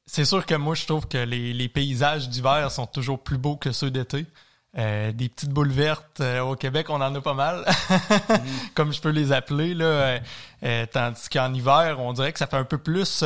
c'est 0.06 0.24
sûr 0.26 0.44
que 0.44 0.54
moi, 0.54 0.74
je 0.74 0.84
trouve 0.84 1.08
que 1.08 1.18
les, 1.18 1.54
les 1.54 1.68
paysages 1.68 2.28
d'hiver 2.28 2.70
sont 2.70 2.86
toujours 2.86 3.22
plus 3.22 3.38
beaux 3.38 3.56
que 3.56 3.72
ceux 3.72 3.90
d'été. 3.90 4.26
Euh, 4.78 5.12
des 5.12 5.28
petites 5.28 5.50
boules 5.50 5.70
vertes 5.70 6.20
euh, 6.20 6.40
au 6.40 6.56
Québec, 6.56 6.88
on 6.88 6.94
en 6.94 7.14
a 7.14 7.20
pas 7.20 7.34
mal, 7.34 7.62
comme 8.74 8.90
je 8.90 9.02
peux 9.02 9.10
les 9.10 9.30
appeler 9.30 9.74
là. 9.74 10.18
Euh, 10.62 10.86
tandis 10.90 11.28
qu'en 11.28 11.52
hiver, 11.52 12.00
on 12.00 12.14
dirait 12.14 12.32
que 12.32 12.38
ça 12.38 12.46
fait 12.46 12.56
un 12.56 12.64
peu 12.64 12.78
plus, 12.78 13.22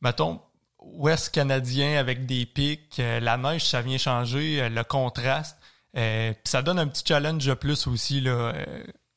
mettons, 0.00 0.40
ouest 0.78 1.28
canadien 1.34 1.98
avec 1.98 2.24
des 2.24 2.46
pics. 2.46 2.96
la 2.96 3.36
neige, 3.36 3.66
ça 3.66 3.82
vient 3.82 3.98
changer 3.98 4.70
le 4.70 4.84
contraste. 4.84 5.58
puis 5.92 6.34
ça 6.44 6.62
donne 6.62 6.78
un 6.78 6.86
petit 6.86 7.04
challenge 7.06 7.44
de 7.44 7.54
plus 7.54 7.86
aussi 7.86 8.22
là 8.22 8.54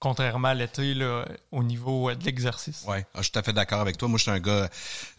contrairement 0.06 0.49
à 0.49 0.53
l'été 0.53 0.93
au 1.51 1.64
niveau 1.64 2.14
de 2.14 2.24
l'exercice. 2.24 2.84
Oui, 2.88 2.97
ah, 2.99 3.18
je 3.18 3.24
suis 3.24 3.32
tout 3.32 3.39
à 3.39 3.41
fait 3.41 3.53
d'accord 3.53 3.82
avec 3.82 3.97
toi. 3.97 4.08
Moi, 4.08 4.20
je 4.20 4.24
suis 4.24 4.32
un 4.32 4.39
gars 4.39 4.70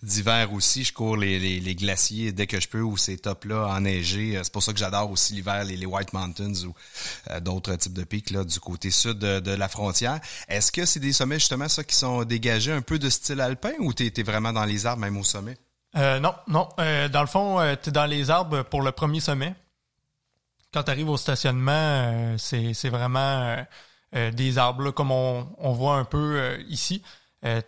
d'hiver 0.01 0.53
aussi. 0.53 0.85
Je 0.85 0.93
cours 0.93 1.17
les, 1.17 1.41
les, 1.41 1.75
glaciers 1.75 2.31
dès 2.31 2.47
que 2.47 2.61
je 2.61 2.69
peux 2.69 2.83
ou 2.83 2.97
ces 2.97 3.19
tops-là 3.19 3.67
enneigés. 3.67 4.39
C'est 4.45 4.53
pour 4.53 4.63
ça 4.63 4.73
que 4.73 4.79
j'adore 4.79 5.11
aussi 5.11 5.35
l'hiver, 5.35 5.65
les, 5.65 5.77
les, 5.77 5.87
White 5.87 6.13
Mountains 6.13 6.53
ou 6.65 6.73
d'autres 7.41 7.75
types 7.75 7.95
de 7.95 8.05
pics 8.05 8.31
là, 8.31 8.45
du 8.45 8.61
côté 8.61 8.93
sud 8.93 9.19
de, 9.19 9.41
de 9.41 9.51
la 9.51 9.69
frontière. 9.69 10.21
Est-ce 10.47 10.71
que 10.71 10.87
c'est 10.87 11.01
des 11.01 11.13
sommets 11.13 11.41
justement 11.41 11.67
ça 11.67 11.83
qui 11.83 11.97
sont 11.97 12.23
dégagés 12.23 12.71
un 12.71 12.83
peu 12.83 13.01
de 13.01 13.11
style 13.11 13.41
alpin 13.41 13.73
ou 13.81 13.93
tu 13.93 14.07
es, 14.07 14.23
vraiment 14.23 14.53
dans 14.53 14.67
les 14.67 14.87
arbres 14.87 15.01
même 15.01 15.17
au 15.17 15.25
sommet? 15.25 15.57
Euh, 15.97 16.21
non, 16.21 16.35
non. 16.47 16.69
Euh, 16.79 17.09
dans 17.09 17.23
le 17.23 17.27
fond, 17.27 17.59
euh, 17.59 17.75
tu 17.83 17.89
es 17.89 17.93
dans 17.93 18.07
les 18.07 18.31
arbres 18.31 18.63
pour 18.63 18.83
le 18.83 18.93
premier 18.93 19.19
sommet. 19.19 19.53
Quand 20.73 20.85
tu 20.85 20.93
arrives 20.93 21.09
au 21.09 21.17
stationnement, 21.17 22.37
c'est 22.39 22.89
vraiment 22.89 23.57
des 24.13 24.59
arbres 24.59 24.91
comme 24.93 25.11
on, 25.11 25.73
voit 25.73 25.97
un 25.97 26.05
peu 26.05 26.59
ici. 26.69 27.03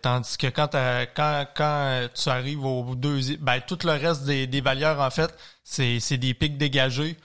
tandis 0.01 0.37
que 0.37 0.47
quand, 0.47 0.75
quand, 1.15 1.45
quand 1.55 2.07
tu 2.13 2.29
arrives 2.29 2.65
au 2.65 2.95
deuxième, 2.95 3.39
ben, 3.39 3.59
tout 3.59 3.77
le 3.83 3.91
reste 3.91 4.25
des, 4.25 4.47
des 4.47 4.61
valières, 4.61 4.99
en 4.99 5.09
fait, 5.11 5.33
c'est 5.63 6.17
des 6.17 6.33
pics 6.33 6.57
dégagés. 6.57 7.17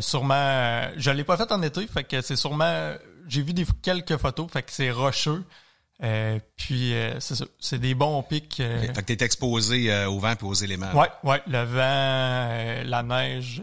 sûrement, 0.00 0.88
je 0.96 1.10
l'ai 1.10 1.24
pas 1.24 1.36
fait 1.36 1.50
en 1.50 1.62
été, 1.62 1.86
fait 1.86 2.04
que 2.04 2.20
c'est 2.20 2.36
sûrement, 2.36 2.92
j'ai 3.28 3.42
vu 3.42 3.52
des, 3.52 3.66
quelques 3.82 4.16
photos, 4.16 4.50
fait 4.50 4.62
que 4.62 4.72
c'est 4.72 4.90
rocheux. 4.90 5.44
Euh, 6.02 6.38
puis 6.56 6.94
euh, 6.94 7.18
c'est 7.18 7.34
ça, 7.34 7.44
c'est 7.58 7.78
des 7.80 7.94
bons 7.94 8.22
pics. 8.22 8.60
Euh... 8.60 8.80
Fait 8.80 9.02
que 9.02 9.12
t'es 9.12 9.24
exposé 9.24 9.92
euh, 9.92 10.08
au 10.08 10.20
vent 10.20 10.32
et 10.32 10.44
aux 10.44 10.54
éléments. 10.54 10.92
Ouais, 10.92 11.08
ouais, 11.24 11.42
le 11.48 11.64
vent, 11.64 12.88
la 12.88 13.02
neige, 13.02 13.62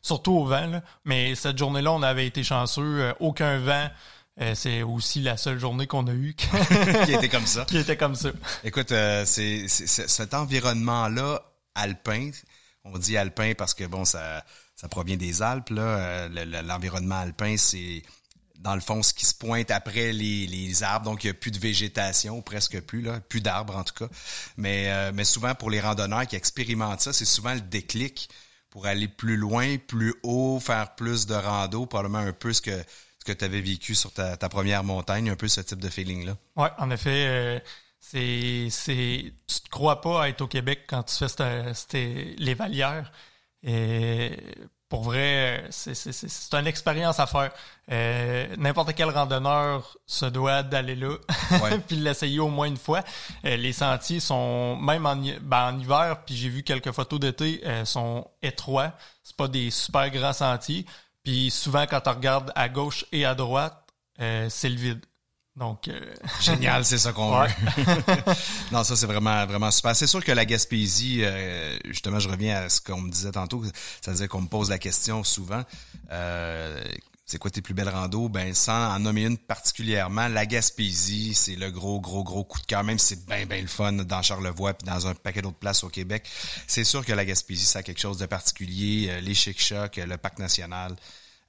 surtout 0.00 0.32
au 0.32 0.44
vent. 0.44 0.66
Là. 0.66 0.82
Mais 1.04 1.34
cette 1.34 1.58
journée-là, 1.58 1.92
on 1.92 2.02
avait 2.02 2.26
été 2.26 2.44
chanceux, 2.44 3.12
aucun 3.18 3.58
vent. 3.58 3.88
C'est 4.54 4.82
aussi 4.82 5.20
la 5.20 5.36
seule 5.36 5.58
journée 5.58 5.86
qu'on 5.86 6.06
a 6.06 6.12
eue 6.12 6.34
qui 7.04 7.12
était 7.12 7.28
comme 7.28 7.46
ça. 7.46 7.64
qui 7.64 7.78
était 7.78 7.96
comme 7.96 8.14
ça. 8.14 8.30
Écoute, 8.64 8.92
c'est, 9.24 9.68
cet 9.68 10.34
environnement-là 10.34 11.42
alpin. 11.74 12.30
On 12.84 12.98
dit 12.98 13.16
alpin 13.16 13.52
parce 13.56 13.74
que 13.74 13.84
bon, 13.84 14.04
ça 14.04 14.44
ça 14.82 14.88
provient 14.88 15.16
des 15.16 15.42
Alpes. 15.42 15.70
Là, 15.70 16.28
l'environnement 16.62 17.20
alpin, 17.20 17.56
c'est 17.56 18.02
dans 18.58 18.74
le 18.74 18.80
fond, 18.80 19.02
ce 19.02 19.14
qui 19.14 19.24
se 19.24 19.34
pointe 19.34 19.70
après 19.70 20.12
les, 20.12 20.46
les 20.48 20.82
arbres. 20.82 21.04
Donc, 21.04 21.22
il 21.22 21.28
n'y 21.28 21.30
a 21.30 21.34
plus 21.34 21.52
de 21.52 21.58
végétation, 21.58 22.42
presque 22.42 22.80
plus, 22.80 23.02
là, 23.02 23.20
plus 23.20 23.40
d'arbres 23.40 23.76
en 23.76 23.84
tout 23.84 23.94
cas. 23.94 24.12
Mais, 24.56 24.90
euh, 24.90 25.12
mais 25.14 25.24
souvent, 25.24 25.54
pour 25.54 25.70
les 25.70 25.80
randonneurs 25.80 26.26
qui 26.26 26.34
expérimentent 26.34 27.00
ça, 27.00 27.12
c'est 27.12 27.24
souvent 27.24 27.54
le 27.54 27.60
déclic 27.60 28.28
pour 28.70 28.86
aller 28.86 29.06
plus 29.06 29.36
loin, 29.36 29.78
plus 29.78 30.14
haut, 30.24 30.58
faire 30.58 30.96
plus 30.96 31.26
de 31.26 31.34
rando, 31.34 31.86
probablement 31.86 32.18
un 32.18 32.32
peu 32.32 32.52
ce 32.52 32.62
que, 32.62 32.84
ce 33.22 33.24
que 33.24 33.38
tu 33.38 33.44
avais 33.44 33.60
vécu 33.60 33.94
sur 33.94 34.12
ta, 34.12 34.36
ta, 34.36 34.48
première 34.48 34.82
montagne, 34.82 35.30
un 35.30 35.36
peu 35.36 35.46
ce 35.46 35.60
type 35.60 35.80
de 35.80 35.88
feeling-là? 35.88 36.36
Oui, 36.56 36.66
en 36.76 36.90
effet. 36.90 37.26
Euh, 37.28 37.60
c'est, 38.00 38.66
c'est, 38.68 39.32
tu 39.46 39.60
te 39.60 39.68
crois 39.70 40.00
pas 40.00 40.24
à 40.24 40.28
être 40.28 40.40
au 40.40 40.48
Québec 40.48 40.80
quand 40.88 41.04
tu 41.04 41.14
fais 41.14 42.34
les 42.36 42.54
valières. 42.54 43.12
Et 43.62 44.36
pour 44.88 45.04
vrai, 45.04 45.64
c'est 45.70 46.52
une 46.52 46.66
expérience 46.66 47.20
à 47.20 47.28
faire. 47.28 47.52
Euh, 47.92 48.56
n'importe 48.58 48.92
quel 48.94 49.08
randonneur 49.08 49.96
se 50.04 50.26
doit 50.26 50.64
d'aller 50.64 50.96
là, 50.96 51.16
puis 51.86 51.94
l'essayer 51.94 52.40
au 52.40 52.48
moins 52.48 52.66
une 52.66 52.76
fois. 52.76 53.04
Euh, 53.44 53.56
les 53.56 53.72
sentiers 53.72 54.18
sont, 54.18 54.74
même 54.76 55.06
en, 55.06 55.14
ben, 55.40 55.72
en 55.72 55.78
hiver, 55.78 56.24
puis 56.26 56.34
j'ai 56.34 56.48
vu 56.48 56.64
quelques 56.64 56.90
photos 56.90 57.20
d'été, 57.20 57.62
euh, 57.64 57.84
sont 57.84 58.26
étroits. 58.42 58.94
C'est 59.22 59.36
pas 59.36 59.46
des 59.46 59.70
super 59.70 60.10
grands 60.10 60.32
sentiers. 60.32 60.84
Puis 61.24 61.50
souvent, 61.50 61.86
quand 61.86 62.06
on 62.06 62.12
regarde 62.12 62.52
à 62.54 62.68
gauche 62.68 63.04
et 63.12 63.24
à 63.24 63.34
droite, 63.34 63.88
c'est 64.18 64.68
le 64.68 64.76
vide. 64.76 65.06
Donc 65.56 65.88
euh, 65.88 66.00
génial, 66.40 66.84
c'est 66.84 66.98
ça 66.98 67.12
qu'on 67.12 67.38
veut. 67.38 67.48
non, 68.72 68.84
ça 68.84 68.96
c'est 68.96 69.06
vraiment 69.06 69.44
vraiment 69.46 69.70
super. 69.70 69.94
C'est 69.94 70.06
sûr 70.06 70.24
que 70.24 70.32
la 70.32 70.46
Gaspésie, 70.46 71.20
euh, 71.22 71.76
justement, 71.84 72.18
je 72.18 72.28
reviens 72.28 72.62
à 72.62 72.68
ce 72.68 72.80
qu'on 72.80 73.02
me 73.02 73.10
disait 73.10 73.32
tantôt, 73.32 73.62
c'est-à-dire 74.00 74.28
qu'on 74.28 74.42
me 74.42 74.48
pose 74.48 74.70
la 74.70 74.78
question 74.78 75.24
souvent. 75.24 75.62
Euh, 76.10 76.82
c'est 77.32 77.38
quoi 77.38 77.50
tes 77.50 77.62
plus 77.62 77.72
belles 77.72 77.88
randos? 77.88 78.28
Ben, 78.28 78.52
sans 78.52 78.94
en 78.94 78.98
nommer 78.98 79.24
une 79.24 79.38
particulièrement, 79.38 80.28
la 80.28 80.44
Gaspésie, 80.44 81.32
c'est 81.32 81.56
le 81.56 81.70
gros, 81.70 81.98
gros, 81.98 82.22
gros 82.22 82.44
coup 82.44 82.60
de 82.60 82.66
cœur, 82.66 82.84
même 82.84 82.98
si 82.98 83.06
c'est 83.06 83.26
bien, 83.26 83.46
bien 83.46 83.62
le 83.62 83.68
fun 83.68 83.92
dans 83.94 84.20
Charlevoix 84.20 84.74
puis 84.74 84.86
dans 84.86 85.06
un 85.06 85.14
paquet 85.14 85.40
d'autres 85.40 85.56
places 85.56 85.82
au 85.82 85.88
Québec. 85.88 86.28
C'est 86.66 86.84
sûr 86.84 87.06
que 87.06 87.12
la 87.14 87.24
Gaspésie, 87.24 87.64
ça 87.64 87.78
a 87.78 87.82
quelque 87.82 88.00
chose 88.00 88.18
de 88.18 88.26
particulier. 88.26 89.18
Les 89.22 89.32
Chic-Chocs, 89.32 89.96
le 89.96 90.18
Parc 90.18 90.40
national, 90.40 90.94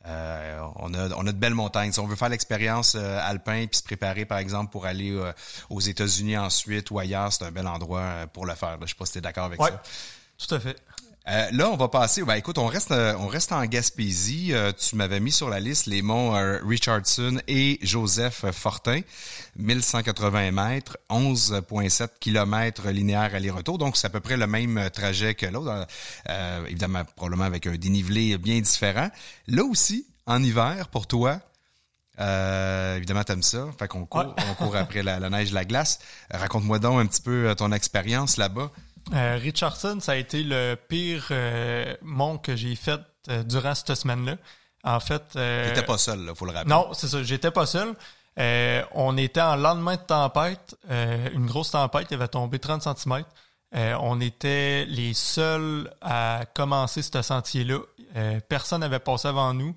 euh, 0.05 0.65
on, 0.77 0.93
a, 0.93 1.09
on 1.17 1.27
a 1.27 1.31
de 1.33 1.37
belles 1.37 1.53
montagnes. 1.53 1.91
Si 1.91 1.99
on 1.99 2.07
veut 2.07 2.15
faire 2.15 2.29
l'expérience 2.29 2.95
euh, 2.95 3.19
alpin 3.21 3.65
puis 3.67 3.79
se 3.79 3.83
préparer, 3.83 4.23
par 4.23 4.37
exemple, 4.37 4.71
pour 4.71 4.85
aller 4.85 5.11
euh, 5.11 5.33
aux 5.69 5.81
États-Unis 5.81 6.37
ensuite 6.37 6.91
ou 6.91 6.99
ailleurs, 6.99 7.33
c'est 7.33 7.43
un 7.43 7.51
bel 7.51 7.67
endroit 7.67 8.25
pour 8.31 8.45
le 8.45 8.55
faire. 8.55 8.77
Je 8.83 8.87
sais 8.87 8.95
pas 8.95 9.05
si 9.05 9.11
tu 9.11 9.17
es 9.17 9.21
d'accord 9.21 9.45
avec 9.45 9.61
ça. 9.61 9.83
Tout 10.37 10.55
à 10.55 10.59
fait. 10.61 10.77
Euh, 11.29 11.47
là, 11.51 11.69
on 11.69 11.77
va 11.77 11.87
passer. 11.87 12.21
Ben, 12.23 12.35
écoute, 12.35 12.57
on 12.57 12.65
reste, 12.65 12.91
euh, 12.91 13.15
on 13.17 13.27
reste 13.27 13.53
en 13.53 13.63
Gaspésie. 13.65 14.49
Euh, 14.51 14.73
tu 14.73 14.97
m'avais 14.97 15.21
mis 15.21 15.31
sur 15.31 15.49
la 15.49 15.61
liste 15.61 15.85
les 15.85 16.01
monts 16.01 16.33
Richardson 16.67 17.39
et 17.47 17.79
Joseph 17.81 18.45
Fortin, 18.51 18.99
1180 19.55 20.51
mètres, 20.51 20.97
11,7 21.09 22.09
kilomètres 22.19 22.89
linéaires 22.89 23.33
aller-retour. 23.35 23.77
Donc, 23.77 23.95
c'est 23.95 24.07
à 24.07 24.09
peu 24.09 24.19
près 24.19 24.35
le 24.35 24.47
même 24.47 24.89
trajet 24.91 25.33
que 25.33 25.45
l'autre. 25.45 25.87
évidemment, 26.67 27.03
probablement 27.15 27.45
avec 27.45 27.67
un 27.67 27.75
dénivelé 27.75 28.37
bien 28.37 28.59
différent. 28.59 29.09
Là 29.47 29.63
aussi, 29.63 30.05
en 30.25 30.43
hiver, 30.43 30.89
pour 30.89 31.07
toi, 31.07 31.39
euh, 32.19 32.97
évidemment, 32.97 33.23
t'aimes 33.23 33.43
ça. 33.43 33.67
Fait 33.79 33.87
qu'on 33.87 34.05
court, 34.05 34.35
on 34.49 34.53
court 34.55 34.75
après 34.75 35.03
la, 35.03 35.19
la 35.19 35.29
neige, 35.29 35.51
la 35.51 35.65
glace. 35.65 35.99
Raconte-moi 36.31 36.79
donc 36.79 36.99
un 36.99 37.05
petit 37.05 37.21
peu 37.21 37.53
ton 37.57 37.71
expérience 37.71 38.37
là-bas. 38.37 38.71
Euh, 39.11 39.37
Richardson, 39.41 39.97
ça 39.99 40.13
a 40.13 40.15
été 40.15 40.43
le 40.43 40.75
pire 40.75 41.27
euh, 41.31 41.95
mont 42.01 42.37
que 42.37 42.55
j'ai 42.55 42.75
fait 42.75 43.01
euh, 43.29 43.43
durant 43.43 43.75
cette 43.75 43.95
semaine-là. 43.95 44.37
En 44.83 44.99
fait. 44.99 45.23
Euh, 45.35 45.69
T'étais 45.69 45.85
pas 45.85 45.97
seul, 45.97 46.25
il 46.29 46.35
faut 46.35 46.45
le 46.45 46.51
rappeler. 46.51 46.69
Non, 46.73 46.89
c'est 46.93 47.07
ça. 47.07 47.23
J'étais 47.23 47.51
pas 47.51 47.65
seul. 47.65 47.93
on 48.37 49.17
était 49.17 49.41
en 49.41 49.55
lendemain 49.55 49.95
de 49.95 50.01
tempête, 50.01 50.75
une 50.89 51.45
grosse 51.45 51.71
tempête, 51.71 52.07
il 52.11 52.15
avait 52.15 52.27
tombé 52.27 52.59
30 52.59 52.81
cm. 52.81 53.23
on 53.73 54.19
était 54.21 54.85
les 54.85 55.13
seuls 55.13 55.89
à 56.01 56.43
commencer 56.53 57.01
ce 57.01 57.21
sentier-là. 57.21 57.79
personne 58.49 58.81
n'avait 58.81 58.99
passé 58.99 59.27
avant 59.29 59.53
nous. 59.53 59.75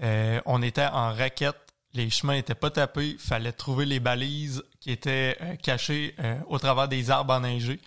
on 0.00 0.62
était 0.62 0.86
en 0.86 1.12
raquette. 1.14 1.56
Les 1.92 2.10
chemins 2.10 2.34
n'étaient 2.34 2.54
pas 2.54 2.70
tapés. 2.70 3.10
Il 3.10 3.18
fallait 3.18 3.52
trouver 3.52 3.84
les 3.86 4.00
balises 4.00 4.62
qui 4.80 4.90
étaient 4.90 5.36
cachées 5.62 6.14
au 6.48 6.58
travers 6.58 6.88
des 6.88 7.10
arbres 7.10 7.34
enneigés. 7.34 7.80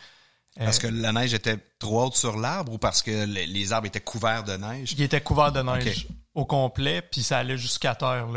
Parce 0.57 0.79
que 0.79 0.87
la 0.87 1.13
neige 1.13 1.33
était 1.33 1.57
trop 1.77 2.03
haute 2.03 2.15
sur 2.15 2.37
l'arbre 2.37 2.73
ou 2.73 2.77
parce 2.77 3.01
que 3.01 3.25
les, 3.25 3.71
arbres 3.71 3.87
étaient 3.87 4.01
couverts 4.01 4.43
de 4.43 4.53
neige? 4.57 4.93
Ils 4.93 5.01
étaient 5.01 5.21
couverts 5.21 5.51
de 5.51 5.61
neige 5.61 6.07
au 6.33 6.45
complet, 6.45 7.01
puis 7.01 7.23
ça 7.23 7.39
allait 7.39 7.57
jusqu'à 7.57 7.95
terre. 7.95 8.27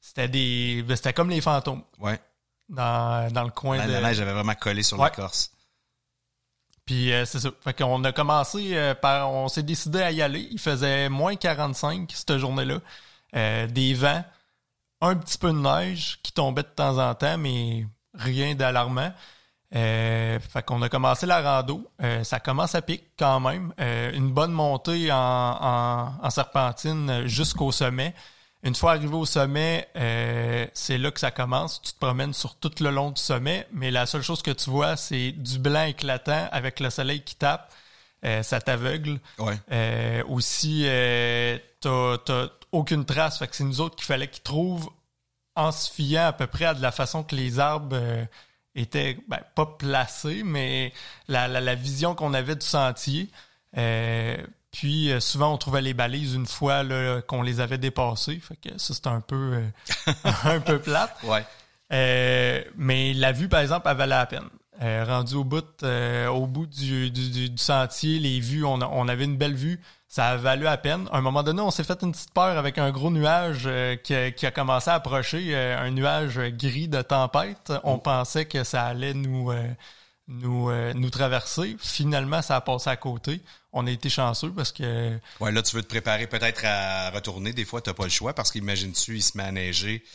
c'était 0.00 0.28
des. 0.28 0.84
Ben, 0.86 0.96
c'était 0.96 1.12
comme 1.12 1.30
les 1.30 1.40
fantômes. 1.40 1.82
Ouais. 1.98 2.20
Dans, 2.68 3.32
dans 3.32 3.44
le 3.44 3.50
coin 3.50 3.78
la, 3.78 3.86
de. 3.86 3.92
La 3.92 4.00
neige 4.00 4.20
avait 4.20 4.32
vraiment 4.32 4.54
collé 4.54 4.82
sur 4.82 5.02
l'écorce. 5.02 5.50
Puis 6.84 7.12
euh, 7.12 7.24
c'est 7.24 7.40
ça. 7.40 7.50
Fait 7.62 7.74
qu'on 7.74 8.02
a 8.04 8.12
commencé 8.12 8.76
euh, 8.76 8.94
par. 8.94 9.32
On 9.32 9.48
s'est 9.48 9.62
décidé 9.62 10.00
à 10.00 10.12
y 10.12 10.22
aller. 10.22 10.48
Il 10.50 10.60
faisait 10.60 11.08
moins 11.08 11.36
45 11.36 12.10
cette 12.14 12.38
journée-là. 12.38 12.80
Euh, 13.34 13.66
des 13.66 13.92
vents, 13.92 14.24
un 15.00 15.16
petit 15.16 15.36
peu 15.36 15.48
de 15.48 15.58
neige 15.58 16.20
qui 16.22 16.32
tombait 16.32 16.62
de 16.62 16.68
temps 16.68 16.98
en 16.98 17.14
temps, 17.14 17.36
mais 17.36 17.86
rien 18.14 18.54
d'alarmant. 18.54 19.12
Euh, 19.74 20.38
fait 20.38 20.62
qu'on 20.62 20.80
a 20.82 20.88
commencé 20.88 21.26
la 21.26 21.40
rando. 21.40 21.90
Euh, 22.02 22.22
ça 22.24 22.38
commence 22.38 22.74
à 22.74 22.82
pic 22.82 23.02
quand 23.18 23.40
même. 23.40 23.72
Euh, 23.80 24.12
une 24.12 24.30
bonne 24.30 24.52
montée 24.52 25.10
en, 25.10 26.12
en, 26.22 26.30
serpentine 26.30 27.26
jusqu'au 27.26 27.72
sommet. 27.72 28.14
Une 28.62 28.74
fois 28.74 28.92
arrivé 28.92 29.14
au 29.14 29.26
sommet, 29.26 29.88
euh, 29.96 30.66
c'est 30.72 30.98
là 30.98 31.10
que 31.10 31.20
ça 31.20 31.30
commence. 31.30 31.82
Tu 31.82 31.92
te 31.92 31.98
promènes 31.98 32.32
sur 32.32 32.56
tout 32.56 32.70
le 32.80 32.90
long 32.90 33.10
du 33.10 33.20
sommet, 33.20 33.66
mais 33.72 33.90
la 33.90 34.06
seule 34.06 34.22
chose 34.22 34.42
que 34.42 34.50
tu 34.50 34.70
vois, 34.70 34.96
c'est 34.96 35.32
du 35.32 35.58
blanc 35.58 35.84
éclatant 35.84 36.48
avec 36.50 36.80
le 36.80 36.90
soleil 36.90 37.22
qui 37.22 37.36
tape. 37.36 37.72
ça 38.42 38.60
t'aveugle. 38.60 39.20
Ouais. 39.38 40.22
aussi, 40.28 40.86
t'as, 41.80 42.18
t'as 42.18 42.46
aucune 42.72 43.04
trace. 43.04 43.38
Fait 43.38 43.46
que 43.46 43.54
c'est 43.54 43.64
nous 43.64 43.80
autres 43.80 43.96
qu'il 43.96 44.06
fallait 44.06 44.28
qu'ils 44.28 44.42
trouvent 44.42 44.90
en 45.54 45.70
se 45.70 45.90
fiant 45.90 46.26
à 46.26 46.32
peu 46.32 46.46
près 46.46 46.66
à 46.66 46.74
de 46.74 46.82
la 46.82 46.92
façon 46.92 47.22
que 47.22 47.36
les 47.36 47.60
arbres 47.60 47.96
était 48.76 49.18
ben, 49.28 49.40
pas 49.54 49.66
placé, 49.66 50.42
mais 50.44 50.92
la, 51.28 51.48
la, 51.48 51.74
vision 51.74 52.14
qu'on 52.14 52.34
avait 52.34 52.54
du 52.54 52.66
sentier. 52.66 53.28
Euh, 53.76 54.36
puis 54.70 55.10
euh, 55.10 55.20
souvent 55.20 55.52
on 55.52 55.58
trouvait 55.58 55.82
les 55.82 55.94
balises 55.94 56.34
une 56.34 56.46
fois 56.46 56.84
qu'on 57.26 57.42
les 57.42 57.60
avait 57.60 57.78
dépassées. 57.78 58.38
Fait 58.38 58.56
que 58.56 58.78
ça 58.78 58.94
c'était 58.94 59.08
un 59.08 59.20
peu 59.20 59.62
euh, 60.06 60.12
un 60.44 60.60
peu 60.60 60.78
plate. 60.78 61.16
Ouais. 61.24 61.44
mais 62.76 63.14
la 63.14 63.32
vue, 63.32 63.48
par 63.48 63.60
exemple, 63.60 63.88
elle 63.88 63.96
valait 63.96 64.16
la 64.16 64.26
peine. 64.26 64.48
rendu 64.80 65.34
au 65.34 65.44
bout, 65.44 65.82
au 65.82 66.46
bout 66.46 66.66
du, 66.66 67.10
du, 67.10 67.48
du, 67.48 67.58
sentier, 67.58 68.18
les 68.18 68.40
vues, 68.40 68.64
on, 68.64 68.80
on 68.82 69.08
avait 69.08 69.24
une 69.24 69.36
belle 69.36 69.54
vue. 69.54 69.80
Ça 70.16 70.28
a 70.28 70.36
valu 70.36 70.66
à 70.66 70.78
peine. 70.78 71.06
À 71.12 71.18
un 71.18 71.20
moment 71.20 71.42
donné, 71.42 71.60
on 71.60 71.70
s'est 71.70 71.84
fait 71.84 72.02
une 72.02 72.12
petite 72.12 72.32
peur 72.32 72.56
avec 72.56 72.78
un 72.78 72.90
gros 72.90 73.10
nuage 73.10 73.64
euh, 73.66 73.96
qui, 73.96 74.14
a, 74.14 74.30
qui, 74.30 74.46
a, 74.46 74.50
commencé 74.50 74.88
à 74.88 74.94
approcher, 74.94 75.54
euh, 75.54 75.78
un 75.78 75.90
nuage 75.90 76.38
gris 76.52 76.88
de 76.88 77.02
tempête. 77.02 77.70
On 77.84 77.96
oh. 77.96 77.98
pensait 77.98 78.46
que 78.46 78.64
ça 78.64 78.86
allait 78.86 79.12
nous 79.12 79.52
nous, 80.26 80.72
nous 80.94 81.10
traverser. 81.10 81.76
Finalement, 81.78 82.40
ça 82.40 82.56
a 82.56 82.62
passé 82.62 82.88
à 82.88 82.96
côté. 82.96 83.42
On 83.74 83.86
a 83.86 83.90
été 83.90 84.08
chanceux 84.08 84.50
parce 84.50 84.72
que... 84.72 85.18
Ouais, 85.38 85.52
là, 85.52 85.62
tu 85.62 85.76
veux 85.76 85.82
te 85.82 85.88
préparer 85.88 86.26
peut-être 86.26 86.64
à 86.64 87.10
retourner. 87.10 87.52
Des 87.52 87.66
fois, 87.66 87.82
tu 87.82 87.90
n'as 87.90 87.94
pas 87.94 88.04
le 88.04 88.10
choix 88.10 88.32
parce 88.32 88.50
qu'imagine-tu, 88.50 89.16
il 89.16 89.22
se 89.22 89.36
met 89.36 89.44
à 89.44 89.52
neiger 89.52 90.02
euh, 90.02 90.08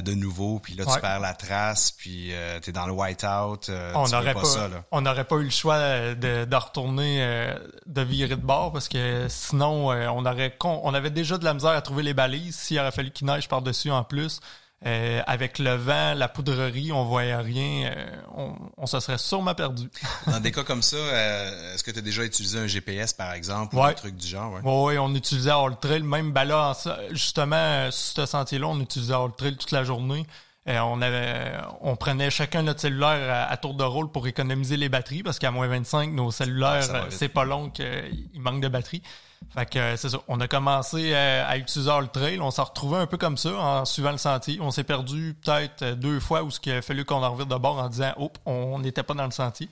de 0.00 0.14
nouveau, 0.14 0.58
puis 0.58 0.74
là, 0.74 0.84
tu 0.86 1.00
perds 1.00 1.20
la 1.20 1.34
trace, 1.34 1.90
puis 1.90 2.32
euh, 2.32 2.58
tu 2.60 2.70
es 2.70 2.72
dans 2.72 2.86
le 2.86 2.92
white-out. 2.92 3.68
Euh, 3.68 3.92
on 3.94 4.08
n'aurait 4.08 4.32
pas, 4.32 4.44
ça, 4.44 4.68
là. 4.68 4.84
On 4.90 5.02
n'aurait 5.02 5.24
pas 5.24 5.36
eu 5.36 5.44
le 5.44 5.50
choix 5.50 5.78
de, 6.14 6.44
de 6.46 6.56
retourner, 6.56 7.54
de 7.86 8.02
virer 8.02 8.36
de 8.36 8.46
bord, 8.46 8.72
parce 8.72 8.88
que 8.88 9.26
sinon, 9.28 9.88
on, 9.88 10.26
aurait, 10.26 10.56
on 10.62 10.94
avait 10.94 11.10
déjà 11.10 11.36
de 11.36 11.44
la 11.44 11.52
misère 11.54 11.72
à 11.72 11.82
trouver 11.82 12.02
les 12.02 12.14
balises. 12.14 12.56
S'il 12.56 12.78
aurait 12.78 12.92
fallu 12.92 13.10
qu'il 13.10 13.26
neige 13.26 13.48
par-dessus 13.48 13.90
en 13.90 14.04
plus, 14.04 14.40
euh, 14.84 15.22
avec 15.28 15.60
le 15.60 15.74
vent, 15.74 16.14
la 16.14 16.28
poudrerie, 16.28 16.90
on 16.90 17.04
voyait 17.04 17.36
rien. 17.36 17.92
Euh, 17.96 18.06
on, 18.34 18.54
on, 18.76 18.86
se 18.86 18.98
serait 18.98 19.18
sûrement 19.18 19.54
perdu. 19.54 19.88
Dans 20.26 20.40
des 20.40 20.50
cas 20.50 20.64
comme 20.64 20.82
ça, 20.82 20.96
euh, 20.96 21.74
est-ce 21.74 21.84
que 21.84 21.92
tu 21.92 21.98
as 22.00 22.02
déjà 22.02 22.24
utilisé 22.24 22.58
un 22.58 22.66
GPS, 22.66 23.12
par 23.12 23.32
exemple, 23.32 23.76
ou 23.76 23.82
un 23.82 23.92
truc 23.92 24.16
du 24.16 24.26
genre? 24.26 24.58
Oui, 24.64 24.98
on 24.98 25.14
utilisait 25.14 25.52
All 25.52 25.76
Trail. 25.80 26.02
Même 26.02 26.32
ben 26.32 26.44
là, 26.44 26.76
justement, 27.10 27.90
sur 27.92 28.24
ce 28.24 28.26
sentier-là, 28.26 28.66
on 28.66 28.80
utilisait 28.80 29.14
All 29.14 29.30
Trail 29.36 29.56
toute 29.56 29.70
la 29.70 29.84
journée. 29.84 30.26
on 30.66 31.00
avait, 31.00 31.52
on 31.80 31.94
prenait 31.94 32.30
chacun 32.30 32.62
notre 32.62 32.80
cellulaire 32.80 33.48
à, 33.48 33.56
tour 33.58 33.74
de 33.74 33.84
rôle 33.84 34.10
pour 34.10 34.26
économiser 34.26 34.76
les 34.76 34.88
batteries 34.88 35.22
parce 35.22 35.38
qu'à 35.38 35.52
moins 35.52 35.68
25, 35.68 36.10
nos 36.10 36.32
cellulaires, 36.32 37.06
c'est 37.10 37.28
pas 37.28 37.44
long 37.44 37.70
qu'il 37.70 38.40
manque 38.40 38.60
de 38.60 38.68
batterie. 38.68 39.02
Fait 39.50 39.66
que 39.68 39.78
euh, 39.78 39.96
c'est 39.96 40.08
ça. 40.08 40.18
On 40.28 40.40
a 40.40 40.48
commencé 40.48 41.12
euh, 41.12 41.46
à, 41.46 41.56
utiliser 41.56 41.90
le 42.00 42.08
trail. 42.08 42.40
On 42.40 42.50
s'est 42.50 42.62
retrouvé 42.62 42.98
un 42.98 43.06
peu 43.06 43.16
comme 43.16 43.36
ça 43.36 43.54
en 43.54 43.84
suivant 43.84 44.12
le 44.12 44.18
sentier. 44.18 44.58
On 44.60 44.70
s'est 44.70 44.84
perdu 44.84 45.34
peut-être 45.42 45.82
euh, 45.82 45.94
deux 45.94 46.20
fois 46.20 46.42
où 46.42 46.50
ce 46.50 46.60
qu'il 46.60 46.72
a 46.72 46.82
fallu 46.82 47.04
qu'on 47.04 47.22
en 47.22 47.30
revienne 47.30 47.48
de 47.48 47.56
bord 47.56 47.78
en 47.78 47.88
disant 47.88 48.12
Oh, 48.16 48.32
on 48.46 48.78
n'était 48.78 49.02
pas 49.02 49.14
dans 49.14 49.24
le 49.24 49.30
sentier. 49.30 49.68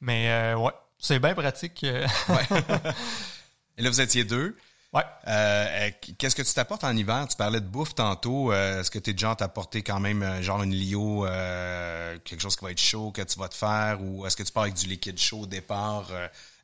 Mais 0.00 0.54
ouais, 0.54 0.72
c'est 0.98 1.18
bien 1.18 1.34
pratique. 1.34 1.84
ouais. 1.84 2.58
Et 3.76 3.82
là, 3.82 3.90
vous 3.90 4.00
étiez 4.00 4.24
deux. 4.24 4.56
Ouais. 4.92 5.04
Qu'est-ce 6.18 6.34
que 6.34 6.42
tu 6.42 6.54
t'apportes 6.54 6.84
en 6.84 6.96
hiver? 6.96 7.26
Tu 7.28 7.36
parlais 7.36 7.60
de 7.60 7.66
bouffe 7.66 7.94
tantôt. 7.94 8.50
Est-ce 8.52 8.90
que 8.90 8.98
tu 8.98 9.10
es 9.10 9.12
déjà 9.12 9.34
t'apporter 9.34 9.82
quand 9.82 10.00
même 10.00 10.42
genre 10.42 10.62
une 10.62 10.74
Lio, 10.74 11.26
quelque 12.24 12.40
chose 12.40 12.56
qui 12.56 12.64
va 12.64 12.70
être 12.70 12.80
chaud 12.80 13.10
que 13.10 13.20
tu 13.20 13.38
vas 13.38 13.48
te 13.48 13.54
faire? 13.54 13.98
Ou 14.00 14.26
est-ce 14.26 14.36
que 14.36 14.42
tu 14.42 14.52
pars 14.52 14.62
avec 14.62 14.74
du 14.74 14.86
liquide 14.86 15.18
chaud 15.18 15.40
au 15.40 15.46
départ? 15.46 16.06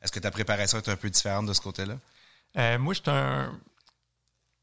Est-ce 0.01 0.11
que 0.11 0.19
ta 0.19 0.31
préparation 0.31 0.79
est 0.79 0.89
un 0.89 0.95
peu 0.95 1.11
différente 1.11 1.45
de 1.45 1.53
ce 1.53 1.61
côté-là? 1.61 1.95
Euh, 2.57 2.77
moi, 2.79 2.93
je 2.93 3.09
un. 3.09 3.59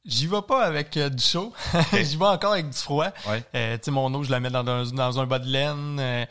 J'y 0.05 0.27
vais 0.27 0.43
pas 0.43 0.65
avec 0.65 0.97
euh, 0.97 1.09
du 1.09 1.23
chaud. 1.23 1.53
J'y 1.93 2.17
vais 2.17 2.27
encore 2.27 2.53
avec 2.53 2.69
du 2.69 2.77
froid. 2.77 3.09
Euh, 3.55 3.77
tu 3.79 3.85
sais, 3.85 3.91
mon 3.91 4.13
eau, 4.13 4.23
je 4.23 4.31
la 4.31 4.41
mets 4.41 4.51
dans 4.51 4.67
un, 4.67 4.85
dans 4.85 5.21
un 5.21 5.27
bas 5.27 5.39
de 5.39 5.49
laine. 5.49 6.27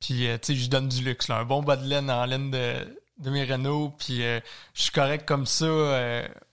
puis, 0.00 0.26
tu 0.26 0.38
sais, 0.40 0.54
je 0.54 0.70
donne 0.70 0.88
du 0.88 1.02
luxe. 1.04 1.28
Un 1.28 1.44
bon 1.44 1.62
bas 1.62 1.76
de 1.76 1.86
laine 1.86 2.10
en 2.10 2.24
laine 2.24 2.50
de, 2.50 2.74
de 3.18 3.30
Merino. 3.30 3.90
Puis, 3.98 4.18
je 4.18 4.40
suis 4.74 4.92
correct 4.92 5.26
comme 5.26 5.46
ça 5.46 5.66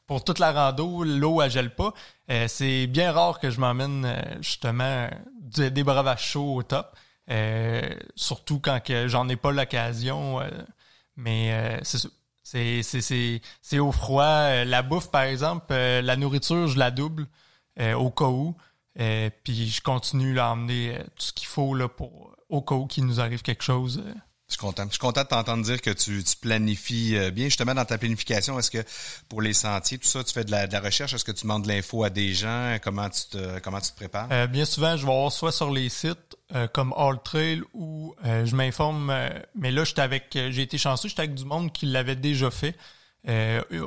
pour 0.05 0.23
toute 0.23 0.39
la 0.39 0.51
rando. 0.51 1.03
L'eau, 1.03 1.41
elle 1.41 1.51
gèle 1.51 1.73
pas. 1.73 1.93
c'est 2.47 2.87
bien 2.87 3.13
rare 3.13 3.39
que 3.39 3.49
je 3.49 3.59
m'emmène, 3.61 4.37
justement, 4.41 5.09
des 5.39 5.83
breuvages 5.83 6.25
chauds 6.25 6.55
au 6.55 6.63
top. 6.63 6.93
surtout 8.15 8.59
quand 8.59 8.81
j'en 9.05 9.29
ai 9.29 9.37
pas 9.37 9.51
l'occasion. 9.51 10.41
mais 11.15 11.79
c'est 11.83 11.99
ça 12.49 12.57
c'est, 12.81 13.01
c'est, 13.01 13.41
c'est, 13.61 13.79
au 13.79 13.91
froid. 13.91 14.23
Euh, 14.23 14.65
la 14.65 14.81
bouffe, 14.81 15.11
par 15.11 15.21
exemple, 15.23 15.67
euh, 15.71 16.01
la 16.01 16.15
nourriture, 16.15 16.67
je 16.67 16.79
la 16.79 16.89
double 16.89 17.27
euh, 17.79 17.93
au 17.93 18.09
cas 18.09 18.25
où. 18.25 18.55
puis 19.43 19.67
je 19.69 19.81
continue 19.81 20.39
à 20.39 20.51
emmener 20.51 20.97
tout 21.15 21.25
ce 21.25 21.33
qu'il 21.33 21.47
faut 21.47 21.75
là, 21.75 21.87
pour, 21.87 22.35
au 22.49 22.61
cas 22.61 22.75
où 22.75 22.87
qu'il 22.87 23.05
nous 23.05 23.19
arrive 23.19 23.41
quelque 23.43 23.63
chose. 23.63 24.03
Je 24.49 24.55
suis 24.55 24.59
content. 24.59 24.83
Je 24.85 24.91
suis 24.91 24.99
content 24.99 25.23
de 25.23 25.27
t'entendre 25.27 25.63
dire 25.63 25.81
que 25.81 25.91
tu, 25.91 26.23
tu, 26.23 26.35
planifies 26.35 27.31
bien. 27.31 27.45
Justement, 27.45 27.73
dans 27.75 27.85
ta 27.85 27.97
planification, 27.97 28.59
est-ce 28.59 28.71
que 28.71 28.83
pour 29.29 29.41
les 29.41 29.53
sentiers, 29.53 29.97
tout 29.97 30.07
ça, 30.07 30.23
tu 30.23 30.33
fais 30.33 30.43
de 30.43 30.51
la, 30.51 30.67
de 30.67 30.73
la 30.73 30.81
recherche? 30.81 31.13
Est-ce 31.13 31.23
que 31.23 31.31
tu 31.31 31.43
demandes 31.43 31.63
de 31.63 31.67
l'info 31.67 32.03
à 32.03 32.09
des 32.09 32.33
gens? 32.33 32.77
Comment 32.81 33.09
tu 33.09 33.21
te, 33.29 33.59
comment 33.59 33.79
tu 33.79 33.91
te 33.91 33.95
prépares? 33.95 34.47
bien 34.47 34.65
souvent, 34.65 34.97
je 34.97 35.05
vais 35.05 35.11
voir 35.11 35.31
soit 35.31 35.51
sur 35.51 35.71
les 35.71 35.87
sites 35.89 36.35
euh, 36.55 36.67
comme 36.67 36.95
All 36.97 37.21
Trail 37.23 37.61
où 37.75 38.15
euh, 38.25 38.43
je 38.43 38.55
m'informe. 38.55 39.11
Euh, 39.11 39.29
mais 39.53 39.69
là, 39.69 39.83
j'étais 39.83 40.01
avec, 40.01 40.29
j'ai 40.33 40.63
été 40.63 40.79
chanceux, 40.79 41.07
j'étais 41.07 41.21
avec 41.21 41.35
du 41.35 41.45
monde 41.45 41.71
qui 41.71 41.85
l'avait 41.85 42.15
déjà 42.15 42.49
fait, 42.49 42.75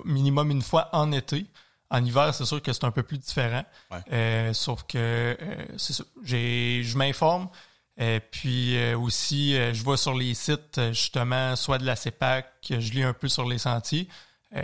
minimum 0.05 0.51
une 0.51 0.63
fois 0.63 0.89
en 0.93 1.11
été. 1.11 1.47
En 1.91 2.05
hiver, 2.05 2.33
c'est 2.33 2.45
sûr 2.45 2.63
que 2.63 2.73
c'est 2.73 2.85
un 2.85 2.93
peu 2.93 3.03
plus 3.03 3.19
différent. 3.19 3.65
sauf 4.53 4.85
que 4.85 5.37
c'est 5.77 5.93
ça. 5.93 6.05
J'ai, 6.23 6.83
je 6.85 6.97
m'informe. 6.97 7.49
Puis 8.31 8.77
aussi, 8.95 9.55
je 9.55 9.83
vois 9.83 9.97
sur 9.97 10.15
les 10.15 10.35
sites, 10.35 10.81
justement, 10.91 11.57
soit 11.57 11.79
de 11.79 11.85
la 11.85 11.97
CEPAC, 11.97 12.47
je 12.69 12.93
lis 12.93 13.03
un 13.03 13.13
peu 13.13 13.29
sur 13.29 13.49
les 13.49 13.59
sentiers. 13.59 14.09
Euh, 14.55 14.61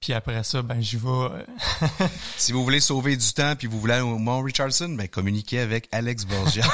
puis 0.00 0.12
après 0.12 0.44
ça, 0.44 0.62
ben 0.62 0.80
j'y 0.80 0.96
vais. 0.96 1.08
Euh. 1.08 1.42
si 2.36 2.52
vous 2.52 2.62
voulez 2.62 2.78
sauver 2.78 3.16
du 3.16 3.32
temps 3.32 3.54
puis 3.56 3.66
vous 3.66 3.80
voulez 3.80 3.94
aller 3.94 4.02
au 4.02 4.18
Mont 4.18 4.40
Richardson, 4.42 4.90
ben 4.90 5.08
communiquez 5.08 5.58
avec 5.58 5.88
Alex 5.90 6.24
Borgia. 6.24 6.64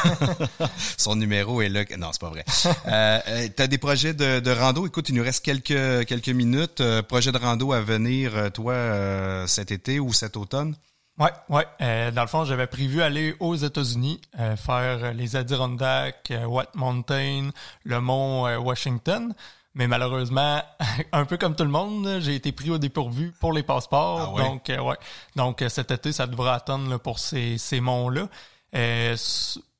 Son 0.98 1.16
numéro 1.16 1.62
est 1.62 1.70
là. 1.70 1.84
Non, 1.96 2.10
c'est 2.12 2.20
pas 2.20 2.28
vrai. 2.28 2.44
Euh, 2.86 3.18
euh 3.28 3.48
tu 3.56 3.62
as 3.62 3.66
des 3.66 3.78
projets 3.78 4.12
de, 4.12 4.40
de, 4.40 4.50
rando? 4.50 4.86
Écoute, 4.86 5.08
il 5.08 5.14
nous 5.14 5.22
reste 5.22 5.42
quelques 5.42 6.06
quelques 6.06 6.28
minutes. 6.28 6.82
projet 7.08 7.32
de 7.32 7.38
rando 7.38 7.72
à 7.72 7.80
venir, 7.80 8.52
toi, 8.52 9.46
cet 9.46 9.70
été 9.70 9.98
ou 9.98 10.12
cet 10.12 10.36
automne? 10.36 10.76
Ouais, 11.20 11.30
ouais. 11.50 12.10
dans 12.12 12.22
le 12.22 12.28
fond, 12.28 12.44
j'avais 12.44 12.66
prévu 12.66 13.02
aller 13.02 13.36
aux 13.38 13.54
États-Unis, 13.54 14.20
faire 14.56 15.12
les 15.12 15.36
Adirondacks, 15.36 16.32
White 16.46 16.74
Mountain, 16.74 17.50
le 17.84 18.00
mont 18.00 18.44
Washington. 18.58 19.34
Mais 19.74 19.86
malheureusement, 19.86 20.62
un 21.12 21.24
peu 21.24 21.36
comme 21.36 21.54
tout 21.54 21.64
le 21.64 21.70
monde, 21.70 22.18
j'ai 22.20 22.34
été 22.34 22.52
pris 22.52 22.70
au 22.70 22.78
dépourvu 22.78 23.32
pour 23.40 23.52
les 23.52 23.62
passeports. 23.62 24.36
Ah 24.36 24.42
donc, 24.42 24.68
euh, 24.70 24.80
ouais. 24.80 24.96
Donc, 25.36 25.62
euh, 25.62 25.68
cet 25.68 25.90
été, 25.90 26.12
ça 26.12 26.26
devrait 26.26 26.50
attendre 26.50 26.98
pour 26.98 27.18
ces, 27.18 27.56
ces 27.56 27.80
monts-là. 27.80 28.28
Euh, 28.74 29.16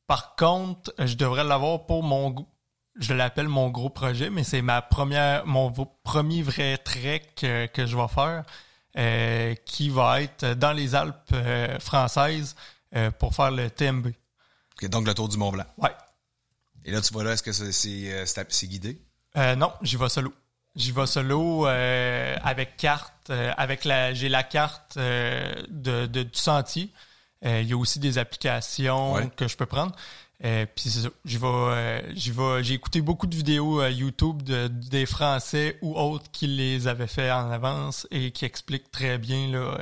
par 0.07 0.36
contre, 0.36 0.93
je 0.99 1.14
devrais 1.14 1.45
l'avoir 1.45 1.86
pour 1.86 2.03
mon 2.03 2.47
je 2.99 3.14
l'appelle 3.14 3.49
mon 3.49 3.70
gros 3.70 3.88
projet, 3.88 4.28
mais 4.30 4.45
c'est 4.45 4.62
ma 4.62 4.82
première, 4.82 5.47
mon 5.47 5.72
premier 6.03 6.43
vrai 6.43 6.76
trek 6.76 7.22
que 7.36 7.86
je 7.86 7.97
vais 7.97 8.09
faire, 8.09 8.45
qui 8.95 9.88
va 9.91 10.22
être 10.22 10.55
dans 10.55 10.72
les 10.72 10.95
Alpes 10.95 11.34
françaises 11.80 12.57
pour 13.18 13.34
faire 13.34 13.51
le 13.51 13.70
TMB. 13.70 14.09
donc 14.82 15.07
le 15.07 15.14
Tour 15.14 15.28
du 15.28 15.36
Mont 15.36 15.53
Blanc. 15.53 15.66
Ouais. 15.78 15.91
Et 16.84 16.91
là, 16.91 17.01
tu 17.01 17.12
vois 17.12 17.24
là, 17.24 17.32
est-ce 17.32 17.43
que 17.43 17.53
c'est 17.53 18.66
guidé? 18.66 19.01
Euh, 19.36 19.55
non, 19.55 19.72
j'y 19.82 19.97
vais 19.97 20.09
solo. 20.09 20.32
J'y 20.76 20.93
vais 20.93 21.07
solo 21.07 21.66
euh, 21.66 22.36
avec 22.43 22.76
carte, 22.76 23.30
euh, 23.30 23.53
avec 23.57 23.84
la, 23.84 24.14
j'ai 24.14 24.28
la 24.28 24.43
carte 24.43 24.97
euh, 24.97 25.53
de, 25.68 26.07
de, 26.07 26.22
du 26.22 26.38
sentier. 26.38 26.91
Il 27.43 27.62
y 27.66 27.72
a 27.72 27.76
aussi 27.76 27.99
des 27.99 28.18
applications 28.18 29.30
que 29.34 29.49
je 29.49 29.57
peux 29.57 29.64
prendre. 29.64 29.97
Puis 30.41 30.88
c'est 30.91 31.01
ça, 31.01 31.09
j'y 31.24 31.38
vais, 31.38 32.62
j'ai 32.62 32.74
écouté 32.74 33.01
beaucoup 33.01 33.26
de 33.26 33.36
vidéos 33.36 33.86
YouTube 33.86 34.43
de, 34.43 34.68
des 34.68 35.07
Français 35.07 35.78
ou 35.82 35.97
autres 35.99 36.30
qui 36.30 36.47
les 36.47 36.86
avaient 36.88 37.07
fait 37.07 37.30
en 37.30 37.51
avance 37.51 38.07
et 38.11 38.30
qui 38.30 38.45
expliquent 38.45 38.91
très 38.91 39.18
bien 39.18 39.49
là 39.49 39.76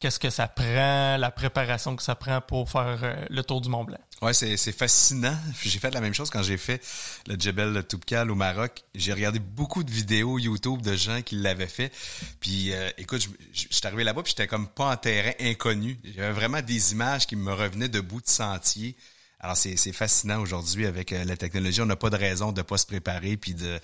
qu'est-ce 0.00 0.18
que 0.18 0.30
ça 0.30 0.48
prend, 0.48 1.16
la 1.18 1.30
préparation 1.30 1.94
que 1.94 2.02
ça 2.02 2.14
prend 2.14 2.40
pour 2.40 2.70
faire 2.70 2.98
euh, 3.02 3.14
le 3.28 3.44
tour 3.44 3.60
du 3.60 3.68
Mont 3.68 3.84
Blanc. 3.84 4.00
Ouais, 4.22 4.32
c'est, 4.32 4.56
c'est 4.56 4.72
fascinant. 4.72 5.36
J'ai 5.62 5.78
fait 5.78 5.92
la 5.92 6.00
même 6.00 6.14
chose 6.14 6.30
quand 6.30 6.42
j'ai 6.42 6.56
fait 6.56 6.82
le 7.26 7.36
Djebel 7.38 7.84
Toubkal 7.84 8.30
au 8.30 8.34
Maroc. 8.34 8.82
J'ai 8.94 9.12
regardé 9.12 9.38
beaucoup 9.38 9.84
de 9.84 9.90
vidéos 9.90 10.38
YouTube 10.38 10.82
de 10.82 10.96
gens 10.96 11.22
qui 11.22 11.36
l'avaient 11.36 11.66
fait. 11.66 11.92
Puis 12.40 12.72
euh, 12.72 12.90
écoute, 12.98 13.28
je, 13.52 13.66
suis 13.70 13.86
arrivé 13.86 14.04
là-bas 14.04 14.22
puis 14.22 14.30
j'étais 14.30 14.46
comme 14.48 14.68
pas 14.68 14.90
en 14.90 14.96
terrain 14.96 15.32
inconnu. 15.40 15.98
J'avais 16.16 16.32
vraiment 16.32 16.62
des 16.62 16.92
images 16.92 17.26
qui 17.26 17.36
me 17.36 17.52
revenaient 17.52 17.88
de 17.88 18.00
bout 18.00 18.22
de 18.22 18.28
sentier. 18.28 18.96
Alors, 19.42 19.56
c'est 19.56 19.92
fascinant 19.92 20.40
aujourd'hui 20.40 20.86
avec 20.86 21.12
euh, 21.12 21.24
la 21.24 21.36
technologie. 21.36 21.80
On 21.80 21.86
n'a 21.86 21.96
pas 21.96 22.10
de 22.10 22.16
raison 22.16 22.52
de 22.52 22.60
ne 22.60 22.62
pas 22.62 22.76
se 22.76 22.86
préparer 22.86 23.38
puis 23.38 23.54
de, 23.54 23.80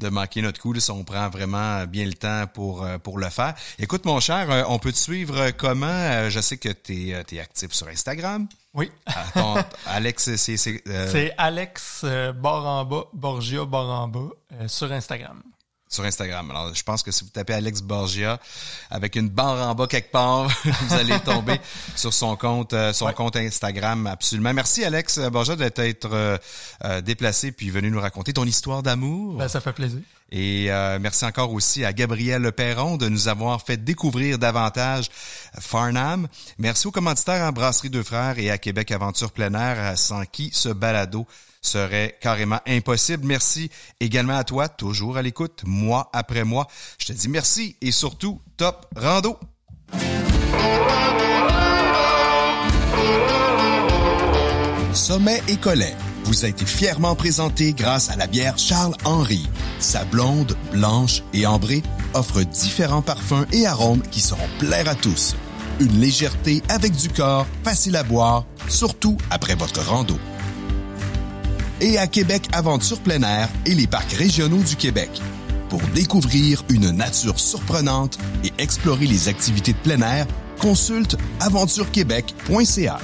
de 0.00 0.08
manquer 0.08 0.42
notre 0.42 0.60
coup 0.60 0.74
si 0.78 0.90
on 0.90 1.04
prend 1.04 1.28
vraiment 1.28 1.84
bien 1.86 2.04
le 2.04 2.14
temps 2.14 2.46
pour, 2.52 2.82
euh, 2.82 2.98
pour 2.98 3.18
le 3.18 3.30
faire. 3.30 3.54
Écoute, 3.78 4.04
mon 4.04 4.18
cher, 4.18 4.50
euh, 4.50 4.64
on 4.68 4.80
peut 4.80 4.92
te 4.92 4.98
suivre 4.98 5.52
comment? 5.52 6.28
Je 6.28 6.40
sais 6.40 6.56
que 6.56 6.70
tu 6.70 7.10
es, 7.10 7.40
actif 7.40 7.72
sur 7.72 7.86
Instagram. 7.86 8.48
Oui. 8.74 8.90
Ah, 9.06 9.64
Alex, 9.86 10.34
c'est... 10.34 10.56
C'est 10.56 11.32
Alex 11.38 12.04
Baramba, 12.04 13.04
Borgia 13.12 13.64
Baramba 13.64 14.30
sur 14.66 14.90
Instagram 14.90 15.42
sur 15.88 16.04
Instagram. 16.04 16.50
Alors, 16.50 16.74
je 16.74 16.82
pense 16.82 17.02
que 17.02 17.10
si 17.10 17.24
vous 17.24 17.30
tapez 17.30 17.54
Alex 17.54 17.80
Borgia 17.80 18.40
avec 18.90 19.16
une 19.16 19.28
barre 19.28 19.68
en 19.68 19.74
bas 19.74 19.86
quelque 19.86 20.10
part, 20.10 20.48
vous 20.64 20.94
allez 20.94 21.18
tomber 21.20 21.60
sur 21.96 22.12
son 22.12 22.36
compte, 22.36 22.72
euh, 22.72 22.92
son 22.92 23.12
compte 23.12 23.36
Instagram. 23.36 24.06
Absolument. 24.06 24.52
Merci 24.52 24.84
Alex 24.84 25.18
Borgia 25.30 25.56
d'être 25.56 26.08
euh, 26.12 26.38
euh, 26.84 27.00
déplacé 27.00 27.52
puis 27.52 27.70
venu 27.70 27.90
nous 27.90 28.00
raconter 28.00 28.32
ton 28.32 28.44
histoire 28.44 28.82
d'amour. 28.82 29.36
Ben, 29.36 29.48
ça 29.48 29.60
fait 29.60 29.72
plaisir. 29.72 30.00
Et 30.32 30.72
euh, 30.72 30.98
merci 31.00 31.24
encore 31.24 31.52
aussi 31.52 31.84
à 31.84 31.92
Gabriel 31.92 32.50
Perron 32.50 32.96
de 32.96 33.08
nous 33.08 33.28
avoir 33.28 33.62
fait 33.62 33.76
découvrir 33.76 34.38
davantage 34.38 35.08
Farnham. 35.60 36.26
Merci 36.58 36.88
aux 36.88 36.90
commanditaires 36.90 37.44
à 37.44 37.52
Brasserie 37.52 37.90
Deux 37.90 38.02
Frères 38.02 38.38
et 38.38 38.50
à 38.50 38.58
Québec 38.58 38.90
Aventure 38.90 39.30
Plein 39.30 39.54
Air, 39.54 39.96
sans 39.96 40.24
qui 40.24 40.50
ce 40.52 40.68
balado 40.68 41.26
serait 41.66 42.16
carrément 42.20 42.60
impossible. 42.66 43.26
Merci 43.26 43.70
également 44.00 44.36
à 44.36 44.44
toi, 44.44 44.68
toujours 44.68 45.16
à 45.16 45.22
l'écoute, 45.22 45.62
mois 45.66 46.10
après 46.12 46.44
mois. 46.44 46.66
Je 46.98 47.06
te 47.06 47.12
dis 47.12 47.28
merci 47.28 47.76
et 47.80 47.90
surtout, 47.92 48.40
top 48.56 48.86
rando! 48.96 49.38
Sommet 54.96 55.42
et 55.48 55.56
Collet 55.56 55.94
vous 56.24 56.44
a 56.44 56.48
été 56.48 56.64
fièrement 56.66 57.14
présenté 57.14 57.72
grâce 57.72 58.10
à 58.10 58.16
la 58.16 58.26
bière 58.26 58.58
Charles 58.58 58.96
Henry. 59.04 59.46
Sa 59.78 60.04
blonde, 60.04 60.56
blanche 60.72 61.22
et 61.32 61.46
ambrée 61.46 61.82
offre 62.14 62.42
différents 62.42 63.02
parfums 63.02 63.46
et 63.52 63.66
arômes 63.66 64.02
qui 64.10 64.20
seront 64.20 64.48
plaire 64.58 64.88
à 64.88 64.94
tous. 64.94 65.36
Une 65.78 66.00
légèreté 66.00 66.62
avec 66.68 66.96
du 66.96 67.10
corps, 67.10 67.46
facile 67.62 67.96
à 67.96 68.02
boire, 68.02 68.44
surtout 68.68 69.18
après 69.30 69.54
votre 69.54 69.82
rando. 69.82 70.18
Et 71.80 71.98
à 71.98 72.06
Québec 72.06 72.48
Aventure 72.52 73.00
plein 73.00 73.22
air 73.22 73.48
et 73.66 73.74
les 73.74 73.86
parcs 73.86 74.12
régionaux 74.12 74.62
du 74.62 74.76
Québec. 74.76 75.10
Pour 75.68 75.82
découvrir 75.94 76.64
une 76.70 76.90
nature 76.90 77.38
surprenante 77.38 78.18
et 78.44 78.52
explorer 78.58 79.06
les 79.06 79.28
activités 79.28 79.72
de 79.72 79.78
plein 79.78 80.00
air, 80.00 80.26
consulte 80.58 81.16
aventurequebec.ca. 81.40 82.98